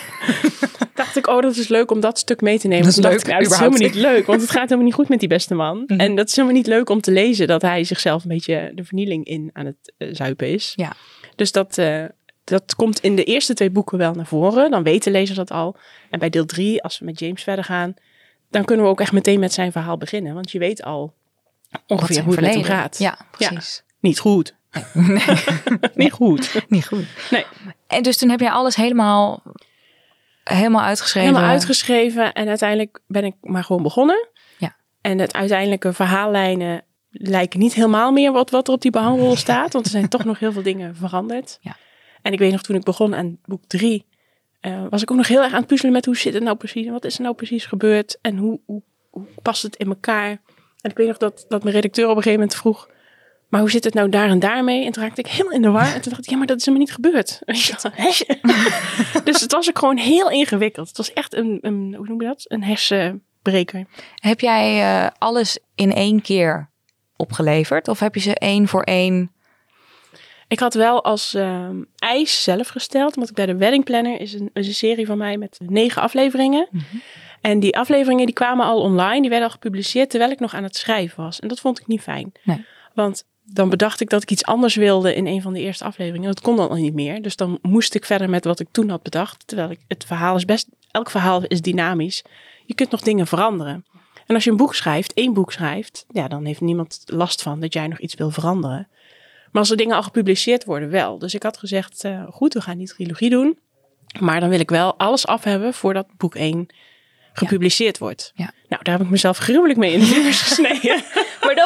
dacht 0.98 1.18
ik, 1.18 1.28
oh, 1.28 1.42
dat 1.42 1.56
is 1.56 1.68
leuk 1.68 1.92
om 1.92 2.00
dat 2.00 2.20
stuk 2.20 2.42
mee 2.42 2.60
te 2.60 2.68
nemen. 2.68 2.84
Dat 2.86 2.98
is 2.98 3.04
leuk. 3.04 3.20
Ik, 3.20 3.28
nou, 3.28 3.44
dat 3.44 3.52
is 3.52 3.58
helemaal 3.58 3.80
niet 3.80 3.96
leuk, 3.96 4.26
want 4.26 4.42
het 4.42 4.50
gaat 4.50 4.64
helemaal 4.64 4.86
niet 4.86 4.94
goed 4.94 5.10
met 5.10 5.20
die 5.20 5.30
beste 5.30 5.54
man. 5.54 5.78
Mm-hmm. 5.78 6.00
En 6.00 6.16
dat 6.16 6.28
is 6.28 6.36
helemaal 6.36 6.58
niet 6.58 6.68
leuk 6.68 6.90
om 6.90 7.02
te 7.02 7.12
lezen 7.12 7.48
dat 7.48 7.62
hij 7.62 7.84
zichzelf 7.84 8.24
een 8.24 8.30
beetje 8.30 8.72
de 8.76 8.84
vernieling 8.84 9.26
in 9.26 9.50
aan 9.54 9.66
het 9.66 9.94
uh, 9.98 10.10
zuipen 10.12 10.48
is. 10.48 10.74
Ja. 10.76 10.94
Dus 11.36 11.52
dat, 11.52 11.78
uh, 11.78 12.06
dat 12.44 12.76
komt 12.76 13.00
in 13.00 13.16
de 13.16 13.24
eerste 13.24 13.54
twee 13.54 13.70
boeken 13.70 13.98
wel 13.98 14.14
naar 14.14 14.28
voren. 14.28 14.72
Dan 14.72 14.84
weet 14.84 15.04
de 15.04 15.12
lezer 15.12 15.36
dat 15.36 15.52
al. 15.52 15.76
En 16.10 16.20
bij 16.20 16.30
deel 16.30 16.46
drie, 16.46 16.84
als 16.84 17.00
we 17.00 17.06
met 17.06 17.20
James 17.20 17.44
verder 17.44 17.64
gaan, 17.64 17.94
dan 18.50 18.66
kunnen 18.66 18.86
we 18.86 18.92
ook 18.92 19.02
echt 19.02 19.12
meteen 19.12 19.40
met 19.40 19.54
zijn 19.54 19.72
verhaal 19.72 19.98
beginnen. 19.98 20.34
Want 20.34 20.52
je 20.52 20.60
weet 20.60 20.84
al 20.84 21.14
ongeveer 21.88 22.24
hoe 22.24 22.32
het 22.32 22.42
met 22.42 22.54
hem 22.54 22.64
gaat. 22.64 22.98
Ja, 22.98 23.18
precies. 23.32 23.84
Ja, 23.88 23.94
niet 24.00 24.20
goed. 24.20 24.56
Nee. 24.94 25.24
niet 26.06 26.12
goed. 26.12 26.66
Niet 26.68 26.88
goed. 26.88 27.06
Nee. 27.30 27.46
En 27.88 28.04
dus 28.04 28.18
toen 28.18 28.30
heb 28.30 28.40
jij 28.40 28.52
alles 28.52 28.76
helemaal, 28.76 29.44
helemaal 30.44 30.84
uitgeschreven? 30.84 31.30
Helemaal 31.30 31.52
uitgeschreven. 31.52 32.34
En 32.34 32.48
uiteindelijk 32.48 33.00
ben 33.08 33.24
ik 33.24 33.36
maar 33.42 33.64
gewoon 33.64 33.84
begonnen. 33.84 34.28
Ja. 34.58 34.76
En 35.02 35.20
het 35.20 35.34
uiteindelijke 35.34 35.94
verhaallijnen 35.94 36.84
lijken 37.10 37.60
niet 37.60 37.74
helemaal 37.74 38.12
meer 38.12 38.32
wat, 38.32 38.50
wat 38.50 38.68
er 38.68 38.74
op 38.74 38.82
die 38.82 38.92
behangrol 38.92 39.36
staat. 39.46 39.74
Want 39.74 39.86
er 39.86 39.92
zijn 39.92 40.10
toch 40.10 40.24
nog 40.24 40.40
heel 40.40 40.52
veel 40.52 40.64
dingen 40.64 40.96
veranderd. 40.96 41.58
Ja. 41.62 41.76
En 42.22 42.34
ik 42.34 42.40
weet 42.40 42.52
nog, 42.52 42.62
toen 42.62 42.76
ik 42.76 42.84
begon 42.84 43.16
aan 43.16 43.38
boek 43.46 43.64
drie, 43.68 44.06
uh, 44.62 44.84
was 44.90 45.02
ik 45.02 45.12
ook 45.12 45.18
nog 45.18 45.28
heel 45.28 45.44
erg 45.44 45.52
aan 45.52 45.60
het 45.60 45.68
puzzelen 45.68 45.94
met 45.94 46.06
hoe 46.06 46.18
zit 46.18 46.34
het 46.34 46.44
nou 46.44 46.58
precies? 46.58 46.86
En 46.86 46.92
wat 46.92 47.06
is 47.06 47.16
er 47.16 47.22
nou 47.22 47.36
precies 47.36 47.66
gebeurd? 47.66 48.18
En 48.22 48.38
hoe, 48.38 48.60
hoe, 48.66 48.82
hoe 49.10 49.26
past 49.42 49.64
het 49.64 49.76
in 49.76 49.88
elkaar? 49.88 50.30
En 50.82 50.92
ik 50.92 50.98
weet 50.98 51.08
nog 51.08 51.18
dat, 51.18 51.46
dat 51.48 51.64
mijn 51.64 51.76
redacteur 51.76 52.06
op 52.06 52.16
een 52.16 52.24
gegeven 52.24 52.40
moment 52.40 52.58
vroeg, 52.58 52.90
maar 53.48 53.60
hoe 53.60 53.70
zit 53.70 53.84
het 53.84 53.94
nou 53.94 54.10
daar 54.10 54.30
en 54.30 54.40
daarmee? 54.40 54.86
En 54.86 54.92
toen 54.92 55.04
raakte 55.04 55.22
ik 55.22 55.28
helemaal 55.28 55.54
in 55.54 55.62
de 55.62 55.70
war. 55.70 55.94
En 55.94 56.02
toen 56.02 56.12
dacht 56.12 56.24
ik, 56.24 56.30
ja, 56.30 56.38
maar 56.38 56.48
dat 56.48 56.58
is 56.58 56.66
helemaal 56.66 56.88
niet 56.88 56.96
gebeurd. 56.96 57.40
dus 59.32 59.42
het 59.42 59.52
was 59.52 59.70
ook 59.70 59.80
gewoon 59.80 59.98
heel 59.98 60.30
ingewikkeld. 60.30 60.88
Het 60.88 60.98
was 60.98 61.14
echt 61.14 61.36
een, 61.36 61.58
een 61.62 61.94
hoe 61.98 62.08
noem 62.08 62.22
je 62.22 62.28
dat? 62.28 62.46
Een 62.48 62.64
hersenbreker. 62.64 63.86
Heb 64.16 64.40
jij 64.40 64.80
uh, 64.80 65.10
alles 65.18 65.60
in 65.76 65.94
één 65.94 66.22
keer 66.22 66.70
opgeleverd? 67.16 67.88
Of 67.88 68.00
heb 68.00 68.16
je 68.16 68.22
ze 68.22 68.36
één 68.36 68.68
voor 68.68 68.84
één? 68.84 69.32
Ik 70.48 70.60
had 70.60 70.74
wel 70.74 71.04
als 71.04 71.36
uh, 71.36 71.70
eis 71.96 72.44
zelf 72.44 72.68
gesteld. 72.68 73.16
Want 73.16 73.30
ik 73.30 73.36
bij 73.36 73.46
de 73.46 73.56
Wedding 73.56 73.84
Planner 73.84 74.22
is 74.22 74.34
een, 74.34 74.50
is 74.54 74.68
een 74.68 74.74
serie 74.74 75.06
van 75.06 75.18
mij 75.18 75.38
met 75.38 75.60
negen 75.66 76.02
afleveringen. 76.02 76.68
Mm-hmm. 76.72 77.02
En 77.42 77.60
die 77.60 77.78
afleveringen 77.78 78.26
die 78.26 78.36
kwamen 78.36 78.66
al 78.66 78.82
online. 78.82 79.22
Die 79.22 79.30
werden 79.30 79.48
al 79.48 79.54
gepubliceerd 79.54 80.10
terwijl 80.10 80.32
ik 80.32 80.40
nog 80.40 80.54
aan 80.54 80.64
het 80.64 80.76
schrijven 80.76 81.24
was. 81.24 81.40
En 81.40 81.48
dat 81.48 81.60
vond 81.60 81.80
ik 81.80 81.88
niet 81.88 82.02
fijn. 82.02 82.32
Nee. 82.44 82.66
Want 82.94 83.26
dan 83.54 83.70
bedacht 83.70 84.02
ik 84.02 84.10
dat 84.10 84.22
ik 84.22 84.32
iets 84.32 84.46
anders 84.46 84.76
wilde 84.76 85.16
in 85.16 85.28
een 85.28 85.42
van 85.42 85.54
de 85.54 85.60
eerste 85.60 85.84
afleveringen. 85.84 86.28
Dat 86.28 86.42
kon 86.42 86.56
dan 86.56 86.70
al 86.70 86.76
niet 86.76 86.94
meer. 86.94 87.22
Dus 87.22 87.36
dan 87.36 87.60
moest 87.62 87.96
ik 87.96 88.06
verder 88.06 88.30
met 88.30 88.44
wat 88.44 88.60
ik 88.60 88.68
toen 88.72 88.90
had 88.90 89.04
bedacht. 89.04 89.48
Terwijl 89.48 89.70
ik, 89.70 89.80
het 89.88 90.06
verhaal 90.06 90.36
is 90.36 90.46
best, 90.46 90.68
elk 90.92 91.10
verhaal 91.10 91.44
is 91.44 91.62
dynamisch. 91.62 92.24
Je 92.66 92.74
kunt 92.74 92.92
nog 92.92 93.02
dingen 93.02 93.28
veranderen. 93.28 93.86
En 94.26 94.36
als 94.36 94.44
je 94.44 94.50
een 94.50 94.58
boek 94.58 94.76
schrijft, 94.76 95.14
één 95.14 95.34
boek 95.34 95.52
schrijft, 95.52 96.06
ja, 96.10 96.28
dan 96.28 96.46
heeft 96.46 96.62
niemand 96.62 97.04
last 97.06 97.42
van 97.42 97.60
dat 97.60 97.74
jij 97.74 97.88
nog 97.88 98.00
iets 98.00 98.16
wil 98.16 98.30
veranderen. 98.30 98.88
Maar 99.52 99.62
als 99.62 99.72
er 99.72 99.78
dingen 99.78 99.96
al 99.96 100.04
gepubliceerd 100.04 100.66
worden, 100.66 100.90
wel. 100.90 101.18
Dus 101.18 101.34
ik 101.34 101.44
had 101.44 101.58
gezegd, 101.58 102.04
uh, 102.06 102.24
goed, 102.30 102.54
we 102.54 102.62
gaan 102.62 102.78
die 102.78 102.88
trilogie 102.88 103.30
doen. 103.30 103.60
Maar 104.20 104.40
dan 104.40 104.50
wil 104.50 104.60
ik 104.60 104.70
wel 104.70 104.98
alles 104.98 105.28
af 105.28 105.44
hebben 105.44 105.74
voordat 105.74 106.08
boek 106.18 106.36
1 106.36 106.68
gepubliceerd 107.34 107.98
ja. 107.98 108.06
wordt. 108.06 108.32
Ja. 108.36 108.52
Nou, 108.68 108.84
daar 108.84 108.98
heb 108.98 109.04
ik 109.04 109.12
mezelf 109.12 109.38
gruwelijk 109.38 109.80
mee 109.80 109.94
in 109.94 110.00
de 110.00 110.06
vingers 110.06 110.42
gesneden. 110.48 111.04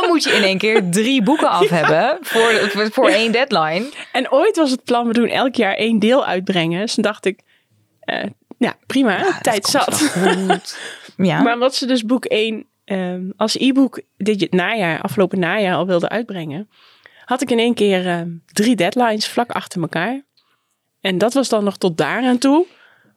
Dan 0.02 0.10
moet 0.10 0.24
je 0.24 0.32
in 0.32 0.44
één 0.44 0.58
keer 0.58 0.90
drie 0.90 1.24
boeken 1.24 1.50
af 1.50 1.70
hebben 1.70 2.18
voor, 2.22 2.90
voor, 2.92 3.10
één 3.10 3.32
deadline. 3.32 3.90
En 4.12 4.32
ooit 4.32 4.56
was 4.56 4.72
het 4.72 4.84
plan, 4.84 5.08
we 5.08 5.14
doen 5.14 5.28
elk 5.28 5.56
jaar 5.56 5.74
één 5.74 6.00
deel 6.00 6.26
uitbrengen. 6.26 6.80
Dus 6.80 6.96
dacht 6.96 7.26
ik, 7.26 7.40
uh, 8.06 8.24
ja, 8.58 8.76
prima, 8.86 9.18
ja, 9.18 9.40
tijd 9.42 9.66
zat. 9.66 10.16
ja. 11.18 11.42
Maar 11.42 11.54
omdat 11.54 11.76
ze 11.76 11.86
dus 11.86 12.06
boek 12.06 12.26
1 12.26 12.66
um, 12.86 13.34
als 13.38 13.56
e-book 13.56 14.02
dit 14.18 14.54
najaar, 14.54 15.02
afgelopen 15.02 15.40
najaar 15.40 15.76
al 15.76 15.88
wilden 15.88 16.10
uitbrengen, 16.10 16.70
had 17.26 17.42
ik 17.42 17.52
in 17.52 17.60
één 17.60 17.74
keer 17.74 18.08
eh, 18.08 18.22
drie 18.46 18.76
deadlines 18.76 19.28
vlak 19.28 19.52
achter 19.52 19.82
elkaar. 19.82 20.26
En 21.02 21.18
dat 21.18 21.34
was 21.34 21.50
dan 21.50 21.64
nog 21.64 21.78
tot 21.78 21.98
daar 21.98 22.24
aan 22.24 22.38
toe. 22.38 22.66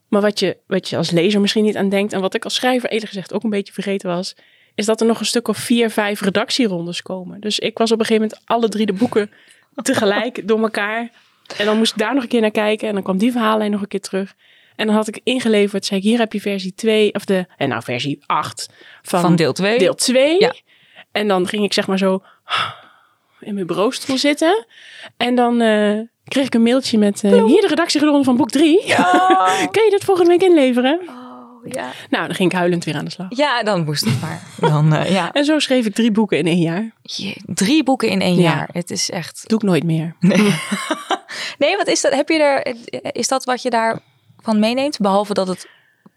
Maar 0.08 0.20
wat 0.20 0.38
je, 0.38 0.56
wat 0.66 0.88
je 0.88 0.96
als 0.96 1.10
lezer 1.10 1.40
misschien 1.40 1.64
niet 1.64 1.76
aan 1.76 1.88
denkt, 1.88 2.12
en 2.12 2.20
wat 2.20 2.34
ik 2.34 2.44
als 2.44 2.54
schrijver 2.54 2.90
eerlijk 2.90 3.08
gezegd 3.08 3.32
ook 3.32 3.42
een 3.42 3.50
beetje 3.50 3.72
vergeten 3.72 4.08
was, 4.08 4.36
is 4.74 4.86
dat 4.86 5.00
er 5.00 5.06
nog 5.06 5.20
een 5.20 5.26
stuk 5.26 5.48
of 5.48 5.56
vier, 5.56 5.90
vijf 5.90 6.20
redactierondes 6.20 7.02
komen. 7.02 7.40
Dus 7.40 7.58
ik 7.58 7.78
was 7.78 7.92
op 7.92 7.98
een 7.98 8.06
gegeven 8.06 8.28
moment 8.28 8.48
alle 8.48 8.68
drie 8.68 8.86
de 8.86 8.92
boeken 8.92 9.30
tegelijk 9.82 10.48
door 10.48 10.60
elkaar. 10.60 11.10
En 11.56 11.64
dan 11.64 11.76
moest 11.76 11.92
ik 11.92 11.98
daar 11.98 12.14
nog 12.14 12.22
een 12.22 12.28
keer 12.28 12.40
naar 12.40 12.50
kijken. 12.50 12.88
En 12.88 12.94
dan 12.94 13.02
kwam 13.02 13.18
die 13.18 13.32
verhaallijn 13.32 13.70
nog 13.70 13.80
een 13.80 13.88
keer 13.88 14.00
terug. 14.00 14.34
En 14.76 14.86
dan 14.86 14.94
had 14.94 15.08
ik 15.08 15.20
ingeleverd, 15.24 15.84
zei 15.84 16.00
ik, 16.00 16.06
hier 16.06 16.18
heb 16.18 16.32
je 16.32 16.40
versie 16.40 16.74
2, 16.74 17.14
of 17.14 17.24
de, 17.24 17.46
en 17.56 17.68
nou 17.68 17.82
versie 17.82 18.22
8 18.26 18.68
van, 19.02 19.20
Van 19.20 19.36
deel 19.36 19.52
2. 19.52 19.78
deel 19.78 19.94
2. 19.94 20.40
Ja. 20.40 20.54
En 21.12 21.28
dan 21.28 21.48
ging 21.48 21.64
ik 21.64 21.72
zeg 21.72 21.86
maar 21.86 21.98
zo 21.98 22.22
in 23.40 23.54
mijn 23.54 23.66
bureaustoel 23.66 24.18
zitten. 24.18 24.66
En 25.16 25.34
dan 25.34 25.60
eh, 25.60 25.98
kreeg 26.28 26.46
ik 26.46 26.54
een 26.54 26.62
mailtje 26.62 26.98
met, 26.98 27.24
eh, 27.24 27.44
hier 27.44 27.60
de 27.60 27.66
redactieronde 27.68 28.24
van 28.24 28.36
boek 28.36 28.50
3. 28.50 28.78
Kun 29.72 29.84
je 29.84 29.88
dat 29.90 30.04
volgende 30.04 30.30
week 30.30 30.42
inleveren? 30.42 31.00
Ja. 31.68 31.90
Nou, 32.10 32.26
dan 32.26 32.34
ging 32.34 32.50
ik 32.52 32.56
huilend 32.56 32.84
weer 32.84 32.96
aan 32.96 33.04
de 33.04 33.10
slag. 33.10 33.26
ja, 33.30 33.62
dan 33.62 33.84
moest 33.84 34.04
het 34.04 34.20
maar. 34.20 34.42
Dan, 34.70 34.94
eh, 34.94 35.10
ja. 35.10 35.32
En 35.32 35.44
zo 35.44 35.58
schreef 35.58 35.86
ik 35.86 35.94
drie 35.94 36.10
boeken 36.10 36.38
in 36.38 36.46
één 36.46 36.58
jaar. 36.60 36.90
Je- 37.02 37.36
drie 37.46 37.82
boeken 37.84 38.08
in 38.08 38.20
één 38.20 38.34
Ja. 38.36 38.42
jaar. 38.42 38.68
Het 38.72 38.90
is 38.90 39.10
echt... 39.10 39.42
Doe 39.46 39.58
ik 39.58 39.64
nooit 39.64 39.84
meer. 39.84 40.14
Nee, 41.58 41.76
wat 41.76 41.86
is 41.88 42.00
dat? 42.00 42.12
Heb 42.14 42.28
je 42.28 42.38
er, 42.38 42.76
is 43.14 43.28
dat 43.28 43.44
wat 43.44 43.62
je 43.62 43.70
daarvan 43.70 44.58
meeneemt? 44.58 44.98
Behalve 44.98 45.34
dat 45.34 45.48
het 45.48 45.68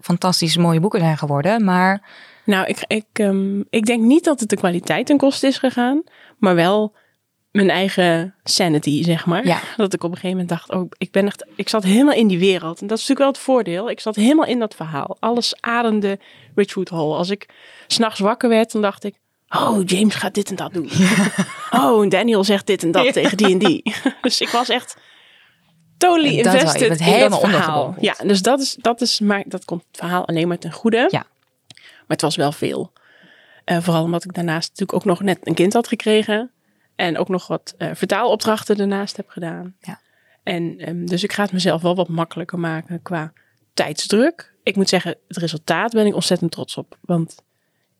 fantastisch 0.01 0.57
mooie 0.57 0.79
boeken 0.79 0.99
zijn 0.99 1.17
geworden. 1.17 1.63
Maar 1.63 2.01
Nou, 2.45 2.65
ik, 2.67 2.83
ik, 2.88 3.05
ehm, 3.13 3.60
ik 3.69 3.86
denk 3.86 4.03
niet 4.03 4.23
dat 4.23 4.39
het 4.39 4.49
de 4.49 4.55
kwaliteit 4.55 5.05
ten 5.05 5.17
koste 5.17 5.47
is 5.47 5.57
gegaan, 5.57 6.03
maar 6.38 6.55
wel 6.55 6.93
mijn 7.58 7.70
eigen 7.70 8.36
sanity, 8.43 9.04
zeg 9.04 9.26
maar. 9.26 9.46
Ja. 9.46 9.60
Dat 9.78 9.93
ik 9.93 10.04
op 10.04 10.12
een 10.12 10.17
gegeven 10.17 10.38
moment 10.38 10.50
dacht, 10.50 10.72
oh, 10.72 10.89
ik 10.98 11.12
ben 11.12 11.26
echt, 11.26 11.46
ik 11.56 11.70
zat 11.70 11.84
helemaal 11.84 12.13
in 12.13 12.28
die 12.28 12.39
wereld. 12.39 12.82
En 12.82 12.88
dat 12.88 12.98
is 12.98 13.08
natuurlijk 13.08 13.20
wel 13.20 13.28
het 13.28 13.38
voordeel. 13.38 13.89
Ik 13.89 14.00
zat 14.00 14.15
helemaal 14.15 14.46
in 14.46 14.60
dat 14.60 14.76
verhaal. 14.76 15.17
Alles 15.20 15.56
ademde 15.60 16.20
Richwood 16.56 16.89
Hall. 16.89 17.12
Als 17.12 17.30
ik 17.30 17.50
s'nachts 17.88 18.20
wakker 18.20 18.50
werd, 18.50 18.72
dan 18.72 18.82
dacht 18.82 19.04
ik, 19.04 19.15
oh, 19.50 19.80
James 19.86 20.15
gaat 20.15 20.34
dit 20.34 20.50
en 20.50 20.56
dat 20.56 20.74
doen. 20.74 20.89
oh, 21.82 22.04
en 22.04 22.10
Daniel 22.10 22.43
zegt 22.43 22.67
dit 22.67 22.84
en 22.84 22.91
dat 22.91 23.13
tegen 23.13 23.38
die 23.38 23.52
en 23.52 23.58
die. 23.58 23.93
dus 24.22 24.41
ik 24.41 24.50
was 24.50 24.70
echt 24.70 24.98
totally 25.98 26.43
Dat 26.43 26.54
invested 26.54 27.00
in 27.00 27.06
helemaal 27.06 27.41
dat 27.41 27.50
verhaal. 27.50 27.96
Ja, 28.00 28.15
dus 28.24 28.41
dat 28.41 28.60
is, 28.60 28.78
dat 28.80 29.02
is, 29.02 29.20
maar 29.20 29.43
dat 29.48 29.65
komt 29.65 29.84
het 29.88 29.98
verhaal 29.98 30.28
alleen 30.28 30.48
maar 30.48 30.58
ten 30.58 30.72
goede. 30.72 31.08
Ja. 31.10 31.26
Maar 31.76 32.17
het 32.17 32.22
was 32.22 32.36
wel 32.36 32.52
veel. 32.52 32.91
Eh, 33.63 33.78
vooral 33.82 34.04
omdat 34.04 34.24
ik 34.24 34.34
daarnaast 34.34 34.70
natuurlijk 34.70 34.98
ook 34.98 35.06
nog 35.06 35.22
net 35.22 35.39
een 35.43 35.54
kind 35.54 35.74
had 35.74 35.88
gekregen. 35.88 36.52
En 36.97 37.17
ook 37.17 37.29
nog 37.29 37.47
wat 37.47 37.73
eh, 37.77 37.89
vertaalopdrachten 37.93 38.77
daarnaast 38.77 39.17
heb 39.17 39.29
gedaan. 39.29 39.75
Ja. 39.79 39.99
En 40.43 40.77
ehm, 40.77 41.05
dus 41.05 41.23
ik 41.23 41.33
ga 41.33 41.43
het 41.43 41.51
mezelf 41.51 41.81
wel 41.81 41.95
wat 41.95 42.07
makkelijker 42.07 42.60
maken 42.60 43.01
qua 43.01 43.33
tijdsdruk. 43.73 44.53
Ik 44.63 44.75
moet 44.75 44.89
zeggen, 44.89 45.15
het 45.27 45.38
resultaat 45.38 45.91
ben 45.91 46.05
ik 46.05 46.13
ontzettend 46.13 46.51
trots 46.51 46.77
op. 46.77 46.97
Want 47.01 47.36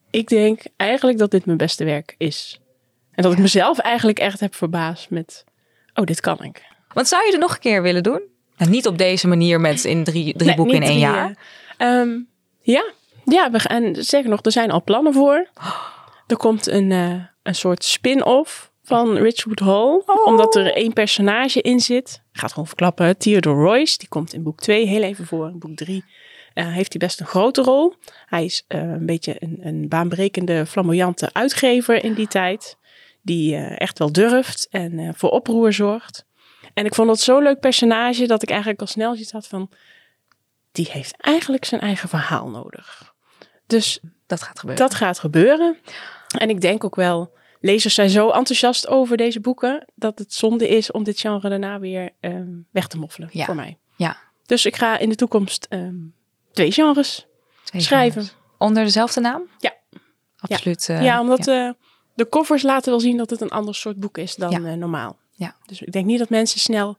ik 0.10 0.27
denk 0.27 0.62
eigenlijk 0.77 1.17
dat 1.17 1.31
dit 1.31 1.45
mijn 1.45 1.57
beste 1.57 1.83
werk 1.83 2.15
is. 2.17 2.60
En 3.12 3.23
dat 3.23 3.31
ik 3.31 3.38
mezelf 3.39 3.79
eigenlijk 3.79 4.19
echt 4.19 4.39
heb 4.39 4.55
verbaasd 4.55 5.10
met... 5.10 5.43
Oh, 5.93 6.05
dit 6.05 6.19
kan 6.19 6.43
ik. 6.43 6.65
wat 6.93 7.07
zou 7.07 7.25
je 7.25 7.31
er 7.31 7.39
nog 7.39 7.53
een 7.53 7.60
keer 7.60 7.81
willen 7.81 8.03
doen? 8.03 8.21
Nou, 8.57 8.71
niet 8.71 8.88
op 8.88 8.97
deze 8.97 9.27
manier 9.27 9.62
met 9.62 9.83
in 9.86 10.03
drie, 10.03 10.33
drie 10.33 10.47
Nee, 10.47 10.55
boeken 10.55 10.75
in 10.75 10.81
één 10.81 10.91
drie, 10.91 11.01
jaar. 11.03 11.38
eh, 11.77 11.99
ehm, 11.99 12.19
ja, 12.62 12.91
ja 13.25 13.51
we 13.51 13.60
gaan, 13.60 13.83
en 13.83 14.05
zeker 14.05 14.29
nog, 14.29 14.39
er 14.43 14.51
zijn 14.51 14.71
al 14.71 14.83
plannen 14.83 15.13
voor. 15.13 15.47
Er 16.27 16.38
komt 16.38 16.67
een, 16.67 16.91
eh, 16.91 17.23
een 17.43 17.55
soort 17.55 17.83
spin-off 17.83 18.71
van 18.88 19.17
Richwood 19.17 19.60
Hall. 19.60 20.02
Omdat 20.26 20.56
er 20.56 20.73
één 20.73 20.93
personage 20.93 21.62
in 21.62 21.80
zit. 21.80 22.21
Ik 22.32 22.38
ga 22.39 22.43
het 22.43 22.52
gewoon 22.52 22.67
verklappen. 22.67 23.17
Theodore 23.17 23.62
Royce, 23.62 23.97
die 23.97 24.08
komt 24.08 24.34
in 24.34 24.43
boek 24.43 24.60
2 24.60 24.88
heel 24.88 25.02
even 25.02 25.26
voor. 25.26 25.47
In 25.47 25.60
boek 25.60 25.76
3 25.76 26.04
heeft 26.54 26.93
hij 26.93 27.08
best 27.08 27.19
een 27.19 27.26
grote 27.26 27.62
rol. 27.62 27.93
Hij 28.26 28.45
is 28.45 28.63
eh, 28.67 28.80
een 28.80 29.06
beetje 29.06 29.36
een, 29.39 29.60
een 29.62 29.88
baanbrekende, 29.88 30.65
flamboyante 30.65 31.30
uitgever 31.34 32.04
in 32.04 32.13
die 32.13 32.28
tijd. 32.28 32.78
Die 33.21 33.56
eh, 33.56 33.82
echt 33.82 34.00
wel 34.00 34.12
durft 34.12 34.67
en 34.71 35.00
eh, 35.00 35.10
voor 35.13 35.30
oproer 35.30 35.73
zorgt. 35.73 36.26
En 36.73 36.86
ik 36.86 36.95
vond 36.95 37.08
dat 37.08 37.19
zo'n 37.19 37.43
leuk 37.43 37.60
personage 37.60 38.28
dat 38.28 38.41
ik 38.41 38.50
eigenlijk 38.50 38.82
al 38.82 38.88
snel 38.88 39.15
iets 39.15 39.32
had 39.32 39.47
van... 39.47 39.69
Die 40.71 40.88
heeft 40.91 41.15
eigenlijk 41.17 41.65
zijn 41.65 41.82
eigen 41.82 42.10
verhaal 42.10 42.50
nodig. 42.50 43.13
Dus 43.67 44.00
Dat 44.28 44.41
gaat 44.41 44.60
gebeuren. 44.60 44.88
dat 44.88 44.95
gaat 44.95 45.19
gebeuren. 45.19 45.78
En 46.38 46.50
ik 46.50 46.62
denk 46.62 46.84
ook 46.84 46.95
wel, 46.95 47.37
lezers 47.60 47.93
zijn 47.93 48.10
zo 48.10 48.30
enthousiast 48.30 48.88
over 48.88 49.17
deze 49.17 49.39
boeken... 49.39 49.86
dat 49.96 50.20
het 50.20 50.34
zonde 50.34 50.67
is 50.67 50.91
om 50.91 51.04
dit 51.04 51.20
genre 51.20 51.50
daarna 51.50 51.80
weer 51.80 52.10
ehm, 52.20 52.48
weg 52.72 52.88
te 52.88 52.98
moffelen 52.98 53.30
Ja. 53.32 53.46
voor 53.46 53.56
mij. 53.56 53.78
Ja. 53.96 54.17
Dus 54.46 54.65
ik 54.65 54.76
ga 54.76 54.98
in 54.98 55.10
de 55.10 55.15
toekomst 55.15 55.65
ehm, 55.70 55.96
twee 56.52 56.72
genres 56.72 57.26
Twee 57.63 57.82
schrijven. 57.82 58.22
genres. 58.22 58.36
Onder 58.58 58.84
dezelfde 58.84 59.20
naam? 59.22 59.41
Ja. 59.60 59.74
Absoluut. 60.39 60.89
eh, 60.89 61.04
ja, 61.04 61.20
omdat 61.22 61.48
eh, 61.48 61.70
de 62.13 62.30
covers 62.30 62.62
laten 62.63 62.89
wel 62.91 63.00
zien 63.00 63.17
dat 63.17 63.30
het 63.30 63.41
een 63.41 63.50
ander 63.50 63.76
soort 63.76 64.00
boek 64.00 64.17
is 64.17 64.36
dan 64.36 64.65
eh, 64.65 64.74
normaal. 64.74 65.17
Ja. 65.32 65.56
Dus 65.65 65.82
ik 65.82 65.91
denk 65.91 66.06
niet 66.06 66.20
dat 66.20 66.30
mensen 66.30 66.60
snel 66.60 66.98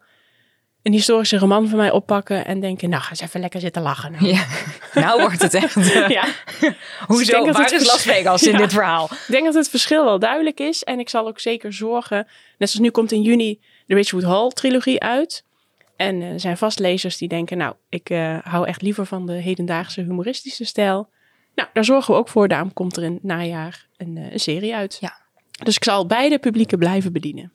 een 0.88 0.94
historische 0.94 1.38
roman 1.38 1.68
van 1.68 1.78
mij 1.78 1.90
oppakken 1.90 2.44
en 2.44 2.60
denken, 2.60 2.88
nou 2.88 3.02
ga 3.02 3.10
eens 3.10 3.20
even 3.20 3.40
lekker 3.40 3.60
zitten 3.60 3.82
lachen. 3.82 4.12
Nou. 4.12 4.26
Ja. 4.26 4.44
Nou 4.94 5.20
wordt 5.20 5.42
het 5.42 5.54
echt. 5.54 5.76
eh, 5.94 6.08
Ja. 6.18 6.24
Hoezo? 7.06 7.44
dat 7.44 7.56
Waar 7.56 7.64
het 7.64 7.80
is 7.80 7.86
Las 7.86 8.02
Vegas 8.02 8.42
in 8.42 8.52
Ja. 8.56 8.58
dit 8.58 8.72
verhaal? 8.72 9.04
Ik 9.04 9.24
denk 9.28 9.44
dat 9.44 9.54
het 9.54 9.68
verschil 9.68 10.04
wel 10.04 10.18
duidelijk 10.18 10.60
is. 10.60 10.84
En 10.84 10.98
ik 10.98 11.08
zal 11.08 11.26
ook 11.26 11.40
zeker 11.40 11.72
zorgen. 11.72 12.26
Net 12.58 12.70
zoals 12.70 12.84
nu 12.86 12.90
komt 12.90 13.12
in 13.12 13.22
juni 13.22 13.60
de 13.86 13.94
Richwood 13.94 14.22
Hall 14.22 14.48
trilogie 14.48 15.00
uit. 15.00 15.44
En 15.96 16.22
eh, 16.22 16.32
er 16.32 16.40
zijn 16.40 16.56
vast 16.56 16.78
lezers 16.78 17.16
die 17.16 17.28
denken, 17.28 17.58
nou, 17.58 17.74
ik 17.88 18.10
eh, 18.10 18.38
hou 18.42 18.66
echt 18.66 18.82
liever 18.82 19.06
van 19.06 19.26
de 19.26 19.32
hedendaagse 19.32 20.00
humoristische 20.00 20.64
stijl. 20.64 21.08
Nou, 21.54 21.68
daar 21.72 21.84
zorgen 21.84 22.14
we 22.14 22.20
ook 22.20 22.28
voor. 22.28 22.48
Daarom 22.48 22.72
komt 22.72 22.96
er 22.96 23.02
in 23.02 23.12
het 23.12 23.22
najaar 23.22 23.86
een, 23.96 24.16
eh, 24.16 24.32
een 24.32 24.40
serie 24.40 24.74
uit. 24.74 24.98
Ja. 25.00 25.16
Dus 25.64 25.76
ik 25.76 25.84
zal 25.84 26.06
beide 26.06 26.38
publieken 26.38 26.78
blijven 26.78 27.12
bedienen. 27.12 27.52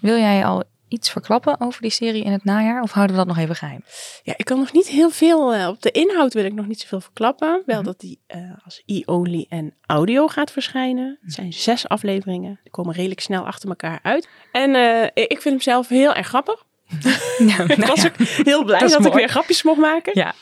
Wil 0.00 0.16
jij 0.16 0.44
al 0.44 0.62
iets 0.92 1.10
verklappen 1.10 1.60
over 1.60 1.82
die 1.82 1.90
serie 1.90 2.24
in 2.24 2.32
het 2.32 2.44
najaar? 2.44 2.82
Of 2.82 2.92
houden 2.92 3.16
we 3.16 3.24
dat 3.24 3.34
nog 3.34 3.44
even 3.44 3.56
geheim? 3.56 3.84
Ja, 4.22 4.34
ik 4.36 4.44
kan 4.44 4.58
nog 4.58 4.72
niet 4.72 4.86
heel 4.88 5.10
veel. 5.10 5.54
eh, 5.54 5.68
op 5.68 5.82
de 5.82 5.90
inhoud 5.90 6.32
wil 6.34 6.44
ik 6.44 6.52
nog 6.52 6.66
niet 6.66 6.80
zoveel 6.80 7.00
verklappen. 7.00 7.62
Wel 7.66 7.76
Mhm. 7.76 7.84
dat 7.84 8.00
die 8.00 8.20
eh, 8.26 8.38
als 8.64 8.82
e-only 8.86 9.46
en 9.48 9.74
audio 9.86 10.26
gaat 10.26 10.50
verschijnen. 10.50 11.18
Het 11.22 11.32
zijn 11.32 11.52
zes 11.52 11.88
afleveringen. 11.88 12.60
Die 12.62 12.72
komen 12.72 12.94
redelijk 12.94 13.20
snel 13.20 13.46
achter 13.46 13.68
elkaar 13.68 13.98
uit. 14.02 14.28
En 14.52 14.74
eh, 14.74 15.04
ik 15.14 15.40
vind 15.40 15.44
hem 15.44 15.60
zelf 15.60 15.88
heel 15.88 16.14
erg 16.14 16.26
grappig. 16.26 16.64
Ja, 17.38 17.58
ik 17.76 17.84
was 17.84 18.04
ook 18.06 18.16
heel 18.18 18.64
blij 18.64 18.78
Dat 18.78 19.06
ik 19.06 19.12
weer 19.12 19.28
grapjes 19.28 19.62
mocht 19.62 19.78
maken. 19.80 20.12
ja. 20.18 20.34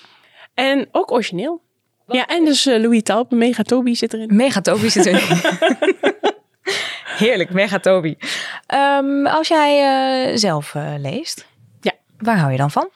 En 0.54 0.88
ook 0.92 1.10
origineel. 1.12 1.62
Ja, 2.06 2.26
en 2.26 2.44
dus 2.44 2.64
Louis 2.64 3.02
Talp, 3.02 3.30
Mega 3.30 3.62
Toby 3.62 3.94
zit 3.94 4.12
erin. 4.14 4.36
Mega 4.36 4.60
Toby 4.60 4.88
zit 4.88 5.06
erin. 5.06 5.26
Heerlijk, 7.20 7.50
Mega 7.50 7.78
Toby. 7.78 8.14
Ehm, 8.66 9.26
als 9.26 9.48
jij 9.48 9.80
eh, 10.30 10.36
zelf 10.36 10.74
eh, 10.74 10.94
leest, 10.98 11.46
Ja. 11.80 11.92
waar 12.18 12.38
hou 12.38 12.52
je 12.52 12.58
dan 12.58 12.70
van? 12.70 12.88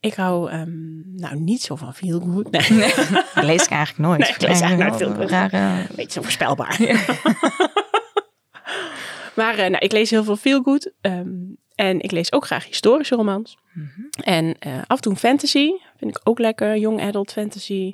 Ik 0.00 0.14
hou 0.14 0.50
ehm, 0.50 1.16
nou 1.20 1.36
niet 1.40 1.62
zo 1.62 1.76
van 1.76 1.94
feel 1.94 2.20
good. 2.20 2.50
Nee, 2.50 2.94
lees 3.44 3.64
ik 3.64 3.70
eigenlijk 3.70 3.98
nooit. 3.98 4.18
Nee, 4.18 4.28
ik 4.28 4.40
lees 4.40 4.60
eigenlijk 4.60 4.98
nooit 4.98 5.16
veel. 5.16 5.60
Een 5.60 5.86
beetje 5.96 6.12
zo 6.12 6.22
voorspelbaar. 6.22 6.76
maar 9.34 9.54
eh, 9.58 9.70
nou, 9.70 9.78
ik 9.78 9.92
lees 9.92 10.10
heel 10.10 10.24
veel 10.24 10.36
feel 10.36 10.62
good. 10.62 10.92
ehm, 11.00 11.28
en 11.74 12.00
ik 12.00 12.10
lees 12.10 12.32
ook 12.32 12.44
graag 12.46 12.66
historische 12.66 13.14
romans. 13.14 13.56
En 14.24 14.56
eh, 14.58 14.72
af 14.86 14.96
en 14.96 15.02
toe 15.02 15.16
fantasy. 15.16 15.70
Vind 15.96 16.16
ik 16.16 16.20
ook 16.24 16.38
lekker. 16.38 16.76
Young 16.76 17.02
adult 17.02 17.32
fantasy. 17.32 17.92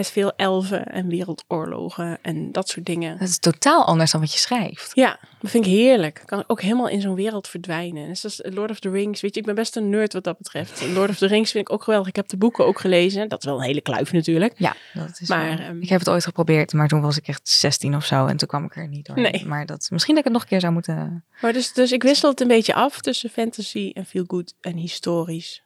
Met 0.00 0.10
veel 0.10 0.32
elfen 0.36 0.86
en 0.86 1.08
wereldoorlogen 1.08 2.18
en 2.22 2.52
dat 2.52 2.68
soort 2.68 2.86
dingen. 2.86 3.18
Dat 3.18 3.28
is 3.28 3.38
totaal 3.38 3.84
anders 3.84 4.10
dan 4.10 4.20
wat 4.20 4.32
je 4.32 4.38
schrijft. 4.38 4.90
Ja, 4.94 5.18
dat 5.40 5.50
vind 5.50 5.66
ik 5.66 5.70
heerlijk. 5.70 6.22
Kan 6.24 6.44
ook 6.46 6.60
helemaal 6.60 6.88
in 6.88 7.00
zo'n 7.00 7.14
wereld 7.14 7.48
verdwijnen. 7.48 8.08
Net 8.08 8.18
zoals 8.18 8.40
Lord 8.42 8.70
of 8.70 8.78
the 8.78 8.90
Rings. 8.90 9.20
Weet 9.20 9.34
je, 9.34 9.40
ik 9.40 9.46
ben 9.46 9.54
best 9.54 9.76
een 9.76 9.90
nerd 9.90 10.12
wat 10.12 10.24
dat 10.24 10.38
betreft. 10.38 10.86
Lord 10.86 11.10
of 11.10 11.16
the 11.16 11.26
Rings 11.26 11.50
vind 11.50 11.68
ik 11.68 11.74
ook 11.74 11.82
geweldig. 11.82 12.08
Ik 12.08 12.16
heb 12.16 12.28
de 12.28 12.36
boeken 12.36 12.66
ook 12.66 12.80
gelezen. 12.80 13.28
Dat 13.28 13.38
is 13.38 13.44
wel 13.44 13.56
een 13.56 13.64
hele 13.64 13.80
kluif 13.80 14.12
natuurlijk. 14.12 14.52
Ja, 14.56 14.76
dat 14.94 15.20
is 15.20 15.28
Maar, 15.28 15.58
ehm, 15.58 15.80
ik 15.80 15.88
heb 15.88 15.98
het 15.98 16.08
ooit 16.08 16.24
geprobeerd, 16.24 16.72
maar 16.72 16.88
toen 16.88 17.00
was 17.00 17.16
ik 17.16 17.28
echt 17.28 17.48
16 17.48 17.96
of 17.96 18.04
zo 18.04 18.26
en 18.26 18.36
toen 18.36 18.48
kwam 18.48 18.64
ik 18.64 18.76
er 18.76 18.88
niet 18.88 19.06
door. 19.06 19.20
Nee. 19.20 19.46
Maar 19.46 19.66
dat, 19.66 19.88
misschien 19.90 20.14
dat 20.14 20.24
ik 20.24 20.30
het 20.30 20.32
nog 20.32 20.42
een 20.42 20.48
keer 20.48 20.60
zou 20.60 20.72
moeten... 20.72 21.24
Maar 21.40 21.52
dus, 21.52 21.72
dus 21.72 21.92
ik 21.92 22.02
wissel 22.02 22.30
het 22.30 22.40
een 22.40 22.48
beetje 22.48 22.74
af 22.74 23.00
tussen 23.00 23.30
fantasy 23.30 23.90
en 23.94 24.06
feel 24.06 24.24
good 24.26 24.54
en 24.60 24.76
historisch. 24.76 25.62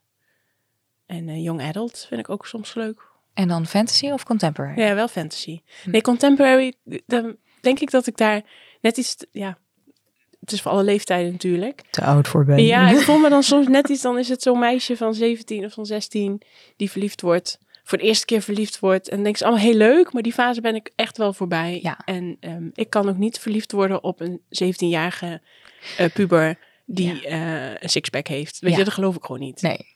En 1.07 1.29
eh, 1.29 1.43
young 1.43 1.63
adult 1.63 2.07
vind 2.09 2.21
ik 2.21 2.29
ook 2.29 2.47
soms 2.47 2.75
leuk. 2.75 3.13
En 3.35 3.49
dan 3.49 3.67
fantasy 3.67 4.11
of 4.11 4.25
contemporary? 4.25 4.81
Ja, 4.81 4.95
wel 4.95 5.09
fantasy. 5.09 5.61
Nee, 5.85 6.01
contemporary, 6.01 6.75
dan 7.07 7.37
denk 7.61 7.81
ik 7.81 7.91
dat 7.91 8.07
ik 8.07 8.17
daar 8.17 8.43
net 8.81 8.97
iets, 8.97 9.15
te- 9.17 9.29
ja, 9.33 9.59
het 10.41 10.53
is 10.53 10.63
voor 10.63 10.71
alle 10.71 10.83
leeftijden 10.85 11.33
natuurlijk. 11.33 11.83
Te 11.91 12.03
oud 12.05 12.29
voor 12.29 12.45
ben. 12.45 12.65
Ja, 12.65 12.91
ik 12.91 13.01
voel 13.07 13.19
me 13.19 13.29
dan 13.29 13.43
soms 13.43 13.67
net 13.69 13.89
iets, 13.89 14.03
dan 14.03 14.19
is 14.19 14.29
het 14.29 14.43
zo'n 14.43 14.59
meisje 14.59 14.97
van 14.97 15.15
17 15.15 15.65
of 15.65 15.73
van 15.73 15.87
16 15.87 16.43
die 16.77 16.91
verliefd 16.91 17.21
wordt. 17.21 17.59
Voor 17.87 17.99
de 17.99 18.05
eerste 18.05 18.25
keer 18.25 18.43
verliefd 18.43 18.79
wordt. 18.79 19.09
En 19.09 19.23
denk 19.23 19.37
ze 19.37 19.45
allemaal 19.45 19.63
heel 19.65 19.75
leuk, 19.75 20.13
maar 20.13 20.23
die 20.23 20.33
fase 20.33 20.61
ben 20.61 20.75
ik 20.75 20.91
echt 20.97 21.17
wel 21.17 21.33
voorbij. 21.33 21.79
Ja. 21.83 21.99
En 22.05 22.37
ehm, 22.41 22.69
ik 22.75 22.91
kan 22.91 23.09
ook 23.09 23.17
niet 23.17 23.39
verliefd 23.39 23.73
worden 23.73 24.03
op 24.05 24.21
een 24.21 24.41
17-jarige 24.63 25.41
eh, 25.97 26.11
puber 26.13 26.59
die 26.87 27.27
eh, 27.27 27.71
een 27.71 27.89
sixpack 27.89 28.27
heeft. 28.27 28.59
Weet 28.59 28.73
Ja. 28.73 28.79
je, 28.79 28.85
dat 28.85 28.95
geloof 28.95 29.17
ik 29.17 29.25
gewoon 29.25 29.41
niet. 29.41 29.63
Nee. 29.63 29.94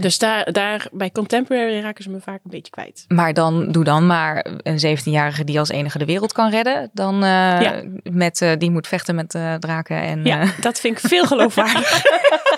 Dus 0.00 0.18
daar, 0.18 0.52
daar 0.52 0.86
bij 0.92 1.10
contemporary 1.10 1.80
raken 1.80 2.02
ze 2.04 2.10
me 2.10 2.20
vaak 2.20 2.40
een 2.44 2.50
beetje 2.50 2.70
kwijt. 2.70 3.04
Maar 3.08 3.32
dan 3.34 3.72
doe 3.72 3.84
dan 3.84 4.06
maar 4.06 4.46
een 4.62 4.98
17-jarige 4.98 5.44
die 5.44 5.58
als 5.58 5.68
enige 5.68 5.98
de 5.98 6.04
wereld 6.04 6.32
kan 6.32 6.50
redden. 6.50 6.90
Dan 6.92 7.14
eh, 7.14 7.28
Ja. 7.60 7.82
met, 8.02 8.40
eh, 8.40 8.52
die 8.58 8.70
moet 8.70 8.86
vechten 8.88 9.14
met 9.14 9.34
eh, 9.34 9.54
draken. 9.54 10.00
En, 10.00 10.24
Ja, 10.24 10.44
dat 10.60 10.80
vind 10.80 10.98
ik 10.98 11.08
veel 11.08 11.24
geloofwaardiger. 11.26 12.02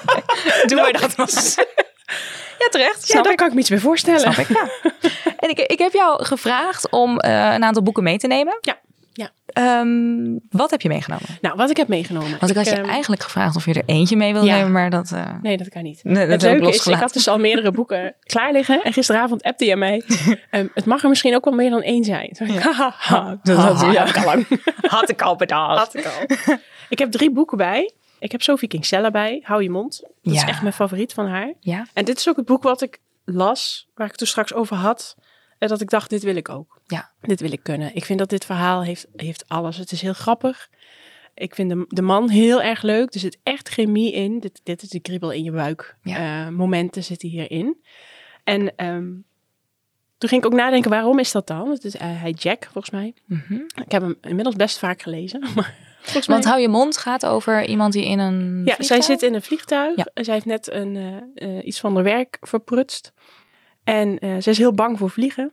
Doe 0.67 0.81
maar 0.81 0.93
dat 0.93 1.17
maar. 1.17 1.29
Ja, 2.59 2.69
terecht. 2.71 3.09
ja, 3.09 3.23
daar 3.23 3.35
kan 3.35 3.47
ik 3.47 3.55
me 3.55 3.61
iets 3.61 3.69
bij 3.69 3.79
voorstellen. 3.79 4.21
Snap 4.21 4.35
ik, 4.37 4.49
ja. 4.49 4.69
En 5.39 5.49
ik, 5.51 5.59
ik 5.59 5.79
heb 5.79 5.93
jou 5.93 6.25
gevraagd 6.25 6.91
om 6.91 7.11
een 7.19 7.65
aantal 7.65 7.83
boeken 7.83 8.03
mee 8.03 8.19
te 8.19 8.27
nemen. 8.27 8.59
Ja, 8.61 8.79
ja. 9.17 9.31
Ehm, 9.47 10.39
wat 10.51 10.71
heb 10.71 10.81
je 10.81 10.89
meegenomen? 10.89 11.27
Nou, 11.41 11.57
wat 11.57 11.71
ik 11.71 11.77
heb 11.77 11.89
meegenomen. 11.89 12.31
Want 12.39 12.51
ik 12.51 12.57
had 12.57 12.67
je 12.67 12.75
ehm, 12.75 12.89
eigenlijk 12.89 13.23
gevraagd 13.23 13.57
of 13.57 13.65
je 13.65 13.73
er 13.75 13.83
eentje 13.87 14.17
mee 14.17 14.33
wilde 14.33 14.47
Ja. 14.47 14.57
nemen, 14.57 14.73
maar 14.73 14.91
dat... 14.91 15.13
eh, 15.13 15.33
Nee, 15.43 15.57
dat 15.57 15.69
kan 15.69 15.83
niet. 15.83 16.01
Nee, 16.05 16.15
dat 16.15 16.29
het 16.29 16.43
leuke 16.43 16.69
is, 16.69 16.87
ik 16.87 16.95
had 16.95 17.13
dus 17.13 17.29
al 17.29 17.39
meerdere 17.39 17.71
boeken 17.71 18.15
klaar 18.33 18.53
liggen. 18.53 18.83
En 18.83 18.93
gisteravond 18.93 19.43
appte 19.43 19.65
je 19.65 19.77
mij. 19.77 20.03
ehm, 20.51 20.67
het 20.75 20.85
mag 20.85 21.03
er 21.03 21.09
misschien 21.09 21.35
ook 21.35 21.45
wel 21.45 21.55
meer 21.55 21.71
dan 21.71 21.83
één 21.83 22.05
zijn. 22.05 22.33
Toen 22.33 22.49
haha, 22.59 22.95
ha, 22.97 23.39
Dat 23.43 23.57
had- 23.59 23.93
ja. 23.93 24.05
ik 24.07 24.17
al 24.17 24.25
lang. 24.25 24.47
Had 24.81 25.09
ik 25.09 25.23
al 25.23 25.37
bedacht. 25.37 25.79
Had 25.79 25.95
ik 25.95 26.05
al. 26.07 26.57
ik 26.89 26.99
heb 26.99 27.11
drie 27.11 27.31
boeken 27.33 27.57
bij. 27.57 27.93
Ik 28.19 28.33
heb 28.33 28.43
Sophie 28.43 28.69
Kinsella 28.69 29.11
bij. 29.11 29.41
Hou 29.45 29.63
je 29.63 29.71
mond. 29.71 30.01
Dat 30.23 30.35
is 30.35 30.43
echt 30.45 30.63
mijn 30.63 30.75
favoriet 30.75 31.13
van 31.13 31.27
haar. 31.29 31.53
Ja? 31.61 31.87
En 31.93 32.05
dit 32.05 32.19
is 32.19 32.29
ook 32.29 32.37
het 32.37 32.47
boek 32.47 32.63
wat 32.63 32.83
ik 32.83 32.99
las. 33.25 33.89
Waar 33.95 34.05
ik 34.07 34.11
het 34.13 34.19
toen 34.21 34.29
straks 34.29 34.55
over 34.55 34.77
had. 34.77 35.17
En 35.59 35.69
dat 35.69 35.81
ik 35.81 35.91
dacht, 35.91 36.11
dit 36.11 36.23
wil 36.23 36.37
ik 36.37 36.49
ook. 36.49 36.76
Ja. 36.87 37.11
Dit 37.21 37.41
wil 37.41 37.53
ik 37.53 37.63
kunnen. 37.63 37.95
Ik 37.95 38.05
vind 38.05 38.19
dat 38.19 38.31
dit 38.31 38.45
verhaal 38.45 38.83
heeft, 38.83 39.07
heeft 39.17 39.49
alles. 39.49 39.77
Het 39.77 39.93
is 39.93 40.01
heel 40.01 40.13
grappig. 40.13 40.71
Ik 41.35 41.55
vind 41.55 41.71
de, 41.71 41.85
de 41.89 42.03
man 42.03 42.29
heel 42.29 42.63
erg 42.63 42.83
leuk. 42.83 43.15
Er 43.15 43.21
zit 43.21 43.39
echt 43.43 43.69
chemie 43.69 44.13
in. 44.13 44.41
Dit, 44.41 44.61
dit 44.63 44.83
is 44.83 44.89
de 44.89 45.01
kriebel 45.01 45.33
in 45.33 45.43
je 45.43 45.51
buik. 45.51 45.97
Ja. 46.03 46.47
Eh, 46.47 46.53
momenten 46.53 47.05
zitten 47.05 47.29
hierin. 47.29 47.77
En 48.45 48.77
ehm, 48.77 49.13
toen 50.19 50.29
ging 50.29 50.45
ik 50.45 50.47
ook 50.47 50.59
nadenken, 50.59 50.91
waarom 50.91 51.19
is 51.19 51.33
dat 51.33 51.47
dan? 51.47 51.71
Het 51.71 51.85
is 51.85 51.95
uh, 51.95 52.01
hij 52.03 52.31
Jack, 52.31 52.65
volgens 52.73 52.91
mij. 52.91 53.15
Mhm. 53.27 53.55
Ik 53.55 53.93
heb 53.93 54.03
hem 54.03 54.17
inmiddels 54.21 54.57
best 54.57 54.79
vaak 54.79 55.03
gelezen. 55.03 55.41
Maar 55.55 55.75
volgens 56.01 56.27
mij... 56.27 56.37
Want 56.37 56.49
hou 56.49 56.61
je 56.61 56.69
mond 56.69 56.97
gaat 56.97 57.27
over 57.27 57.65
iemand 57.65 57.93
die 57.93 58.05
in 58.05 58.19
een 58.19 58.63
Ja, 58.65 58.77
zij 58.79 59.01
zit 59.01 59.23
in 59.23 59.35
een 59.35 59.43
vliegtuig. 59.43 59.97
Ja. 59.97 60.07
Zij 60.15 60.35
heeft 60.35 60.47
net 60.47 60.73
een, 60.73 60.97
eh, 60.97 61.57
eh, 61.57 61.67
iets 61.67 61.81
van 61.81 61.95
haar 61.95 62.05
werk 62.05 62.37
verprutst. 62.41 63.13
En 63.85 64.19
eh 64.19 64.37
ze 64.41 64.51
is 64.51 64.59
heel 64.59 64.73
bang 64.73 64.99
voor 64.99 65.11
vliegen. 65.11 65.53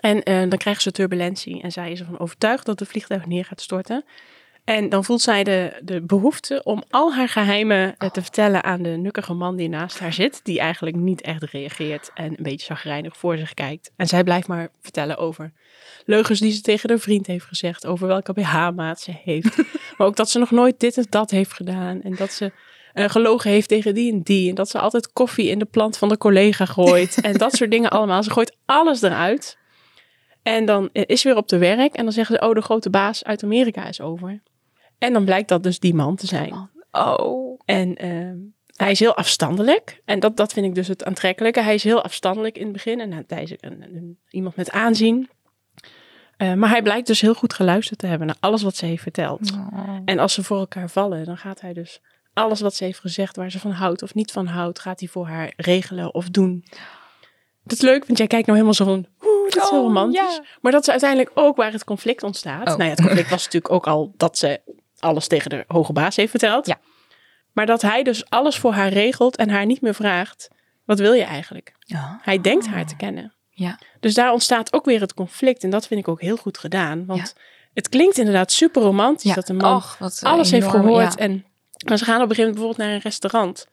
En 0.00 0.22
eh, 0.22 0.38
dan 0.38 0.58
krijgen 0.58 0.82
ze 0.82 0.90
turbulentie. 0.90 1.62
En 1.62 1.72
zij 1.72 1.92
is 1.92 2.00
ervan 2.00 2.18
overtuigd 2.18 2.66
dat 2.66 2.78
de 2.78 2.86
vliegtuig 2.86 3.26
neer 3.26 3.44
gaat 3.44 3.60
storten. 3.60 4.04
En 4.64 4.88
dan 4.88 5.04
voelt 5.04 5.20
zij 5.20 5.44
de, 5.44 5.80
de 5.82 6.00
behoefte 6.00 6.60
om 6.64 6.82
al 6.90 7.14
haar 7.14 7.28
geheimen 7.28 7.94
eh, 7.98 8.10
te 8.10 8.22
vertellen 8.22 8.64
aan 8.64 8.82
de 8.82 8.88
nukkige 8.88 9.34
man 9.34 9.56
die 9.56 9.68
naast 9.68 9.98
haar 9.98 10.12
zit. 10.12 10.40
Die 10.42 10.60
eigenlijk 10.60 10.96
niet 10.96 11.20
echt 11.20 11.42
reageert 11.42 12.10
en 12.14 12.24
een 12.24 12.42
beetje 12.42 12.66
zagrijnig 12.66 13.16
voor 13.16 13.36
zich 13.36 13.54
kijkt. 13.54 13.90
En 13.96 14.06
zij 14.06 14.24
blijft 14.24 14.48
maar 14.48 14.68
vertellen 14.80 15.16
over 15.16 15.52
leugens 16.04 16.40
die 16.40 16.52
ze 16.52 16.60
tegen 16.60 16.88
haar 16.90 16.98
vriend 16.98 17.26
heeft 17.26 17.44
gezegd. 17.44 17.86
Over 17.86 18.06
welke 18.06 18.32
BH-maat 18.32 19.00
ze 19.00 19.12
heeft. 19.24 19.56
maar 19.96 20.06
ook 20.06 20.16
dat 20.16 20.30
ze 20.30 20.38
nog 20.38 20.50
nooit 20.50 20.80
dit 20.80 20.96
en 20.96 21.06
dat 21.08 21.30
heeft 21.30 21.52
gedaan. 21.52 22.02
En 22.02 22.14
dat 22.14 22.32
ze 22.32 22.52
eh, 22.92 23.08
gelogen 23.08 23.50
heeft 23.50 23.68
tegen 23.68 23.94
die 23.94 24.12
en 24.12 24.22
die. 24.22 24.48
En 24.48 24.54
dat 24.54 24.68
ze 24.68 24.78
altijd 24.78 25.12
koffie 25.12 25.48
in 25.48 25.58
de 25.58 25.64
plant 25.64 25.96
van 25.96 26.08
de 26.08 26.18
collega 26.18 26.64
gooit. 26.64 27.20
en 27.20 27.32
dat 27.32 27.54
soort 27.54 27.70
dingen 27.70 27.90
allemaal. 27.90 28.22
Ze 28.22 28.30
gooit 28.30 28.56
alles 28.64 29.02
eruit. 29.02 29.58
En 30.42 30.64
dan 30.64 30.88
is 30.92 31.20
ze 31.20 31.28
weer 31.28 31.36
op 31.36 31.48
de 31.48 31.58
werk. 31.58 31.94
En 31.94 32.04
dan 32.04 32.12
zeggen 32.12 32.36
ze, 32.36 32.48
oh, 32.48 32.54
de 32.54 32.60
grote 32.60 32.90
baas 32.90 33.24
uit 33.24 33.42
Amerika 33.44 33.86
is 33.88 34.00
over. 34.00 34.42
En 34.98 35.12
dan 35.12 35.24
blijkt 35.24 35.48
dat 35.48 35.62
dus 35.62 35.78
die 35.80 35.94
man 35.94 36.16
te 36.16 36.26
zijn. 36.26 36.70
Oh. 36.90 37.60
En 37.64 37.96
ehm, 37.96 38.36
hij 38.76 38.90
is 38.90 39.00
heel 39.00 39.16
afstandelijk. 39.16 40.02
En 40.04 40.20
dat, 40.20 40.36
dat 40.36 40.52
vind 40.52 40.66
ik 40.66 40.74
dus 40.74 40.88
het 40.88 41.04
aantrekkelijke. 41.04 41.62
Hij 41.62 41.74
is 41.74 41.84
heel 41.84 42.02
afstandelijk 42.02 42.56
in 42.56 42.62
het 42.64 42.72
begin. 42.72 43.00
En 43.00 43.24
hij 43.26 43.42
is 43.42 43.50
een, 43.60 43.82
een- 43.82 44.18
iemand 44.30 44.56
met 44.56 44.70
aanzien. 44.70 45.28
Eh, 46.36 46.54
maar 46.54 46.68
hij 46.70 46.82
blijkt 46.82 47.06
dus 47.06 47.20
heel 47.20 47.34
goed 47.34 47.54
geluisterd 47.54 47.98
te 47.98 48.06
hebben 48.06 48.26
naar 48.26 48.36
alles 48.40 48.62
wat 48.62 48.76
ze 48.76 48.86
heeft 48.86 49.02
verteld. 49.02 49.52
Oh. 49.52 49.98
En 50.04 50.18
als 50.18 50.32
ze 50.34 50.44
voor 50.44 50.58
elkaar 50.58 50.90
vallen, 50.90 51.24
dan 51.24 51.36
gaat 51.36 51.60
hij 51.60 51.72
dus 51.72 52.00
alles 52.32 52.60
wat 52.60 52.74
ze 52.74 52.84
heeft 52.84 52.98
gezegd, 53.00 53.36
waar 53.36 53.50
ze 53.50 53.58
van 53.58 53.70
houdt 53.70 54.02
of 54.02 54.14
niet 54.14 54.32
van 54.32 54.46
houdt, 54.46 54.78
gaat 54.78 55.00
hij 55.00 55.08
voor 55.08 55.26
haar 55.26 55.52
regelen 55.56 56.14
of 56.14 56.28
doen. 56.28 56.64
Dat 57.64 57.72
is 57.72 57.80
leuk, 57.80 58.06
want 58.06 58.18
jij 58.18 58.26
kijkt 58.26 58.46
nou 58.46 58.58
helemaal 58.58 58.86
zo 58.86 59.02
oeh, 59.40 59.50
dat 59.50 59.62
is 59.64 59.70
heel 59.70 59.78
Oh, 59.78 59.84
romantisch. 59.84 60.20
ja. 60.36 60.42
Maar 60.60 60.72
dat 60.72 60.82
is 60.82 60.90
uiteindelijk 60.90 61.30
ook 61.34 61.56
waar 61.56 61.72
het 61.72 61.84
conflict 61.84 62.22
ontstaat. 62.22 62.60
Oh. 62.68 62.76
Nou 62.76 62.82
ja, 62.84 62.88
het 62.90 63.00
conflict 63.00 63.30
was 63.30 63.44
natuurlijk 63.44 63.72
ook 63.72 63.86
al 63.86 64.12
dat 64.16 64.38
ze 64.38 64.60
alles 64.98 65.26
tegen 65.26 65.50
de 65.50 65.64
hoge 65.66 65.92
baas 65.92 66.16
heeft 66.16 66.30
verteld. 66.30 66.66
Ja. 66.66 66.78
Maar 67.52 67.66
dat 67.66 67.82
hij 67.82 68.02
dus 68.02 68.30
alles 68.30 68.58
voor 68.58 68.72
haar 68.72 68.88
regelt 68.92 69.36
en 69.36 69.48
haar 69.50 69.66
niet 69.66 69.80
meer 69.80 69.94
vraagt, 69.94 70.48
wat 70.84 70.98
wil 70.98 71.12
je 71.12 71.22
eigenlijk? 71.22 71.74
Ja. 71.78 72.18
Hij 72.22 72.40
denkt 72.40 72.66
haar 72.66 72.86
te 72.86 72.96
kennen. 72.96 73.34
Ja. 73.50 73.78
Dus 74.00 74.14
daar 74.14 74.32
ontstaat 74.32 74.72
ook 74.72 74.84
weer 74.84 75.00
het 75.00 75.14
conflict. 75.14 75.62
En 75.62 75.70
dat 75.70 75.86
vind 75.86 76.00
ik 76.00 76.08
ook 76.08 76.20
heel 76.20 76.36
goed 76.36 76.58
gedaan. 76.58 77.06
Want 77.06 77.34
het 77.74 77.88
klinkt 77.88 78.18
inderdaad 78.18 78.52
super 78.52 78.82
romantisch 78.82 79.28
Ja. 79.28 79.34
dat 79.34 79.48
een 79.48 79.56
man 79.56 79.76
Och, 79.76 79.98
alles 80.22 80.50
heeft 80.50 80.66
gehoord. 80.66 81.16
En, 81.16 81.44
maar 81.86 81.98
ze 81.98 82.04
gaan 82.04 82.22
op 82.22 82.28
een 82.28 82.34
gegeven 82.34 82.54
moment 82.54 82.54
bijvoorbeeld 82.54 82.76
naar 82.76 82.94
een 82.94 83.00
restaurant. 83.02 83.66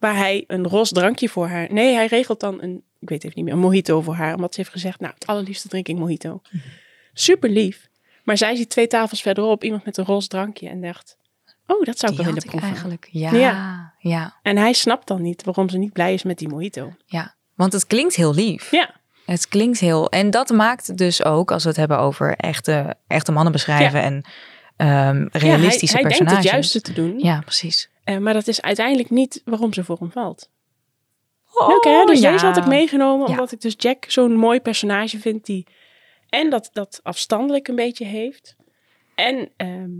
Waar 0.00 0.16
hij 0.16 0.44
een 0.46 0.66
ros 0.68 0.88
drankje 0.92 1.28
voor 1.28 1.48
haar... 1.48 1.72
Nee, 1.72 1.94
hij 1.94 2.06
regelt 2.06 2.40
dan 2.40 2.62
een... 2.62 2.82
Ik 3.00 3.08
weet 3.08 3.24
even 3.24 3.36
niet 3.36 3.44
meer. 3.44 3.54
Een 3.54 3.60
mojito 3.60 4.00
voor 4.00 4.14
haar. 4.14 4.34
Omdat 4.34 4.54
ze 4.54 4.60
heeft 4.60 4.72
gezegd... 4.72 5.00
Nou, 5.00 5.12
het 5.14 5.26
allerliefste 5.26 5.68
drink 5.68 5.88
ik 5.88 5.96
mojito. 5.96 6.40
Mhm. 6.50 6.62
Super 7.12 7.50
lief. 7.50 7.88
Maar 8.24 8.36
zij 8.36 8.56
ziet 8.56 8.70
twee 8.70 8.86
tafels 8.86 9.22
verderop 9.22 9.64
iemand 9.64 9.84
met 9.84 9.96
een 9.96 10.04
ros 10.04 10.26
drankje. 10.28 10.68
En 10.68 10.80
dacht... 10.80 11.16
Oh, 11.66 11.84
dat 11.84 11.98
zou 11.98 12.12
ik 12.12 12.18
Die 12.18 12.26
wel 12.26 12.34
willen 12.34 12.48
proeven. 12.48 12.68
eigenlijk. 12.68 13.08
Ja. 13.10 13.32
Ja. 13.34 13.92
ja. 13.98 14.34
En 14.42 14.56
hij 14.56 14.72
snapt 14.72 15.06
dan 15.06 15.22
niet 15.22 15.44
waarom 15.44 15.68
ze 15.68 15.78
niet 15.78 15.92
blij 15.92 16.14
is 16.14 16.22
met 16.22 16.38
die 16.38 16.48
mojito. 16.48 16.92
Ja. 17.06 17.34
Want 17.54 17.72
het 17.72 17.86
klinkt 17.86 18.14
heel 18.14 18.34
lief. 18.34 18.70
Ja, 18.70 18.94
Het 19.26 19.48
klinkt 19.48 19.78
heel. 19.80 20.10
En 20.10 20.30
dat 20.30 20.48
maakt 20.50 20.96
dus 20.98 21.24
ook, 21.24 21.50
als 21.50 21.62
we 21.62 21.68
het 21.68 21.78
hebben 21.78 21.98
over 21.98 22.36
echte, 22.36 22.94
echte 23.06 23.32
mannen 23.32 23.52
beschrijven 23.52 24.02
en 24.02 24.24
ehm, 24.76 25.26
realistische 25.32 25.96
ja 25.96 26.02
hij, 26.02 26.10
hij 26.10 26.18
denkt 26.18 26.18
personages. 26.18 26.36
het 26.36 26.44
juiste 26.52 26.80
te 26.80 26.92
doen. 26.92 27.18
Ja, 27.18 27.40
precies. 27.40 27.88
Eh, 28.10 28.18
maar 28.18 28.32
dat 28.32 28.46
is 28.48 28.62
uiteindelijk 28.62 29.10
niet 29.10 29.42
waarom 29.44 29.72
ze 29.72 29.84
voor 29.84 29.98
hem 29.98 30.10
valt. 30.10 30.50
Leuk 31.68 31.84
hè? 31.84 32.04
Dus 32.04 32.16
Oh, 32.16 32.22
ja. 32.22 32.32
deze 32.32 32.46
had 32.46 32.56
ik 32.56 32.66
meegenomen 32.66 33.26
Ja. 33.26 33.32
omdat 33.32 33.52
ik 33.52 33.60
dus 33.60 33.74
Jack 33.76 34.04
zo'n 34.08 34.36
mooi 34.36 34.60
personage 34.60 35.18
vind 35.18 35.44
die 35.46 35.66
en 36.28 36.50
dat, 36.50 36.70
dat 36.72 37.00
afstandelijk 37.02 37.68
een 37.68 37.74
beetje 37.74 38.04
heeft 38.04 38.56
en 39.14 39.50
ehm, 39.56 39.90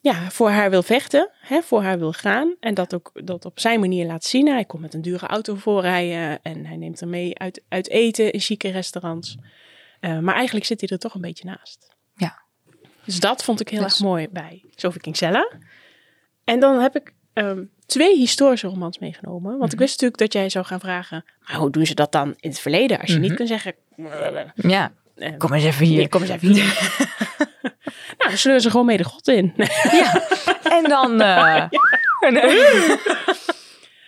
ja, 0.00 0.30
voor 0.30 0.50
haar 0.50 0.70
wil 0.70 0.82
vechten, 0.82 1.30
hè, 1.40 1.62
voor 1.62 1.82
haar 1.82 1.98
wil 1.98 2.12
gaan 2.12 2.54
en 2.60 2.74
dat 2.74 2.94
ook 2.94 3.10
dat 3.24 3.44
op 3.44 3.60
zijn 3.60 3.80
manier 3.80 4.06
laat 4.06 4.24
zien. 4.24 4.46
Hij 4.48 4.64
komt 4.64 4.82
met 4.82 4.94
een 4.94 5.02
dure 5.02 5.26
auto 5.26 5.54
voorrijden 5.54 6.42
en 6.42 6.66
hij 6.66 6.76
neemt 6.76 7.00
er 7.00 7.08
mee 7.08 7.38
uit, 7.38 7.62
uit 7.68 7.88
eten 7.88 8.32
in 8.32 8.40
chique 8.40 8.70
restaurants. 8.70 9.36
Eh, 10.00 10.18
maar 10.18 10.34
eigenlijk 10.34 10.66
zit 10.66 10.80
hij 10.80 10.88
er 10.88 10.98
toch 10.98 11.14
een 11.14 11.20
beetje 11.20 11.44
naast. 11.44 11.96
Ja. 12.14 12.42
Dus 13.04 13.20
dat 13.20 13.44
vond 13.44 13.60
ik 13.60 13.68
heel 13.68 13.82
Dus- 13.82 13.92
erg 13.92 14.00
mooi 14.00 14.28
bij 14.28 14.64
Sophie 14.74 15.00
Kinsella. 15.00 15.52
En 16.44 16.60
dan 16.60 16.80
heb 16.80 16.96
ik 16.96 17.12
ehm, 17.38 17.64
twee 17.86 18.16
historische 18.16 18.66
romans 18.66 18.98
meegenomen. 18.98 19.58
Want 19.58 19.72
ik 19.72 19.78
wist 19.78 19.90
natuurlijk 19.92 20.20
dat 20.20 20.32
jij 20.32 20.48
zou 20.48 20.64
gaan 20.64 20.80
vragen... 20.80 21.24
maar 21.46 21.56
hoe 21.56 21.70
doen 21.70 21.86
ze 21.86 21.94
dat 21.94 22.12
dan 22.12 22.34
in 22.40 22.50
het 22.50 22.60
verleden? 22.60 23.00
Als 23.00 23.10
je 23.10 23.18
niet 23.18 23.34
kunt 23.34 23.48
zeggen... 23.48 23.74
Ja. 24.54 24.92
eh, 25.16 25.32
Kom 25.38 25.52
eens 25.52 25.64
even 25.64 25.86
hier. 25.86 26.08
kom 26.08 26.20
eens 26.20 26.30
even 26.30 26.48
hier. 26.48 26.64
nou, 28.18 28.28
dan 28.28 28.36
sleuren 28.36 28.62
ze 28.62 28.70
gewoon 28.70 28.86
mee 28.86 28.96
de 28.96 29.04
god 29.04 29.28
in. 29.28 29.52
Ja. 29.92 30.22
En 30.70 30.82
dan. 30.82 31.20
eh, 31.20 31.64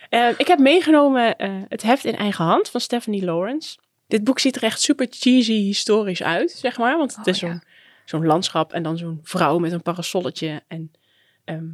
Eh, 0.09 0.27
ik 0.37 0.47
heb 0.47 0.59
meegenomen 0.59 1.35
het 1.67 1.81
heft 1.81 2.05
in 2.05 2.15
eigen 2.15 2.45
hand 2.45 2.69
van 2.69 2.81
Stephanie 2.81 3.23
Lawrence. 3.25 3.77
Dit 4.07 4.23
boek 4.23 4.39
ziet 4.39 4.55
er 4.55 4.63
echt 4.63 4.81
super 4.81 5.07
cheesy 5.09 5.53
historisch 5.53 6.23
uit, 6.23 6.51
zeg 6.51 6.77
maar. 6.77 6.97
Want 6.97 7.15
het 7.15 7.27
Oh, 7.27 7.33
is 7.33 7.39
ja. 7.39 7.61
zo'n 8.05 8.25
landschap 8.25 8.73
en 8.73 8.83
dan 8.83 8.97
zo'n 8.97 9.19
vrouw 9.23 9.57
met 9.57 9.71
een 9.71 9.81
parasolletje. 9.81 10.61
En 10.67 10.91
ehm, 11.45 11.65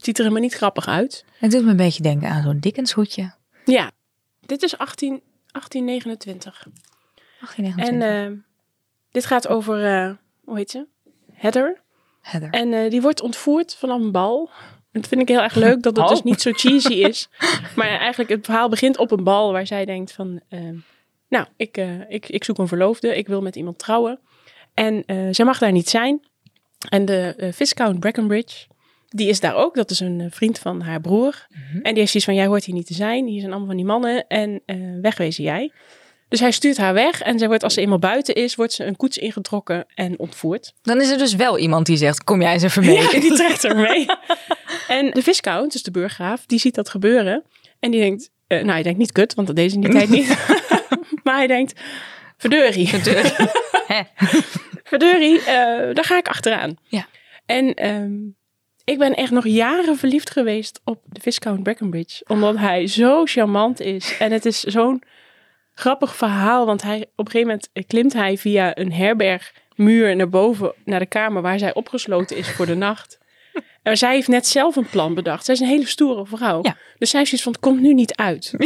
het 0.00 0.08
ziet 0.08 0.18
er 0.18 0.24
helemaal 0.24 0.48
niet 0.48 0.58
grappig 0.58 0.86
uit. 0.86 1.24
Het 1.38 1.50
doet 1.50 1.64
me 1.64 1.70
een 1.70 1.76
beetje 1.76 2.02
denken 2.02 2.28
aan 2.28 2.42
zo'n 2.42 2.58
Dickens 2.58 2.92
hoedje. 2.92 3.32
Ja, 3.64 3.90
dit 4.46 4.62
is 4.62 4.78
18, 4.78 5.08
1829. 5.52 6.66
1829. 7.40 7.88
En 7.88 8.02
eh, 8.02 8.38
dit 9.10 9.26
gaat 9.26 9.48
over, 9.48 9.84
eh, 9.84 10.10
hoe 10.44 10.56
heet 10.56 10.70
ze? 10.70 10.86
Heather. 11.32 11.80
Heather. 12.20 12.50
En 12.50 12.72
eh, 12.72 12.90
die 12.90 13.00
wordt 13.00 13.20
ontvoerd 13.20 13.74
vanaf 13.74 14.00
een 14.00 14.12
bal. 14.12 14.50
Dat 14.92 15.08
vind 15.08 15.20
ik 15.20 15.28
heel 15.28 15.40
erg 15.40 15.54
leuk, 15.54 15.82
dat 15.82 15.96
het 15.96 16.08
dus 16.08 16.22
niet 16.22 16.40
zo 16.40 16.52
cheesy 16.52 16.92
is. 16.92 17.28
Maar 17.76 17.88
eigenlijk 17.88 18.30
het 18.30 18.44
verhaal 18.44 18.68
begint 18.68 18.98
op 18.98 19.10
een 19.10 19.24
bal 19.24 19.52
waar 19.52 19.66
zij 19.66 19.84
denkt 19.84 20.12
van... 20.12 20.40
nou, 21.28 21.46
ik, 21.56 21.76
ik, 22.08 22.28
ik 22.28 22.44
zoek 22.44 22.58
een 22.58 22.68
verloofde, 22.68 23.16
ik 23.16 23.26
wil 23.26 23.42
met 23.42 23.56
iemand 23.56 23.78
trouwen. 23.78 24.18
En 24.74 25.04
zij 25.34 25.44
mag 25.44 25.58
daar 25.58 25.72
niet 25.72 25.88
zijn. 25.88 26.26
En 26.88 27.04
de 27.04 27.50
Viscount 27.52 28.00
Breckenbridge, 28.00 28.66
die 29.10 29.28
is 29.28 29.40
daar 29.40 29.54
ook. 29.54 29.74
Dat 29.74 29.90
is 29.90 30.00
een 30.00 30.20
eh, 30.20 30.26
vriend 30.30 30.58
van 30.58 30.80
haar 30.80 31.00
broer. 31.00 31.46
En 31.72 31.82
die 31.82 31.98
heeft 31.98 32.10
zoiets 32.10 32.24
van, 32.24 32.34
jij 32.34 32.46
hoort 32.46 32.64
hier 32.64 32.74
niet 32.74 32.86
te 32.86 32.94
zijn. 32.94 33.26
Hier 33.26 33.40
zijn 33.40 33.50
allemaal 33.50 33.68
van 33.68 33.76
die 33.76 33.86
mannen 33.86 34.26
en 34.26 34.62
eh, 34.66 34.76
wegwezen 35.00 35.44
jij. 35.44 35.72
Dus 36.28 36.40
hij 36.40 36.50
stuurt 36.50 36.76
haar 36.76 36.94
weg 36.94 37.22
en 37.22 37.38
zij 37.38 37.48
wordt, 37.48 37.62
als 37.62 37.74
ze 37.74 37.80
eenmaal 37.80 37.98
buiten 37.98 38.34
is, 38.34 38.54
wordt 38.54 38.72
ze 38.72 38.84
een 38.84 38.96
koets 38.96 39.18
ingetrokken 39.18 39.86
en 39.94 40.18
ontvoerd. 40.18 40.72
Dan 40.82 41.00
is 41.00 41.10
er 41.10 41.18
dus 41.18 41.34
wel 41.34 41.58
iemand 41.58 41.86
die 41.86 41.96
zegt, 41.96 42.24
kom 42.24 42.40
jij 42.40 42.52
eens 42.52 42.62
even 42.62 42.84
mee. 42.84 43.02
Ja, 43.12 43.20
die 43.20 43.32
trekt 43.34 43.64
er 43.64 43.76
mee. 43.76 44.06
en 44.88 45.10
de 45.10 45.22
viscount, 45.22 45.72
dus 45.72 45.82
de 45.82 45.90
burggraaf, 45.90 46.46
die 46.46 46.58
ziet 46.58 46.74
dat 46.74 46.88
gebeuren. 46.88 47.42
En 47.80 47.90
die 47.90 48.00
denkt, 48.00 48.30
eh, 48.46 48.58
nou 48.58 48.70
hij 48.70 48.82
denkt 48.82 48.98
niet 48.98 49.12
kut, 49.12 49.34
want 49.34 49.46
dat 49.46 49.56
deed 49.56 49.70
ze 49.70 49.76
in 49.76 49.82
die 49.82 49.92
tijd 49.92 50.08
niet. 50.08 50.38
maar 51.24 51.36
hij 51.36 51.46
denkt, 51.46 51.80
verdeurie. 52.36 52.90
Hè? 53.86 54.02
Verdeurie, 54.84 55.38
eh, 55.38 55.94
daar 55.94 56.04
ga 56.04 56.16
ik 56.16 56.28
achteraan. 56.28 56.76
Ja. 56.82 57.06
En 57.46 57.74
ehm, 57.74 58.12
ik 58.90 58.98
ben 58.98 59.14
echt 59.14 59.30
nog 59.30 59.46
jaren 59.46 59.96
verliefd 59.96 60.30
geweest 60.30 60.80
op 60.84 61.00
de 61.04 61.20
Viscount 61.20 61.62
Breckenbridge. 61.62 62.24
Omdat 62.26 62.56
hij 62.56 62.86
zo 62.86 63.24
charmant 63.24 63.80
is. 63.80 64.16
En 64.18 64.32
het 64.32 64.46
is 64.46 64.60
zo'n 64.60 65.02
grappig 65.74 66.16
verhaal. 66.16 66.66
Want 66.66 66.82
hij, 66.82 67.06
op 67.16 67.24
een 67.24 67.30
gegeven 67.30 67.46
moment 67.46 67.86
klimt 67.86 68.12
hij 68.12 68.38
via 68.38 68.78
een 68.78 68.92
herbergmuur 68.92 70.16
naar 70.16 70.28
boven, 70.28 70.72
naar 70.84 70.98
de 70.98 71.06
kamer 71.06 71.42
waar 71.42 71.58
zij 71.58 71.74
opgesloten 71.74 72.36
is 72.36 72.50
voor 72.50 72.66
de 72.66 72.74
nacht. 72.74 73.18
En 73.82 73.96
zij 73.96 74.14
heeft 74.14 74.28
net 74.28 74.46
zelf 74.46 74.76
een 74.76 74.88
plan 74.88 75.14
bedacht. 75.14 75.44
Zij 75.44 75.54
is 75.54 75.60
een 75.60 75.66
hele 75.66 75.86
stoere 75.86 76.26
vrouw. 76.26 76.58
Ja. 76.62 76.76
Dus 76.98 77.10
zij 77.10 77.20
is 77.20 77.28
zoiets 77.28 77.42
van, 77.42 77.52
het 77.52 77.60
komt 77.60 77.80
nu 77.80 77.94
niet 77.94 78.14
uit. 78.14 78.52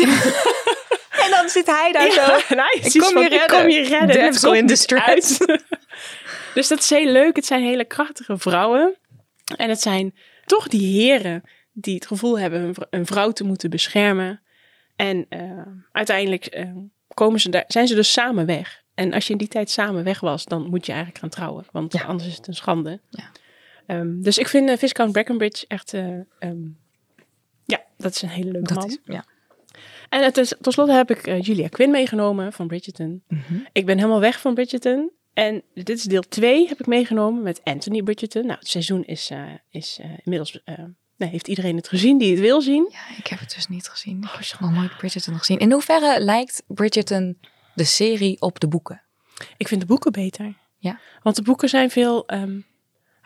En 1.25 1.31
dan 1.31 1.49
zit 1.49 1.67
hij 1.67 1.93
daar 1.93 2.11
zo. 2.11 2.21
hij 2.63 2.79
Ik 2.83 3.01
kom 3.01 3.09
je 3.09 3.13
van, 3.13 3.23
redden. 3.23 3.59
kom 3.59 3.69
je 3.69 3.83
redden. 3.83 4.55
In 4.57 4.67
distress. 4.67 5.39
dus 6.55 6.69
dat 6.69 6.79
is 6.79 6.91
heel 6.91 7.11
leuk. 7.11 7.37
Het 7.37 7.47
zijn 7.47 7.63
hele 7.63 7.85
krachtige 7.85 8.39
vrouwen. 8.39 8.97
En 9.57 9.69
het 9.69 9.81
zijn 9.81 10.15
toch 10.45 10.69
die 10.69 11.01
heren 11.03 11.43
die 11.73 11.95
het 11.95 12.07
gevoel 12.07 12.39
hebben 12.39 12.61
een 12.63 12.75
vrou- 12.75 12.89
een 12.91 13.07
vrouw 13.07 13.31
te 13.31 13.45
moeten 13.45 13.71
beschermen. 13.71 14.41
En 14.97 15.27
eh, 15.29 15.63
uiteindelijk 15.93 16.47
eh, 16.47 16.71
komen 17.15 17.41
ze 17.41 17.49
daar, 17.51 17.65
zijn 17.69 17.87
ze 17.89 17.95
dus 17.95 18.13
samen 18.13 18.47
weg. 18.47 18.83
En 18.95 19.13
als 19.13 19.27
je 19.27 19.33
in 19.33 19.39
die 19.39 19.49
tijd 19.49 19.71
samen 19.71 20.05
weg 20.05 20.21
was, 20.21 20.45
dan 20.45 20.63
moet 20.71 20.87
je 20.87 20.93
eigenlijk 20.93 21.21
gaan 21.21 21.31
trouwen. 21.31 21.65
Want 21.73 21.93
Ja. 21.93 22.03
anders 22.03 22.29
is 22.29 22.37
het 22.37 22.47
een 22.47 22.55
schande. 22.55 23.01
Ja. 23.11 23.31
Ehm, 23.87 24.21
dus 24.21 24.39
ik 24.39 24.49
vind 24.49 24.69
uh, 24.71 24.77
Viscount 24.77 25.13
Breckenbridge 25.13 25.65
echt... 25.69 25.95
eh, 25.95 26.07
ehm, 26.39 26.63
ja, 27.65 27.83
dat 27.97 28.15
is 28.15 28.23
een 28.23 28.29
hele 28.29 28.51
leuke 28.51 28.75
Dat 28.75 28.77
man. 28.79 28.87
is, 28.89 28.99
ja. 29.05 29.25
En 30.09 30.23
het 30.23 30.37
is, 30.37 30.55
tot 30.61 30.73
slot 30.73 30.89
heb 30.89 31.11
ik 31.11 31.27
eh, 31.27 31.41
Julia 31.43 31.69
Quinn 31.69 31.91
meegenomen 31.91 32.53
van 32.53 32.67
Bridgerton. 32.67 33.23
Mhm. 33.29 33.55
Ik 33.73 33.87
ben 33.87 33.97
helemaal 33.97 34.21
weg 34.21 34.41
van 34.41 34.55
Bridgerton. 34.55 35.11
En 35.35 35.63
dit 35.75 35.89
is 35.89 36.03
deel 36.03 36.23
2 36.23 36.69
heb 36.69 36.81
ik 36.81 36.87
meegenomen 36.87 37.43
met 37.43 37.61
Anthony 37.65 38.03
Bridgerton. 38.03 38.47
Nou, 38.47 38.59
het 38.59 38.69
seizoen 38.69 39.05
is, 39.05 39.31
eh, 39.31 39.43
is 39.71 39.99
eh, 40.01 40.11
inmiddels... 40.25 40.63
eh, 40.65 40.79
nee, 41.17 41.29
heeft 41.31 41.49
iedereen 41.49 41.77
het 41.77 41.89
gezien 41.89 42.19
die 42.19 42.31
het 42.31 42.41
wil 42.41 42.61
zien? 42.61 42.89
ja, 42.91 43.17
ik 43.17 43.27
heb 43.27 43.39
het 43.39 43.55
dus 43.55 43.69
niet 43.69 43.89
gezien. 43.89 44.23
Ik 44.23 44.49
heb 44.49 44.61
nog 44.61 44.75
nooit 44.75 44.97
Bridgerton 44.97 45.39
gezien. 45.39 45.59
In 45.59 45.73
hoeverre 45.73 46.21
lijkt 46.21 46.63
Bridgerton 46.67 47.39
de 47.75 47.85
serie 47.85 48.41
op 48.41 48.61
de 48.61 48.69
boeken? 48.69 49.03
Ik 49.57 49.69
vind 49.69 49.81
de 49.81 49.87
boeken 49.87 50.13
beter. 50.13 50.55
Ja. 50.79 51.01
Want 51.23 51.37
de 51.37 51.43
boeken 51.43 51.69
zijn 51.69 51.91
veel 51.91 52.27
ehm, 52.27 52.61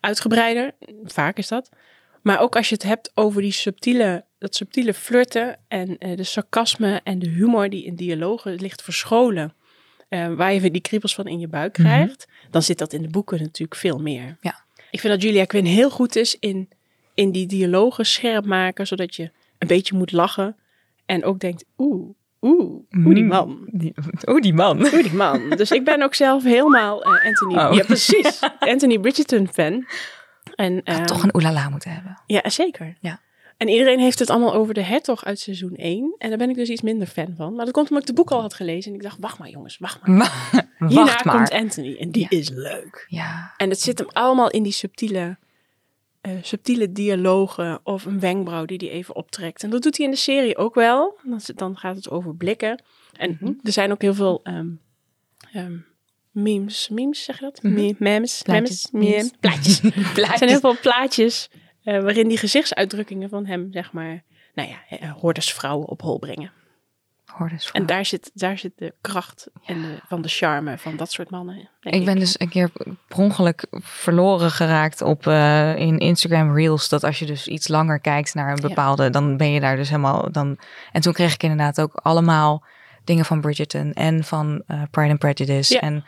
uitgebreider. 0.00 0.74
Vaak 1.04 1.36
is 1.36 1.48
dat. 1.48 1.68
Maar 2.22 2.40
ook 2.40 2.56
als 2.56 2.68
je 2.68 2.74
het 2.74 2.84
hebt 2.84 3.10
over 3.14 3.42
die 3.42 3.52
subtiele, 3.52 4.24
dat 4.38 4.54
subtiele 4.54 4.94
flirten 4.94 5.58
en 5.68 5.96
de 5.98 6.24
sarcasme 6.24 7.00
en 7.04 7.18
de 7.18 7.28
humor 7.28 7.68
die 7.68 7.84
in 7.84 7.96
dialogen 7.96 8.54
ligt 8.54 8.82
verscholen. 8.82 9.54
Eh, 10.08 10.34
waar 10.34 10.52
je 10.52 10.60
weer 10.60 10.72
die 10.72 10.80
kriebels 10.80 11.14
van 11.14 11.26
in 11.26 11.38
je 11.38 11.48
buik 11.48 11.72
krijgt. 11.72 12.26
Dan 12.50 12.62
zit 12.62 12.78
dat 12.78 12.92
in 12.92 13.02
de 13.02 13.08
boeken 13.08 13.38
natuurlijk 13.38 13.80
veel 13.80 13.98
meer. 13.98 14.36
Ja. 14.40 14.64
Ik 14.90 15.00
vind 15.00 15.12
dat 15.12 15.22
Julia 15.22 15.44
Quinn 15.44 15.66
heel 15.66 15.90
goed 15.90 16.16
is 16.16 16.38
in, 16.38 16.68
in 17.14 17.32
die 17.32 17.46
dialogen 17.46 18.06
scherp 18.06 18.44
maken. 18.46 18.86
Zodat 18.86 19.16
je 19.16 19.30
een 19.58 19.68
beetje 19.68 19.96
moet 19.96 20.12
lachen. 20.12 20.56
En 21.06 21.24
ook 21.24 21.40
denkt, 21.40 21.64
oeh, 21.78 22.08
oeh, 22.40 22.80
oeh 22.92 23.14
die 23.14 23.24
man. 23.24 23.68
Oh, 24.24 24.40
die 24.40 24.54
man. 24.54 24.80
Oeh, 24.80 25.02
die 25.02 25.14
man. 25.14 25.50
Dus 25.50 25.70
ik 25.70 25.84
ben 25.84 26.02
ook 26.02 26.14
zelf 26.14 26.42
helemaal 26.42 27.02
eh, 27.02 27.26
Anthony. 27.26 27.58
Oh. 27.58 27.74
Ja, 27.74 27.84
precies. 27.84 28.40
Anthony 28.58 28.98
Bridgerton 28.98 29.48
fan. 29.52 29.86
En, 30.54 30.74
Had 30.74 30.98
eh, 30.98 31.04
toch 31.04 31.22
een 31.22 31.34
oelala 31.34 31.68
moeten 31.68 31.90
hebben. 31.90 32.22
Ja, 32.26 32.48
zeker. 32.48 32.96
Ja. 33.00 33.20
En 33.58 33.68
iedereen 33.68 33.98
heeft 33.98 34.18
het 34.18 34.30
allemaal 34.30 34.54
over 34.54 34.74
de 34.74 34.82
hertog 34.82 35.24
uit 35.24 35.38
seizoen 35.40 35.74
1. 35.76 36.14
En 36.18 36.28
daar 36.28 36.38
ben 36.38 36.50
ik 36.50 36.56
dus 36.56 36.68
iets 36.68 36.82
minder 36.82 37.06
fan 37.06 37.34
van. 37.36 37.54
Maar 37.54 37.64
dat 37.64 37.74
komt 37.74 37.88
omdat 37.90 38.08
ik 38.08 38.14
de 38.14 38.22
boek 38.22 38.30
al 38.30 38.40
had 38.40 38.54
gelezen. 38.54 38.90
En 38.90 38.96
ik 38.96 39.02
dacht, 39.02 39.16
wacht 39.20 39.38
maar 39.38 39.48
jongens, 39.48 39.78
wacht 39.78 40.06
maar. 40.06 40.50
Hierna 40.78 40.94
Wacht 41.04 41.24
maar. 41.24 41.34
komt 41.36 41.50
Anthony. 41.50 41.96
En 41.96 42.10
die 42.10 42.26
Ja. 42.30 42.38
is 42.38 42.48
leuk. 42.50 43.04
Ja. 43.08 43.54
En 43.56 43.70
het 43.70 43.80
zit 43.80 43.98
hem 43.98 44.08
allemaal 44.12 44.50
in 44.50 44.62
die 44.62 44.72
subtiele, 44.72 45.36
eh, 46.20 46.32
subtiele 46.42 46.92
dialogen. 46.92 47.80
Of 47.82 48.04
een 48.04 48.20
wenkbrauw 48.20 48.64
die 48.64 48.78
hij 48.78 48.90
even 48.90 49.16
optrekt. 49.16 49.62
En 49.62 49.70
dat 49.70 49.82
doet 49.82 49.96
hij 49.96 50.06
in 50.06 50.12
de 50.12 50.18
serie 50.18 50.56
ook 50.56 50.74
wel. 50.74 51.18
Dan, 51.24 51.40
zit- 51.40 51.58
dan 51.58 51.76
gaat 51.76 51.96
het 51.96 52.10
over 52.10 52.36
blikken. 52.36 52.82
En 53.12 53.36
Mhm. 53.40 53.52
er 53.62 53.72
zijn 53.72 53.92
ook 53.92 54.02
heel 54.02 54.14
veel 54.14 54.40
ehm, 54.42 54.68
ehm, 55.52 55.76
memes. 56.30 56.88
Memes, 56.88 57.24
zeg 57.24 57.38
je 57.38 57.44
dat? 57.44 57.62
Mhm. 57.62 57.74
Me- 57.74 57.94
memes. 57.98 58.42
Plaatjes. 58.42 58.88
Memes. 58.90 59.08
Memes. 59.10 59.30
Plaatjes. 59.40 59.80
Er 59.82 59.90
Plaatjes. 60.14 60.38
zijn 60.38 60.50
heel 60.50 60.60
veel 60.60 60.76
plaatjes 60.82 61.50
eh, 61.88 62.02
waarin 62.02 62.28
die 62.28 62.38
gezichtsuitdrukkingen 62.38 63.28
van 63.28 63.46
hem, 63.46 63.68
zeg 63.70 63.92
maar, 63.92 64.22
nou 64.54 64.68
ja, 64.68 64.96
eh, 64.96 65.12
hordersvrouwen 65.12 65.88
op 65.88 66.00
hol 66.00 66.18
brengen. 66.18 66.52
En 67.72 67.86
daar 67.86 68.04
zit, 68.04 68.30
daar 68.34 68.58
zit 68.58 68.72
de 68.76 68.94
kracht 69.00 69.48
en 69.64 69.82
de, 69.82 69.98
van 70.06 70.22
de 70.22 70.28
charme 70.28 70.78
van 70.78 70.96
dat 70.96 71.12
soort 71.12 71.30
mannen. 71.30 71.68
Ik 71.80 72.04
ben 72.04 72.18
dus 72.18 72.40
een 72.40 72.48
keer 72.48 72.70
per 73.08 73.18
ongeluk 73.18 73.66
verloren 73.70 74.50
geraakt 74.50 75.02
op 75.02 75.26
eh, 75.26 75.76
in 75.76 75.98
Instagram 75.98 76.56
Reels. 76.56 76.88
Dat 76.88 77.04
als 77.04 77.18
je 77.18 77.26
dus 77.26 77.46
iets 77.48 77.68
langer 77.68 78.00
kijkt 78.00 78.34
naar 78.34 78.50
een 78.50 78.62
Ja. 78.62 78.68
bepaalde, 78.68 79.10
dan 79.10 79.36
ben 79.36 79.50
je 79.52 79.60
daar 79.60 79.76
dus 79.76 79.88
helemaal. 79.88 80.32
Dan... 80.32 80.58
En 80.92 81.00
toen 81.00 81.12
kreeg 81.12 81.34
ik 81.34 81.42
inderdaad 81.42 81.80
ook 81.80 81.94
allemaal 81.94 82.64
dingen 83.04 83.24
van 83.24 83.40
Bridgerton 83.40 83.92
en 83.92 84.24
van 84.24 84.62
Pride 84.90 85.10
and 85.10 85.18
Prejudice. 85.18 85.74
Ja. 85.74 85.80
En 85.80 86.04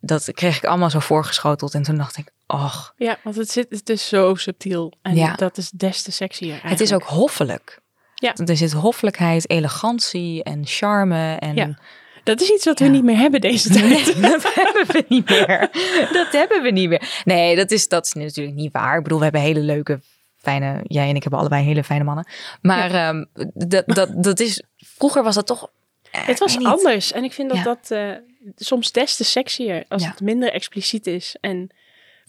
dat 0.00 0.32
kreeg 0.32 0.56
ik 0.56 0.64
allemaal 0.64 0.90
zo 0.90 0.98
voorgeschoteld. 0.98 1.74
En 1.74 1.82
toen 1.82 1.96
dacht 1.96 2.16
ik, 2.16 2.30
och, 2.48 2.92
Ja, 2.96 3.18
want 3.22 3.36
het, 3.36 3.50
zit, 3.50 3.66
het 3.70 3.88
is 3.88 4.08
zo 4.08 4.34
subtiel. 4.34 4.92
En 5.02 5.14
Ja. 5.16 5.34
dat 5.34 5.56
is 5.56 5.70
des 5.70 6.02
te 6.02 6.12
sexier 6.12 6.58
het 6.62 6.80
is 6.80 6.92
ook 6.92 7.02
hoffelijk. 7.02 7.80
Ja. 8.14 8.34
Er 8.34 8.56
zit 8.56 8.72
hoffelijkheid, 8.72 9.50
elegantie 9.50 10.42
en 10.42 10.62
charme. 10.66 11.34
En 11.36 11.54
Ja. 11.54 11.78
Dat 12.24 12.40
is 12.40 12.50
iets 12.50 12.64
wat 12.64 12.78
Ja. 12.78 12.84
we 12.84 12.90
niet 12.90 13.04
meer 13.04 13.16
hebben 13.16 13.40
deze 13.40 13.68
tijd. 13.78 14.16
Nee, 14.16 14.20
dat 14.30 14.54
hebben 14.54 14.86
we 14.86 15.04
niet 15.08 15.28
meer. 15.28 15.68
Dat 16.12 16.32
hebben 16.32 16.62
we 16.62 16.70
niet 16.70 16.88
meer. 16.88 17.22
Nee, 17.24 17.56
dat 17.56 17.70
is, 17.70 17.88
dat 17.88 18.06
is 18.06 18.12
natuurlijk 18.12 18.56
niet 18.56 18.72
waar. 18.72 18.96
Ik 18.96 19.02
bedoel, 19.02 19.18
we 19.18 19.24
hebben 19.24 19.42
hele 19.42 19.60
leuke, 19.60 20.00
fijne... 20.36 20.80
Jij 20.86 21.08
en 21.08 21.14
ik 21.16 21.22
hebben 21.22 21.40
allebei 21.40 21.64
hele 21.64 21.84
fijne 21.84 22.04
mannen. 22.04 22.26
Maar 22.62 22.90
ehm, 22.90 23.24
dat, 23.54 23.82
dat, 23.86 24.22
dat 24.22 24.40
is... 24.40 24.62
Vroeger 24.76 25.22
was 25.22 25.34
dat 25.34 25.46
toch... 25.46 25.70
eh, 26.10 26.26
Het 26.26 26.38
was 26.38 26.64
anders. 26.64 27.12
En 27.12 27.24
ik 27.24 27.32
vind 27.32 27.50
dat 27.54 27.64
dat 27.64 27.90
eh, 27.90 28.10
soms 28.56 28.92
des 28.92 29.16
te 29.16 29.24
sexier 29.24 29.84
als 29.88 30.06
het 30.06 30.20
minder 30.20 30.52
expliciet 30.52 31.06
is. 31.06 31.36
En 31.40 31.70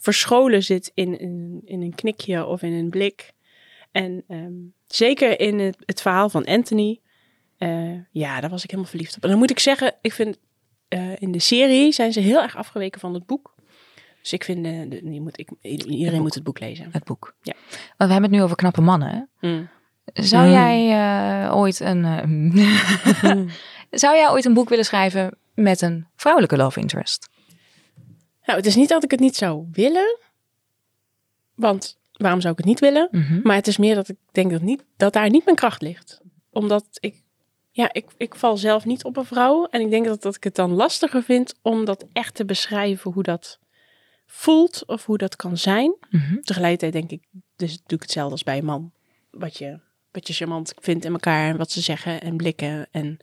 verscholen 0.00 0.62
zit 0.62 0.90
in, 0.94 1.18
in, 1.18 1.60
in 1.64 1.82
een 1.82 1.94
knikje 1.94 2.46
of 2.46 2.62
in 2.62 2.72
een 2.72 2.90
blik. 2.90 3.32
En 3.92 4.24
ehm, 4.28 4.52
zeker 4.86 5.40
in 5.40 5.58
het, 5.58 5.76
het 5.84 6.00
verhaal 6.02 6.28
van 6.28 6.44
Anthony. 6.44 7.00
eh, 7.58 7.92
ja, 8.10 8.40
daar 8.40 8.50
was 8.50 8.62
ik 8.64 8.70
helemaal 8.70 8.90
verliefd 8.90 9.16
op. 9.16 9.22
En 9.22 9.28
dan 9.30 9.38
moet 9.38 9.50
ik 9.50 9.58
zeggen, 9.58 9.94
ik 10.02 10.12
vind 10.12 10.38
eh, 10.88 11.20
in 11.22 11.32
de 11.32 11.38
serie 11.38 11.92
zijn 11.92 12.12
ze 12.12 12.20
heel 12.20 12.42
erg 12.42 12.56
afgeweken 12.56 13.00
van 13.00 13.14
het 13.14 13.26
boek. 13.26 13.54
Dus 14.22 14.32
ik 14.32 14.44
vind, 14.44 14.66
eh, 14.66 14.72
de, 14.88 15.00
die 15.04 15.20
moet, 15.20 15.38
ik, 15.38 15.50
iedereen 15.86 16.20
moet 16.22 16.34
het 16.34 16.42
boek 16.44 16.60
lezen. 16.60 16.88
Het 16.92 17.04
boek. 17.04 17.34
Ja. 17.42 17.54
Want 17.72 17.96
we 17.96 18.12
hebben 18.12 18.22
het 18.22 18.30
nu 18.30 18.42
over 18.42 18.56
knappe 18.56 18.80
mannen. 18.80 19.28
Mm. 19.40 19.68
Zou 20.14 20.46
Mm. 20.46 20.52
jij 20.52 20.90
eh, 21.46 21.56
ooit 21.56 21.80
een... 21.80 22.04
eh, 22.04 23.32
zou 24.02 24.16
jij 24.16 24.30
ooit 24.30 24.44
een 24.44 24.54
boek 24.54 24.68
willen 24.68 24.84
schrijven 24.84 25.36
met 25.54 25.80
een 25.80 26.06
vrouwelijke 26.16 26.56
love 26.56 26.80
interest? 26.80 27.28
Nou, 28.44 28.58
het 28.58 28.66
is 28.66 28.76
niet 28.76 28.88
dat 28.88 29.04
ik 29.04 29.10
het 29.10 29.20
niet 29.20 29.36
zou 29.36 29.66
willen. 29.72 30.18
Want 31.54 31.98
waarom 32.12 32.40
zou 32.40 32.52
ik 32.52 32.58
het 32.58 32.68
niet 32.68 32.80
willen? 32.80 33.08
Mhm. 33.10 33.40
Maar 33.42 33.56
het 33.56 33.66
is 33.66 33.76
meer 33.76 33.94
dat 33.94 34.08
ik 34.08 34.16
denk 34.32 34.50
dat, 34.50 34.62
niet, 34.62 34.84
dat 34.96 35.12
daar 35.12 35.30
niet 35.30 35.44
mijn 35.44 35.56
kracht 35.56 35.82
ligt. 35.82 36.20
Omdat 36.50 36.84
ik, 37.00 37.22
ja, 37.70 37.92
ik, 37.92 38.06
ik 38.16 38.34
val 38.34 38.56
zelf 38.56 38.84
niet 38.84 39.04
op 39.04 39.16
een 39.16 39.24
vrouw. 39.24 39.66
En 39.66 39.80
ik 39.80 39.90
denk 39.90 40.04
dat, 40.04 40.22
dat 40.22 40.36
ik 40.36 40.44
het 40.44 40.54
dan 40.54 40.72
lastiger 40.72 41.22
vind 41.22 41.54
om 41.62 41.84
dat 41.84 42.06
echt 42.12 42.34
te 42.34 42.44
beschrijven 42.44 43.12
hoe 43.12 43.22
dat 43.22 43.58
voelt 44.26 44.86
of 44.86 45.06
hoe 45.06 45.18
dat 45.18 45.36
kan 45.36 45.56
zijn. 45.56 45.94
Mhm. 46.10 46.40
Tegelijkertijd 46.40 46.92
denk 46.92 47.10
ik, 47.10 47.22
dus 47.56 47.70
natuurlijk 47.70 48.02
hetzelfde 48.02 48.32
als 48.32 48.42
bij 48.42 48.58
een 48.58 48.64
man. 48.64 48.92
Wat 49.30 49.56
je, 49.56 49.78
wat 50.12 50.26
je 50.26 50.32
charmant 50.32 50.74
vindt 50.78 51.04
in 51.04 51.12
elkaar 51.12 51.50
en 51.50 51.56
wat 51.56 51.70
ze 51.70 51.80
zeggen 51.80 52.20
en 52.20 52.36
blikken. 52.36 52.88
En, 52.90 53.18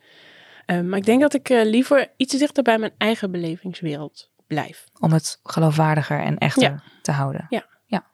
eh, 0.66 0.82
maar 0.82 0.98
ik 0.98 1.06
denk 1.06 1.22
dat 1.22 1.34
ik 1.34 1.50
eh, 1.50 1.66
liever 1.66 2.12
iets 2.18 2.38
dichter 2.38 2.64
bij 2.64 2.78
mijn 2.78 2.94
eigen 2.98 3.32
belevingswereld 3.32 4.30
blijf. 4.48 4.84
Om 5.00 5.12
het 5.12 5.40
geloofwaardiger 5.44 6.20
en 6.20 6.38
echter 6.38 6.64
Ja. 6.64 6.84
te 7.02 7.12
houden. 7.12 7.46
Ja. 7.50 7.66
ja. 7.86 8.06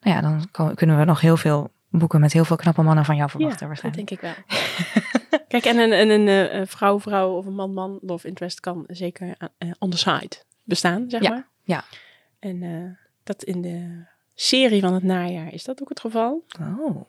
Nou 0.00 0.16
ja, 0.16 0.22
dan 0.22 0.48
ko- 0.50 0.74
kunnen 0.74 0.98
we 0.98 1.04
nog 1.04 1.20
heel 1.20 1.36
veel 1.36 1.70
boeken 1.90 2.20
met 2.20 2.32
heel 2.32 2.44
veel 2.44 2.56
knappe 2.56 2.82
mannen 2.82 3.04
van 3.04 3.16
jou 3.16 3.30
verwachten 3.30 3.58
dat 3.58 3.68
waarschijnlijk. 3.68 4.08
denk 4.08 4.20
ik 4.22 4.28
wel. 4.48 4.60
Kijk, 5.48 5.64
en 5.64 5.78
een, 5.78 5.92
en 5.92 6.08
een 6.10 6.28
eh, 6.28 6.54
een 6.58 6.66
vrouw-vrouw 6.66 7.30
of 7.36 7.46
een 7.46 7.54
man-man 7.54 7.98
love 8.02 8.28
interest 8.28 8.60
kan 8.60 8.84
zeker 8.86 9.36
eh, 9.58 9.70
on 9.78 9.90
the 9.90 9.96
side 9.98 10.36
bestaan, 10.64 11.04
zeg 11.10 11.22
Ja, 11.22 11.30
maar. 11.30 11.48
ja. 11.62 11.84
En 12.38 12.62
eh, 12.62 13.04
dat 13.24 13.42
in 13.42 13.62
de 13.62 14.04
serie 14.34 14.80
van 14.80 14.94
het 14.94 15.02
najaar 15.02 15.52
is 15.52 15.64
dat 15.64 15.80
ook 15.82 15.88
het 15.88 16.00
geval. 16.00 16.44
Oh. 16.60 17.00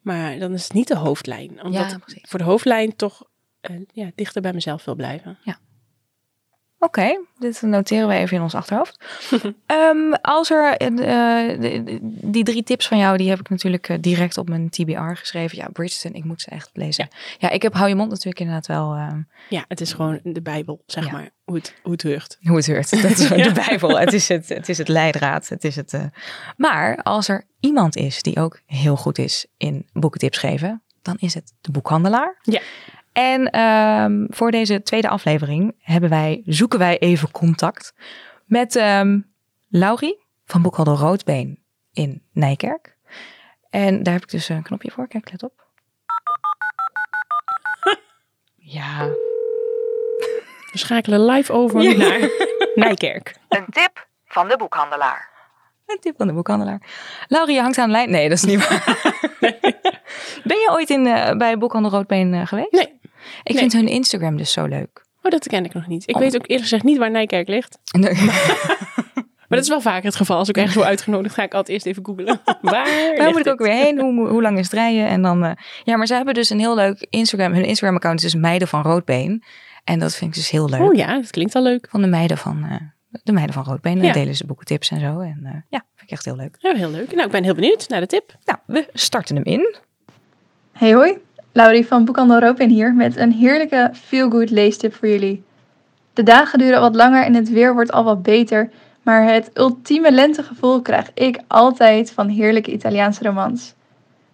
Maar 0.00 0.38
dan 0.38 0.52
is 0.52 0.64
het 0.64 0.72
niet 0.72 0.88
de 0.88 0.96
hoofdlijn. 0.96 1.62
Omdat 1.62 1.90
Ja, 1.90 1.98
voor 2.22 2.38
de 2.38 2.44
hoofdlijn 2.44 2.96
toch 2.96 3.22
eh, 3.60 3.76
ja, 3.92 4.10
dichter 4.14 4.42
bij 4.42 4.52
mezelf 4.52 4.84
wil 4.84 4.94
blijven. 4.94 5.38
Ja. 5.42 5.58
Oké, 6.84 7.18
dit 7.38 7.62
noteren 7.62 8.08
we 8.08 8.14
even 8.14 8.36
in 8.36 8.42
ons 8.42 8.54
achterhoofd. 8.54 8.98
Ehm, 9.66 10.12
als 10.22 10.50
er 10.50 10.76
eh, 10.76 11.60
de- 11.60 11.98
die 12.02 12.44
drie 12.44 12.62
tips 12.62 12.88
van 12.88 12.98
jou, 12.98 13.16
die 13.16 13.28
heb 13.28 13.40
ik 13.40 13.48
natuurlijk 13.48 13.88
eh, 13.88 13.96
direct 14.00 14.38
op 14.38 14.48
mijn 14.48 14.70
TBR 14.70 15.14
geschreven. 15.14 15.56
Ja, 15.58 15.68
Bridgerton, 15.72 16.14
ik 16.14 16.24
moet 16.24 16.40
ze 16.40 16.50
echt 16.50 16.70
lezen. 16.72 17.08
Ja, 17.38 17.50
ik 17.50 17.62
heb 17.62 17.74
Hou 17.74 17.88
je 17.88 17.94
mond 17.94 18.08
natuurlijk 18.10 18.40
inderdaad 18.40 18.66
wel 18.66 18.94
ehm, 18.94 19.20
Ja, 19.48 19.64
het 19.68 19.80
is 19.80 19.92
gewoon 19.92 20.20
de 20.22 20.42
Bijbel, 20.42 20.82
zeg 20.86 21.06
Ja. 21.06 21.12
maar, 21.12 21.30
hoe 21.44 21.54
het, 21.56 21.74
hoe 21.82 21.92
het 21.92 22.02
heurt. 22.02 22.38
hoe 22.42 22.56
het 22.56 22.66
hoort. 22.66 23.02
Dat 23.02 23.10
is 23.10 23.28
de 23.28 23.52
Bijbel. 23.68 23.98
Het 23.98 24.12
is 24.12 24.28
het, 24.28 24.48
het 24.48 24.68
is 24.68 24.78
het 24.78 24.88
leidraad. 24.88 25.48
Het 25.48 25.64
is 25.64 25.76
het, 25.76 25.92
eh. 25.94 26.02
Maar 26.56 26.96
als 27.02 27.28
er 27.28 27.44
iemand 27.60 27.96
is 27.96 28.22
die 28.22 28.36
ook 28.40 28.60
heel 28.66 28.96
goed 28.96 29.18
is 29.18 29.46
in 29.56 29.86
boekentips 29.92 30.38
geven, 30.38 30.82
dan 31.02 31.16
is 31.18 31.34
het 31.34 31.52
de 31.60 31.70
boekhandelaar. 31.70 32.36
Ja. 32.42 32.60
En 33.14 33.50
ehm, 33.50 34.24
voor 34.28 34.50
deze 34.50 34.82
tweede 34.82 35.08
aflevering 35.08 35.74
hebben 35.78 36.10
wij, 36.10 36.42
zoeken 36.44 36.78
wij 36.78 36.98
even 36.98 37.30
contact 37.30 37.94
met 38.46 38.76
ehm 38.76 39.20
Laurie 39.68 40.24
van 40.44 40.62
Boekhandel 40.62 40.96
Roodbeen 40.96 41.62
in 41.92 42.22
Nijkerk. 42.32 42.96
En 43.70 44.02
daar 44.02 44.12
heb 44.14 44.22
ik 44.22 44.30
dus 44.30 44.48
een 44.48 44.62
knopje 44.62 44.90
voor. 44.90 45.08
Kijk, 45.08 45.30
let 45.30 45.42
op. 45.42 45.52
Ja, 48.56 49.06
We 50.72 50.78
schakelen 50.78 51.24
live 51.24 51.52
over 51.52 51.80
Ja. 51.82 51.96
naar 51.96 52.30
Nijkerk. 52.74 53.36
Een 53.48 53.64
tip 53.70 54.08
van 54.26 54.48
de 54.48 54.56
boekhandelaar. 54.56 55.30
Een 55.86 55.98
tip 56.00 56.16
van 56.16 56.26
de 56.26 56.32
boekhandelaar. 56.32 56.80
Laurie, 57.28 57.54
je 57.54 57.60
hangt 57.60 57.78
aan 57.78 57.86
de 57.86 57.92
lijn. 57.92 58.10
Nee, 58.10 58.28
dat 58.28 58.38
is 58.38 58.44
niet 58.44 58.68
waar. 58.68 58.84
Ben 60.44 60.56
je 60.58 60.68
ooit 60.70 60.90
in, 60.90 61.06
eh, 61.06 61.36
bij 61.36 61.58
Boekhandel 61.58 61.90
Roodbeen 61.90 62.34
eh, 62.34 62.46
geweest? 62.46 62.72
Nee, 62.72 62.93
Ik 63.42 63.52
nee. 63.52 63.58
vind 63.58 63.72
hun 63.72 63.88
Instagram 63.88 64.36
dus 64.36 64.52
zo 64.52 64.66
leuk. 64.66 65.04
oh, 65.22 65.30
dat 65.30 65.46
ken 65.48 65.64
ik 65.64 65.74
nog 65.74 65.86
niet. 65.86 66.08
Ik 66.08 66.14
Oh. 66.14 66.20
weet 66.20 66.34
ook 66.34 66.42
eerlijk 66.42 66.62
gezegd 66.62 66.82
niet 66.82 66.98
waar 66.98 67.10
Nijkerk 67.10 67.48
ligt. 67.48 67.78
Maar 69.48 69.58
dat 69.62 69.62
is 69.62 69.68
wel 69.68 69.92
vaker 69.92 70.04
het 70.04 70.16
geval. 70.16 70.36
Als 70.38 70.48
ik 70.48 70.56
ergens 70.56 70.74
word 70.74 70.86
uitgenodigd, 70.86 71.34
ga 71.34 71.42
ik 71.42 71.54
altijd 71.54 71.68
eerst 71.74 71.86
even 71.86 72.04
googlen. 72.04 72.40
Waar 72.60 73.14
Daar 73.16 73.30
moet 73.30 73.46
ik 73.46 73.52
ook 73.52 73.58
weer 73.58 73.72
heen. 73.72 74.00
Hoe, 74.00 74.28
hoe 74.28 74.42
lang 74.42 74.58
is 74.58 74.64
het 74.64 74.72
rijden? 74.72 75.06
En 75.06 75.22
dan, 75.22 75.44
eh, 75.44 75.50
ja, 75.84 75.96
maar 75.96 76.06
ze 76.06 76.14
hebben 76.14 76.34
dus 76.34 76.50
een 76.50 76.58
heel 76.58 76.74
leuk 76.74 77.06
Instagram. 77.10 77.52
Hun 77.52 77.64
Instagram-account 77.64 78.22
is 78.24 78.32
dus 78.32 78.40
Meiden 78.40 78.68
van 78.68 78.82
Roodbeen. 78.82 79.42
En 79.84 79.98
dat 79.98 80.14
vind 80.14 80.30
ik 80.30 80.36
dus 80.36 80.50
heel 80.50 80.68
leuk. 80.68 80.80
Oh 80.80 80.94
ja, 80.94 81.14
dat 81.20 81.30
klinkt 81.30 81.54
al 81.54 81.62
leuk. 81.62 81.86
Van 81.90 82.00
de 82.02 82.06
meiden 82.08 82.38
van, 82.38 82.64
eh, 82.64 82.76
de 83.22 83.32
meiden 83.32 83.54
van 83.54 83.64
Roodbeen. 83.64 83.98
En 83.98 84.04
Ja. 84.04 84.12
delen 84.12 84.34
ze 84.36 84.46
boekentips 84.46 84.90
en 84.90 85.00
zo. 85.00 85.20
En 85.20 85.40
eh, 85.42 85.50
ja, 85.68 85.84
vind 85.94 86.02
ik 86.02 86.10
echt 86.10 86.24
heel 86.24 86.36
leuk. 86.36 86.56
Ja, 86.58 86.74
heel 86.74 86.90
leuk. 86.90 87.12
Nou, 87.12 87.26
ik 87.26 87.32
ben 87.32 87.44
heel 87.44 87.54
benieuwd 87.54 87.88
naar 87.88 88.00
de 88.00 88.06
tip. 88.06 88.36
Nou, 88.44 88.58
we 88.66 88.88
starten 88.92 89.34
hem 89.36 89.44
in. 89.44 89.74
Hey 90.72 90.92
hoi, 90.94 91.18
Laurie 91.56 91.86
van 91.86 92.04
Boekhandel 92.04 92.40
Roopin 92.40 92.68
hier 92.68 92.94
met 92.94 93.16
een 93.16 93.32
heerlijke 93.32 93.90
feel-good 93.92 94.50
leestip 94.50 94.94
voor 94.94 95.08
jullie. 95.08 95.42
De 96.12 96.22
dagen 96.22 96.58
duren 96.58 96.80
wat 96.80 96.94
langer 96.94 97.24
en 97.24 97.34
het 97.34 97.50
weer 97.50 97.74
wordt 97.74 97.92
al 97.92 98.04
wat 98.04 98.22
beter, 98.22 98.70
maar 99.02 99.32
het 99.32 99.50
ultieme 99.54 100.12
lentegevoel 100.12 100.82
krijg 100.82 101.10
ik 101.14 101.40
altijd 101.46 102.12
van 102.12 102.28
heerlijke 102.28 102.72
Italiaanse 102.72 103.22
romans. 103.22 103.74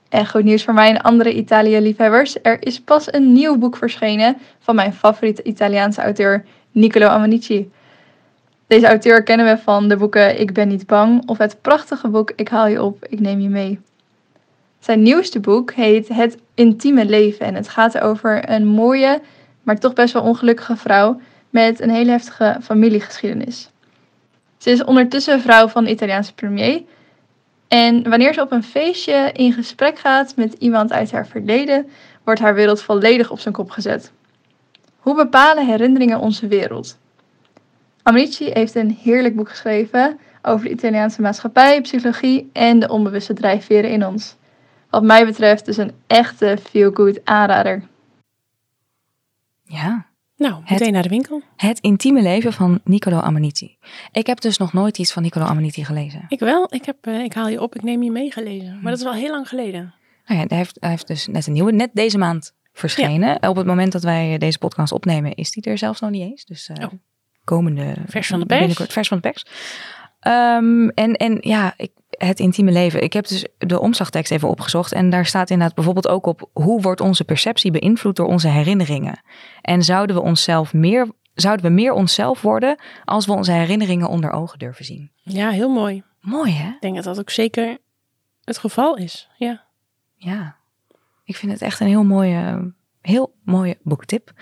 En 0.08 0.26
goed 0.26 0.44
nieuws 0.44 0.64
voor 0.64 0.74
mij 0.74 0.88
en 0.88 1.00
andere 1.00 1.34
Italië-liefhebbers, 1.34 2.36
er 2.42 2.62
is 2.66 2.80
pas 2.80 3.12
een 3.12 3.32
nieuw 3.32 3.58
boek 3.58 3.76
verschenen 3.76 4.36
van 4.58 4.74
mijn 4.74 4.92
favoriete 4.92 5.42
Italiaanse 5.42 6.00
auteur 6.00 6.44
Niccolo 6.72 7.06
Amanici. 7.06 7.70
Deze 8.66 8.86
auteur 8.86 9.22
kennen 9.22 9.46
we 9.46 9.62
van 9.62 9.88
de 9.88 9.96
boeken 9.96 10.40
Ik 10.40 10.52
ben 10.52 10.68
niet 10.68 10.86
bang 10.86 11.28
of 11.28 11.38
het 11.38 11.60
prachtige 11.60 12.08
boek 12.08 12.32
Ik 12.36 12.48
haal 12.48 12.66
je 12.66 12.82
op, 12.82 13.04
ik 13.08 13.20
neem 13.20 13.40
je 13.40 13.48
mee. 13.48 13.80
Zijn 14.80 15.02
nieuwste 15.02 15.40
boek 15.40 15.72
heet 15.72 16.08
Het 16.08 16.38
Intieme 16.54 17.04
Leven 17.04 17.46
en 17.46 17.54
het 17.54 17.68
gaat 17.68 18.00
over 18.00 18.50
een 18.50 18.66
mooie, 18.66 19.20
maar 19.62 19.78
toch 19.78 19.92
best 19.92 20.12
wel 20.12 20.22
ongelukkige 20.22 20.76
vrouw 20.76 21.20
met 21.50 21.80
een 21.80 21.90
hele 21.90 22.10
heftige 22.10 22.56
familiegeschiedenis. 22.62 23.70
Ze 24.58 24.70
is 24.70 24.84
ondertussen 24.84 25.40
vrouw 25.40 25.68
van 25.68 25.84
de 25.84 25.90
Italiaanse 25.90 26.34
premier 26.34 26.82
en 27.68 28.08
wanneer 28.08 28.34
ze 28.34 28.40
op 28.40 28.52
een 28.52 28.62
feestje 28.62 29.30
in 29.32 29.52
gesprek 29.52 29.98
gaat 29.98 30.36
met 30.36 30.52
iemand 30.52 30.92
uit 30.92 31.12
haar 31.12 31.26
verleden, 31.26 31.88
wordt 32.24 32.40
haar 32.40 32.54
wereld 32.54 32.82
volledig 32.82 33.30
op 33.30 33.38
zijn 33.38 33.54
kop 33.54 33.70
gezet. 33.70 34.12
Hoe 34.98 35.14
bepalen 35.14 35.66
herinneringen 35.66 36.20
onze 36.20 36.46
wereld? 36.46 36.98
Amici 38.02 38.50
heeft 38.52 38.74
een 38.74 38.98
heerlijk 39.02 39.36
boek 39.36 39.48
geschreven 39.48 40.18
over 40.42 40.64
de 40.64 40.72
Italiaanse 40.72 41.20
maatschappij, 41.20 41.80
psychologie 41.80 42.50
en 42.52 42.78
de 42.78 42.88
onbewuste 42.88 43.34
drijfveren 43.34 43.90
in 43.90 44.06
ons. 44.06 44.38
Wat 44.90 45.02
mij 45.02 45.24
betreft 45.26 45.64
dus 45.64 45.76
een 45.76 45.92
echte 46.06 46.58
feel-good 46.70 47.20
aanrader. 47.24 47.82
Ja, 49.64 50.06
Nou, 50.36 50.62
meteen 50.68 50.92
naar 50.92 51.02
de 51.02 51.08
winkel. 51.08 51.42
Het 51.56 51.78
intieme 51.80 52.22
leven 52.22 52.52
van 52.52 52.80
Niccolo 52.84 53.16
Amanici. 53.18 53.76
Ik 54.12 54.26
heb 54.26 54.40
dus 54.40 54.58
nog 54.58 54.72
nooit 54.72 54.98
iets 54.98 55.12
van 55.12 55.22
Niccolo 55.22 55.44
Amanici 55.44 55.84
gelezen. 55.84 56.24
Ik 56.28 56.38
wel. 56.38 56.66
Ik, 56.74 56.84
heb, 56.84 56.96
eh, 57.00 57.20
ik 57.24 57.32
haal 57.32 57.48
je 57.48 57.60
op, 57.62 57.74
ik 57.74 57.82
neem 57.82 58.02
je 58.02 58.10
meegelezen. 58.10 58.72
Maar 58.82 58.90
dat 58.90 58.98
is 58.98 59.04
wel 59.04 59.14
heel 59.14 59.30
lang 59.30 59.48
geleden. 59.48 59.94
Nou 60.26 60.40
ja, 60.40 60.46
hij, 60.48 60.56
heeft, 60.56 60.76
hij 60.80 60.90
heeft 60.90 61.06
dus 61.06 61.26
net 61.26 61.46
een 61.46 61.52
nieuwe, 61.52 61.72
net 61.72 61.90
deze 61.92 62.18
maand 62.18 62.54
verschenen. 62.72 63.48
Op 63.48 63.56
het 63.56 63.66
moment 63.66 63.92
dat 63.92 64.02
wij 64.02 64.38
deze 64.38 64.58
podcast 64.58 64.92
opnemen, 64.92 65.34
is 65.34 65.50
die 65.50 65.62
er 65.62 65.78
zelfs 65.78 66.00
nog 66.00 66.10
niet 66.10 66.22
eens. 66.30 66.44
Dus 66.44 66.68
eh, 66.68 66.84
Oh. 66.84 66.92
komende. 67.44 67.94
Vers 68.06 68.26
van 68.28 68.40
de 68.40 68.46
pers. 68.46 68.58
binnenkort- 68.58 68.92
Vers 68.92 69.08
van 69.08 69.16
de 69.16 69.28
pers. 69.30 69.44
Ehm, 70.20 70.88
en, 70.88 71.12
en 71.14 71.38
ja, 71.40 71.74
ik, 71.76 71.90
het 72.26 72.40
intieme 72.40 72.70
leven. 72.70 73.02
Ik 73.02 73.12
heb 73.12 73.26
dus 73.26 73.46
de 73.58 73.80
omslagtekst 73.80 74.32
even 74.32 74.48
opgezocht. 74.48 74.92
En 74.92 75.10
daar 75.10 75.26
staat 75.26 75.50
inderdaad 75.50 75.74
bijvoorbeeld 75.74 76.08
ook 76.08 76.26
op 76.26 76.50
hoe 76.52 76.80
wordt 76.80 77.00
onze 77.00 77.24
perceptie 77.24 77.70
beïnvloed 77.70 78.16
door 78.16 78.26
onze 78.26 78.48
herinneringen. 78.48 79.20
En 79.60 79.82
zouden 79.82 80.16
we 80.16 80.22
onszelf 80.22 80.72
meer. 80.72 81.08
Zouden 81.34 81.66
we 81.66 81.72
meer 81.72 81.92
onszelf 81.92 82.42
worden 82.42 82.80
als 83.04 83.26
we 83.26 83.32
onze 83.32 83.52
herinneringen 83.52 84.08
onder 84.08 84.30
ogen 84.30 84.58
durven 84.58 84.84
zien? 84.84 85.10
Ja, 85.22 85.50
heel 85.50 85.68
mooi. 85.68 86.02
Mooi 86.20 86.52
hè? 86.52 86.68
Ik 86.68 86.80
denk 86.80 86.94
dat 86.94 87.04
dat 87.04 87.18
ook 87.18 87.30
zeker 87.30 87.78
het 88.44 88.58
geval 88.58 88.96
is. 88.96 89.28
Ja. 89.36 89.64
Ja, 90.14 90.56
ik 91.24 91.36
vind 91.36 91.52
het 91.52 91.62
echt 91.62 91.80
een 91.80 91.86
heel 91.86 92.04
mooie, 92.04 92.72
heel 93.00 93.34
mooie 93.44 93.78
boektip. 93.82 94.32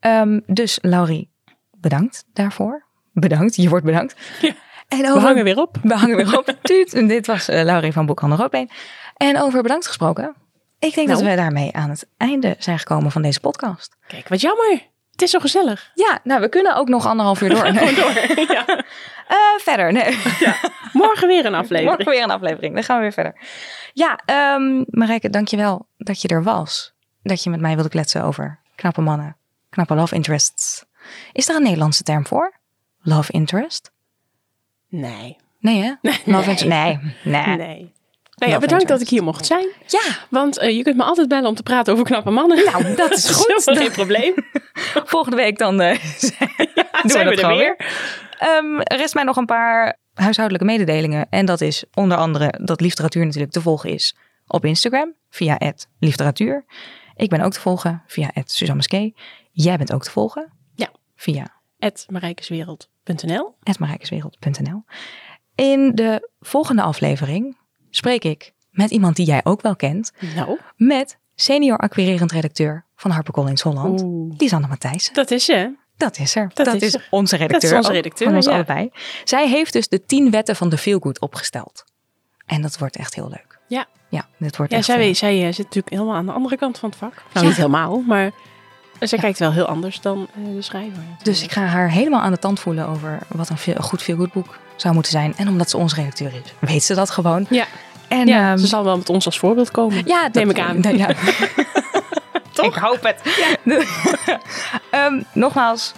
Ehm, 0.00 0.40
dus 0.46 0.78
Laurie, 0.82 1.30
bedankt 1.76 2.24
daarvoor. 2.32 2.86
Bedankt, 3.12 3.56
je 3.56 3.68
wordt 3.68 3.84
bedankt. 3.84 4.16
Ja. 4.40 4.54
En 4.88 4.98
We 4.98 5.08
over, 5.08 5.20
hangen 5.20 5.44
weer 5.44 5.56
op. 5.58 5.76
we 5.82 5.94
hangen 5.94 6.16
weer 6.16 6.38
op. 6.38 6.56
Tuut. 6.62 6.94
En 6.94 7.06
dit 7.06 7.26
was 7.26 7.48
eh, 7.48 7.62
Laurie 7.64 7.92
van 7.92 8.06
Boekhandel 8.06 8.38
Roodbeen. 8.38 8.70
En 9.16 9.40
over 9.40 9.62
bedankt 9.62 9.86
gesproken. 9.86 10.34
Ik 10.78 10.94
denk 10.94 11.08
dat 11.08 11.18
Nou. 11.18 11.30
we 11.30 11.36
daarmee 11.36 11.72
aan 11.72 11.90
het 11.90 12.06
einde 12.16 12.56
zijn 12.58 12.78
gekomen 12.78 13.10
van 13.10 13.22
deze 13.22 13.40
podcast. 13.40 13.96
Kijk, 14.06 14.28
wat 14.28 14.40
jammer. 14.40 14.86
Het 15.12 15.22
is 15.22 15.30
zo 15.30 15.38
gezellig. 15.38 15.90
Ja, 15.94 16.18
nou, 16.24 16.40
we 16.40 16.48
kunnen 16.48 16.76
ook 16.76 16.88
nog 16.88 17.06
anderhalf 17.06 17.40
uur 17.40 17.48
door. 17.48 17.58
Gewoon 17.66 17.94
door. 17.94 18.46
ja. 18.54 18.64
Eh, 19.28 19.36
verder, 19.58 19.92
nee. 19.92 20.18
Morgen 20.92 21.28
weer 21.28 21.46
een 21.46 21.54
aflevering. 21.54 21.88
Morgen 21.96 22.12
weer 22.14 22.22
een 22.22 22.30
aflevering. 22.30 22.74
Dan 22.74 22.82
gaan 22.82 22.96
we 22.96 23.02
weer 23.02 23.12
verder. 23.12 23.36
Ja, 23.92 24.20
um, 24.54 24.84
Marijke, 24.90 25.30
dankjewel 25.30 25.86
dat 25.96 26.22
je 26.22 26.28
er 26.28 26.42
was. 26.42 26.94
Dat 27.22 27.42
je 27.42 27.50
met 27.50 27.60
mij 27.60 27.74
wilde 27.74 27.88
kletsen 27.88 28.22
over 28.22 28.60
knappe 28.74 29.00
mannen, 29.00 29.36
knappe 29.70 29.94
love 29.94 30.14
interests. 30.14 30.84
Is 31.32 31.48
er 31.48 31.56
een 31.56 31.62
Nederlandse 31.62 32.02
term 32.02 32.26
voor? 32.26 32.52
Love 33.00 33.32
interest? 33.32 33.90
Nee. 34.88 35.36
Nee, 35.60 35.82
hè? 35.82 35.92
Nee. 36.02 36.20
Interest? 36.24 36.64
Nee, 36.64 36.98
nee. 37.24 37.56
Nee. 37.56 37.92
Nou 38.36 38.52
ja, 38.52 38.58
bedankt 38.58 38.88
dat 38.88 39.00
ik 39.00 39.08
hier 39.08 39.22
mocht 39.22 39.46
zijn. 39.46 39.68
Ja, 39.86 40.00
Want 40.30 40.58
eh, 40.58 40.76
je 40.76 40.82
kunt 40.82 40.96
me 40.96 41.02
altijd 41.02 41.28
bellen 41.28 41.48
om 41.48 41.54
te 41.54 41.62
praten 41.62 41.92
over 41.92 42.04
knappe 42.04 42.30
mannen. 42.30 42.64
nou, 42.64 42.94
dat 42.94 43.10
is 43.12 43.30
goed. 43.40 43.62
geen 43.64 43.90
probleem. 43.90 44.34
Volgende 45.04 45.36
week 45.36 45.58
dan 45.58 45.80
eh, 45.80 46.02
doen 47.02 47.10
zijn 47.10 47.28
we 47.28 47.42
er 47.42 47.48
weer. 47.48 47.56
weer. 47.56 47.76
Ehm, 48.38 48.80
rest 48.80 49.14
mij 49.14 49.24
nog 49.24 49.36
een 49.36 49.46
paar 49.46 49.96
huishoudelijke 50.14 50.66
mededelingen. 50.66 51.26
En 51.30 51.46
dat 51.46 51.60
is 51.60 51.84
onder 51.94 52.18
andere 52.18 52.54
dat 52.64 52.80
literatuur 52.80 53.24
natuurlijk 53.24 53.52
te 53.52 53.60
volgen 53.60 53.90
is 53.90 54.16
op 54.46 54.64
Instagram 54.64 55.14
via 55.30 55.58
literatuur. 55.98 56.64
Ik 57.16 57.28
ben 57.28 57.40
ook 57.40 57.52
te 57.52 57.60
volgen 57.60 58.02
via 58.06 58.30
Suzanne 58.44 58.74
Moskee. 58.74 59.14
Jij 59.52 59.76
bent 59.76 59.92
ook 59.92 60.02
te 60.02 60.10
volgen 60.10 60.52
Ja. 60.74 60.88
via 61.16 61.46
Het 61.78 62.06
marijkeswereld.nl 62.08 62.97
marijkeswereld.nl. 63.78 64.84
In 65.54 65.94
de 65.94 66.30
volgende 66.40 66.82
aflevering 66.82 67.56
spreek 67.90 68.24
ik 68.24 68.52
met 68.70 68.90
iemand 68.90 69.16
die 69.16 69.26
jij 69.26 69.40
ook 69.44 69.60
wel 69.60 69.76
kent. 69.76 70.12
Nou, 70.34 70.58
Met 70.76 71.18
senior 71.34 71.78
acquirerend 71.78 72.32
redacteur 72.32 72.84
van 72.96 73.10
HarperCollins 73.10 73.62
Holland. 73.62 74.02
Oeh. 74.02 74.34
Lisanne 74.38 74.66
Matthijssen. 74.68 75.14
dat 75.14 75.30
is 75.30 75.44
ze. 75.44 75.74
Dat 75.96 76.18
is 76.18 76.34
er. 76.36 76.50
Dat 76.54 76.66
Dat, 76.66 76.82
is 76.82 76.94
er. 76.94 77.06
onze 77.10 77.36
redacteur. 77.36 77.60
Dat 77.70 77.70
is 77.70 77.76
onze 77.86 77.92
redacteur, 77.92 78.26
Van 78.26 78.36
ons 78.36 78.46
ja. 78.46 78.52
allebei. 78.52 78.90
Zij 79.24 79.48
heeft 79.48 79.72
dus 79.72 79.88
de 79.88 80.04
tien 80.04 80.30
wetten 80.30 80.56
van 80.56 80.68
de 80.68 80.78
Feelgood 80.78 81.20
opgesteld. 81.20 81.84
En 82.46 82.62
dat 82.62 82.78
wordt 82.78 82.96
echt 82.96 83.14
heel 83.14 83.28
leuk. 83.28 83.58
Ja. 83.68 83.86
Ja, 84.10 84.26
dit 84.38 84.56
wordt 84.56 84.72
Ja, 84.72 84.78
echt... 84.78 84.86
zij, 84.86 85.08
eh, 85.08 85.14
zij 85.14 85.38
eh, 85.46 85.46
zit 85.52 85.64
natuurlijk 85.64 85.90
helemaal 85.94 86.14
aan 86.14 86.26
de 86.26 86.32
andere 86.32 86.56
kant 86.56 86.78
van 86.78 86.88
het 86.88 86.98
vak. 86.98 87.14
Nou, 87.14 87.26
Ja. 87.32 87.42
niet 87.42 87.56
helemaal, 87.56 88.00
maar 88.00 88.30
zij 88.98 89.18
Ja. 89.18 89.24
kijkt 89.24 89.38
wel 89.38 89.52
heel 89.52 89.66
anders 89.66 90.00
dan 90.00 90.28
eh, 90.34 90.54
de 90.54 90.62
schrijver. 90.62 91.02
Dus 91.22 91.42
ik 91.42 91.52
ga 91.52 91.60
haar 91.64 91.90
helemaal 91.90 92.20
aan 92.20 92.32
de 92.32 92.38
tand 92.38 92.60
voelen 92.60 92.86
over 92.88 93.18
wat 93.28 93.48
een, 93.48 93.58
veel- 93.58 93.74
een 93.76 93.82
goed 93.82 94.02
Feelgood 94.02 94.32
boek 94.32 94.58
zou 94.76 94.94
moeten 94.94 95.12
zijn. 95.12 95.34
En 95.36 95.48
omdat 95.48 95.70
ze 95.70 95.76
onze 95.76 95.94
redacteur 95.94 96.32
is, 96.44 96.52
weet 96.68 96.82
ze 96.82 96.94
dat 96.94 97.10
gewoon. 97.10 97.46
Ja, 97.50 97.64
En 98.08 98.26
ja 98.26 98.48
ehm, 98.50 98.58
ze 98.58 98.66
zal 98.66 98.84
wel 98.84 98.96
met 98.96 99.08
ons 99.08 99.26
als 99.26 99.38
voorbeeld 99.38 99.70
komen. 99.70 100.02
ja, 100.06 100.22
dat 100.22 100.32
neem 100.34 100.50
ik 100.50 100.58
aan. 100.60 100.96
Ja. 100.96 101.08
Toch? 102.52 102.66
Ik 102.66 102.82
hoop 102.82 103.02
het. 103.02 103.20
Ehm, 104.90 105.22
nogmaals, 105.32 105.92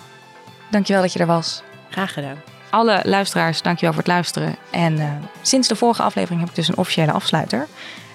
dankjewel 0.70 1.03
dat 1.03 1.12
je 1.12 1.18
er 1.18 1.26
was. 1.26 1.62
Graag 1.90 2.12
gedaan. 2.12 2.36
Alle 2.70 3.01
luisteraars, 3.05 3.62
dankjewel 3.62 3.92
voor 3.94 4.03
het 4.03 4.12
luisteren. 4.12 4.57
En 4.70 4.96
uh, 4.96 5.05
sinds 5.42 5.68
de 5.68 5.76
vorige 5.76 6.03
aflevering 6.03 6.40
heb 6.40 6.48
ik 6.48 6.55
dus 6.57 6.68
een 6.68 6.76
officiële 6.76 7.12
afsluiter. 7.12 7.66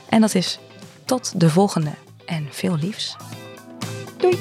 En 0.09 0.21
dat 0.21 0.35
is 0.35 0.59
tot 1.05 1.39
de 1.39 1.49
volgende 1.49 1.91
en 2.25 2.47
veel 2.51 2.75
liefs. 2.75 3.15
Doei! 4.17 4.37